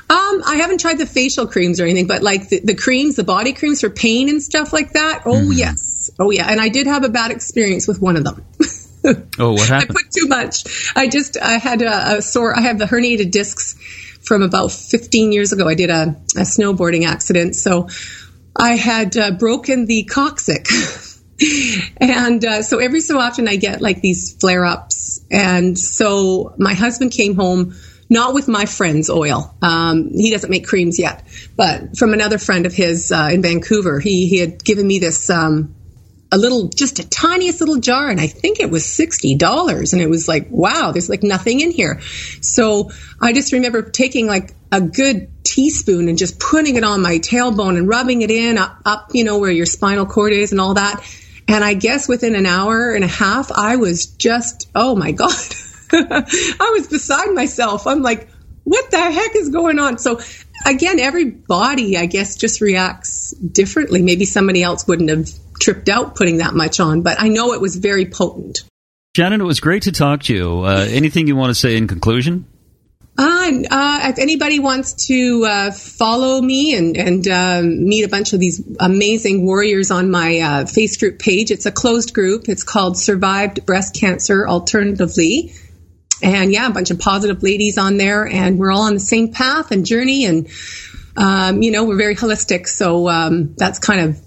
Um, 0.10 0.44
I 0.46 0.58
haven't 0.62 0.80
tried 0.80 1.00
the 1.00 1.06
facial 1.06 1.48
creams 1.48 1.80
or 1.80 1.86
anything, 1.86 2.08
but 2.08 2.22
like 2.22 2.50
the, 2.50 2.60
the 2.60 2.76
creams, 2.76 3.16
the 3.16 3.24
body 3.24 3.54
creams 3.54 3.82
for 3.82 3.90
pain 3.90 4.30
and 4.30 4.42
stuff 4.42 4.74
like 4.74 4.94
that. 4.94 5.24
Oh 5.26 5.52
yes, 5.52 6.12
oh 6.20 6.30
yeah. 6.32 6.48
And 6.50 6.62
I 6.62 6.70
did 6.70 6.86
have 6.88 7.04
a 7.04 7.10
bad 7.10 7.32
experience 7.32 7.88
with 7.88 8.02
one 8.02 8.18
of 8.18 8.24
them. 8.24 8.46
Oh, 9.40 9.54
what 9.54 9.68
happened? 9.68 9.98
I 9.98 10.04
put 10.04 10.12
too 10.12 10.28
much. 10.28 10.94
I 10.96 11.08
just 11.08 11.38
I 11.42 11.58
had 11.58 11.82
a, 11.82 12.18
a 12.18 12.22
sore. 12.22 12.56
I 12.56 12.62
have 12.62 12.78
the 12.78 12.86
herniated 12.86 13.32
discs 13.32 13.76
from 14.22 14.44
about 14.44 14.72
15 14.72 15.32
years 15.32 15.52
ago. 15.52 15.68
I 15.68 15.74
did 15.74 15.90
a, 15.90 16.16
a 16.36 16.42
snowboarding 16.42 17.08
accident, 17.08 17.56
so 17.56 17.90
I 18.56 18.76
had 18.76 19.18
uh, 19.18 19.32
broken 19.32 19.86
the 19.86 20.04
coccyx. 20.04 21.22
and 21.98 22.46
uh, 22.46 22.62
so 22.62 22.80
every 22.80 23.02
so 23.02 23.20
often 23.20 23.48
I 23.48 23.56
get 23.56 23.82
like 23.82 24.02
these 24.02 24.36
flare 24.40 24.66
ups. 24.66 25.26
And 25.32 25.78
so 25.78 26.54
my 26.58 26.74
husband 26.74 27.12
came 27.12 27.36
home 27.36 27.74
not 28.10 28.34
with 28.34 28.50
my 28.50 28.66
friend's 28.66 29.10
oil. 29.10 29.56
Um, 29.62 30.10
he 30.10 30.32
doesn't 30.32 30.50
make 30.50 30.68
creams 30.68 31.00
yet, 31.00 31.24
but 31.56 31.98
from 31.98 32.14
another 32.14 32.38
friend 32.38 32.66
of 32.66 32.74
his 32.74 33.12
uh, 33.12 33.30
in 33.32 33.42
Vancouver. 33.42 34.02
He 34.02 34.28
he 34.28 34.38
had 34.38 34.64
given 34.64 34.86
me 34.86 35.00
this 35.00 35.30
um, 35.30 35.74
a 36.32 36.38
little, 36.38 36.70
just 36.70 37.00
a 37.00 37.10
tiniest 37.10 37.60
little 37.60 37.78
jar, 37.78 38.10
and 38.10 38.20
I 38.20 38.28
think 38.28 38.60
it 38.60 38.70
was 38.70 38.86
sixty 38.86 39.36
dollars. 39.36 39.94
And 39.94 40.02
it 40.02 40.10
was 40.10 40.28
like, 40.28 40.48
wow, 40.50 40.92
there's 40.92 41.10
like 41.10 41.24
nothing 41.24 41.60
in 41.60 41.72
here. 41.72 42.00
So 42.42 42.92
I 43.20 43.34
just 43.34 43.52
remember 43.52 43.82
taking 43.82 44.28
like 44.28 44.56
a 44.72 44.80
good 44.80 45.30
teaspoon 45.44 46.08
and 46.08 46.18
just 46.18 46.40
putting 46.40 46.76
it 46.76 46.84
on 46.84 47.02
my 47.02 47.20
tailbone 47.20 47.78
and 47.78 47.88
rubbing 47.88 48.22
it 48.22 48.32
in 48.32 48.58
up, 48.58 48.78
up, 48.86 49.10
you 49.14 49.24
know, 49.24 49.40
where 49.40 49.52
your 49.52 49.66
spinal 49.66 50.06
cord 50.06 50.32
is 50.32 50.52
and 50.52 50.62
all 50.62 50.76
that. 50.76 51.04
And 51.48 51.64
I 51.64 51.74
guess 51.74 52.08
within 52.08 52.36
an 52.36 52.46
hour 52.46 52.94
and 52.94 53.04
a 53.04 53.08
half, 53.08 53.52
I 53.52 53.76
was 53.76 54.06
just, 54.06 54.70
oh 54.74 54.96
my 54.96 55.12
god, 55.12 55.34
I 55.92 56.72
was 56.74 56.88
beside 56.88 57.34
myself. 57.34 57.88
I'm 57.88 58.02
like, 58.02 58.30
what 58.64 58.90
the 58.92 59.00
heck 59.00 59.36
is 59.36 59.50
going 59.50 59.80
on? 59.80 59.98
So 59.98 60.22
again, 60.66 61.00
every 61.00 61.26
body, 61.26 61.98
I 61.98 62.06
guess, 62.06 62.38
just 62.38 62.62
reacts 62.62 63.32
differently. 63.32 64.02
Maybe 64.02 64.24
somebody 64.26 64.64
else 64.64 64.88
wouldn't 64.88 65.10
have 65.10 65.30
tripped 65.62 65.88
out 65.88 66.16
putting 66.16 66.38
that 66.38 66.54
much 66.54 66.80
on, 66.80 67.02
but 67.02 67.20
I 67.20 67.30
know 67.30 67.54
it 67.54 67.62
was 67.62 67.76
very 67.76 68.06
potent. 68.06 68.64
Shannon, 69.16 69.42
it 69.42 69.46
was 69.46 69.60
great 69.60 69.84
to 69.84 69.92
talk 69.92 70.24
to 70.24 70.34
you. 70.34 70.62
Uh, 70.62 70.88
anything 70.90 71.28
you 71.28 71.36
want 71.36 71.52
to 71.52 71.56
say 71.56 71.78
in 71.78 71.88
conclusion? 71.88 72.48
Uh, 73.18 73.52
uh, 73.70 74.00
if 74.06 74.18
anybody 74.20 74.60
wants 74.60 75.08
to 75.08 75.46
uh, 75.46 75.72
follow 75.72 76.42
me 76.42 76.76
and, 76.76 76.96
and 76.96 77.28
um, 77.28 77.84
meet 77.84 78.04
a 78.04 78.08
bunch 78.08 78.32
of 78.32 78.40
these 78.40 78.64
amazing 78.80 79.46
warriors 79.46 79.92
on 79.92 80.10
my 80.10 80.40
uh, 80.40 80.66
face 80.66 80.96
group 80.96 81.20
page, 81.20 81.52
it's 81.52 81.66
a 81.66 81.72
closed 81.72 82.14
group. 82.14 82.48
It's 82.48 82.64
called 82.64 82.98
Survived 82.98 83.66
Breast 83.66 83.96
Cancer 83.96 84.48
Alternatively. 84.48 85.54
And 86.24 86.54
yeah, 86.54 86.68
a 86.68 86.72
bunch 86.72 86.90
of 86.90 87.00
positive 87.00 87.44
ladies 87.44 87.78
on 87.78 87.98
there, 87.98 88.26
and 88.26 88.58
we're 88.58 88.72
all 88.72 88.84
on 88.84 88.94
the 88.94 89.00
same 89.00 89.34
path 89.34 89.72
and 89.72 89.86
journey. 89.86 90.26
And, 90.26 90.48
um, 91.18 91.62
you 91.62 91.72
know, 91.72 91.84
we're 91.84 91.98
very 91.98 92.16
holistic. 92.16 92.66
So 92.68 93.10
um, 93.10 93.56
that's 93.58 93.80
kind 93.80 94.02
of 94.02 94.22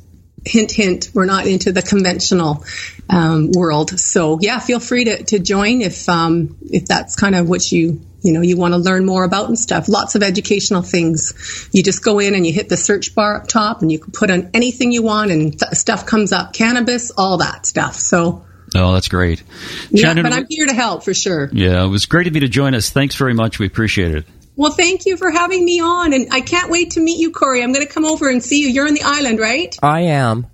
hint, 0.46 0.70
hint, 0.72 1.11
we're 1.14 1.26
not 1.26 1.46
into 1.46 1.72
the 1.72 1.83
conventional 1.83 2.64
um, 3.09 3.50
world. 3.52 3.98
So 3.98 4.38
yeah, 4.40 4.59
feel 4.59 4.80
free 4.80 5.04
to, 5.04 5.22
to 5.24 5.38
join 5.38 5.80
if 5.83 6.09
um, 6.09 6.57
if 6.70 6.87
that's 6.87 7.16
kind 7.16 7.35
of 7.35 7.48
what 7.48 7.70
you 7.72 8.00
you 8.22 8.33
know 8.33 8.40
you 8.40 8.57
want 8.57 8.72
to 8.74 8.78
learn 8.78 9.04
more 9.04 9.24
about 9.24 9.48
and 9.48 9.59
stuff. 9.59 9.88
Lots 9.88 10.14
of 10.14 10.22
educational 10.22 10.83
things. 10.83 11.68
You 11.72 11.83
just 11.83 12.02
go 12.02 12.18
in 12.18 12.35
and 12.35 12.46
you 12.46 12.52
hit 12.52 12.68
the 12.68 12.76
search 12.76 13.14
bar 13.14 13.37
up 13.37 13.48
top, 13.48 13.83
and 13.83 13.92
you 13.92 13.98
can 13.98 14.12
put 14.12 14.30
on 14.30 14.50
anything 14.54 14.92
you 14.92 15.02
want, 15.02 15.30
and 15.30 15.59
th- 15.59 15.72
stuff 15.72 16.07
comes 16.07 16.33
up, 16.33 16.52
cannabis, 16.52 17.11
all 17.11 17.38
that 17.38 17.66
stuff. 17.66 17.94
So 17.96 18.44
Oh, 18.76 18.92
that's 18.92 19.09
great. 19.09 19.42
yeah, 19.90 20.09
Shannon, 20.09 20.24
but 20.24 20.33
I'm 20.33 20.46
here 20.48 20.66
to 20.66 20.74
help 20.74 21.04
for 21.04 21.14
sure. 21.14 21.48
yeah, 21.52 21.85
it 21.85 21.88
was 21.88 22.07
great 22.07 22.26
of 22.26 22.35
you 22.35 22.40
to 22.40 22.48
join 22.48 22.74
us. 22.74 22.90
Thanks 22.90 23.14
very 23.14 23.33
much. 23.35 23.59
We 23.61 23.66
appreciate 23.66 24.14
it. 24.14 24.26
Well, 24.56 24.70
thank 24.70 25.04
you 25.06 25.16
for 25.16 25.30
having 25.30 25.64
me 25.64 25.80
on, 25.80 26.12
and 26.12 26.28
I 26.30 26.40
can't 26.40 26.70
wait 26.70 26.92
to 26.92 27.00
meet 27.00 27.18
you, 27.18 27.32
Corey. 27.32 27.62
I'm 27.62 27.72
going 27.72 27.86
to 27.86 27.92
come 27.92 28.04
over 28.04 28.28
and 28.28 28.42
see 28.42 28.60
you. 28.60 28.68
You're 28.68 28.86
on 28.86 28.94
the 28.94 29.02
island, 29.02 29.40
right? 29.40 29.76
I 29.83 30.02
am. 30.02 30.46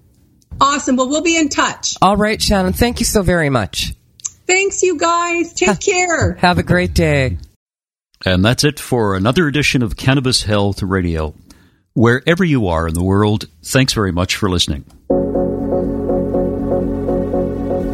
Awesome. 0.61 0.97
Well, 0.97 1.09
we'll 1.09 1.22
be 1.22 1.37
in 1.37 1.49
touch. 1.49 1.97
All 2.01 2.16
right, 2.16 2.41
Shannon. 2.41 2.72
Thank 2.72 3.01
you 3.01 3.07
so 3.07 3.22
very 3.22 3.51
much. 3.51 3.93
Thanks, 4.47 4.83
you 4.83 4.99
guys. 4.99 5.53
Take 5.53 5.81
care. 5.81 6.35
Have 6.35 6.59
a 6.59 6.62
great 6.62 6.95
day. 6.95 7.39
And 8.25 8.45
that's 8.45 8.64
it 8.64 8.79
for 8.81 9.16
another 9.16 9.47
edition 9.47 9.83
of 9.83 9.97
Cannabis 9.97 10.43
Health 10.43 10.83
Radio. 10.83 11.35
Wherever 11.95 12.45
you 12.45 12.68
are 12.68 12.89
in 12.89 12.95
the 12.95 13.03
world, 13.03 13.47
thanks 13.62 13.93
very 13.93 14.12
much 14.12 14.37
for 14.37 14.51
listening. 14.51 14.85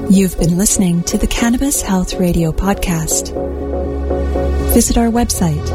You've 0.09 0.39
been 0.39 0.57
listening 0.57 1.03
to 1.05 1.18
the 1.18 1.26
Cannabis 1.26 1.83
Health 1.83 2.14
Radio 2.14 2.53
podcast. 2.53 3.35
Visit 4.72 4.97
our 4.97 5.09
website, 5.09 5.66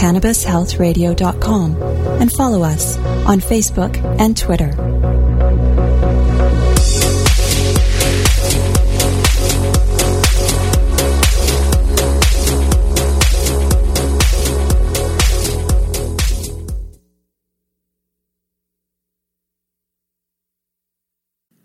cannabishealthradio.com 0.00 1.76
and 2.22 2.32
follow 2.32 2.62
us 2.62 2.96
on 3.26 3.38
Facebook 3.38 4.02
and 4.18 4.34
Twitter. 4.34 4.72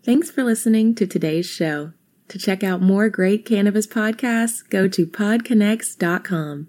Thanks 0.04 0.30
for 0.30 0.44
listening 0.44 0.94
to 0.96 1.06
today's 1.06 1.46
show. 1.46 1.94
To 2.28 2.38
check 2.38 2.62
out 2.62 2.82
more 2.82 3.08
great 3.08 3.46
cannabis 3.46 3.86
podcasts, 3.86 4.68
go 4.68 4.88
to 4.88 5.06
podconnects.com. 5.06 6.68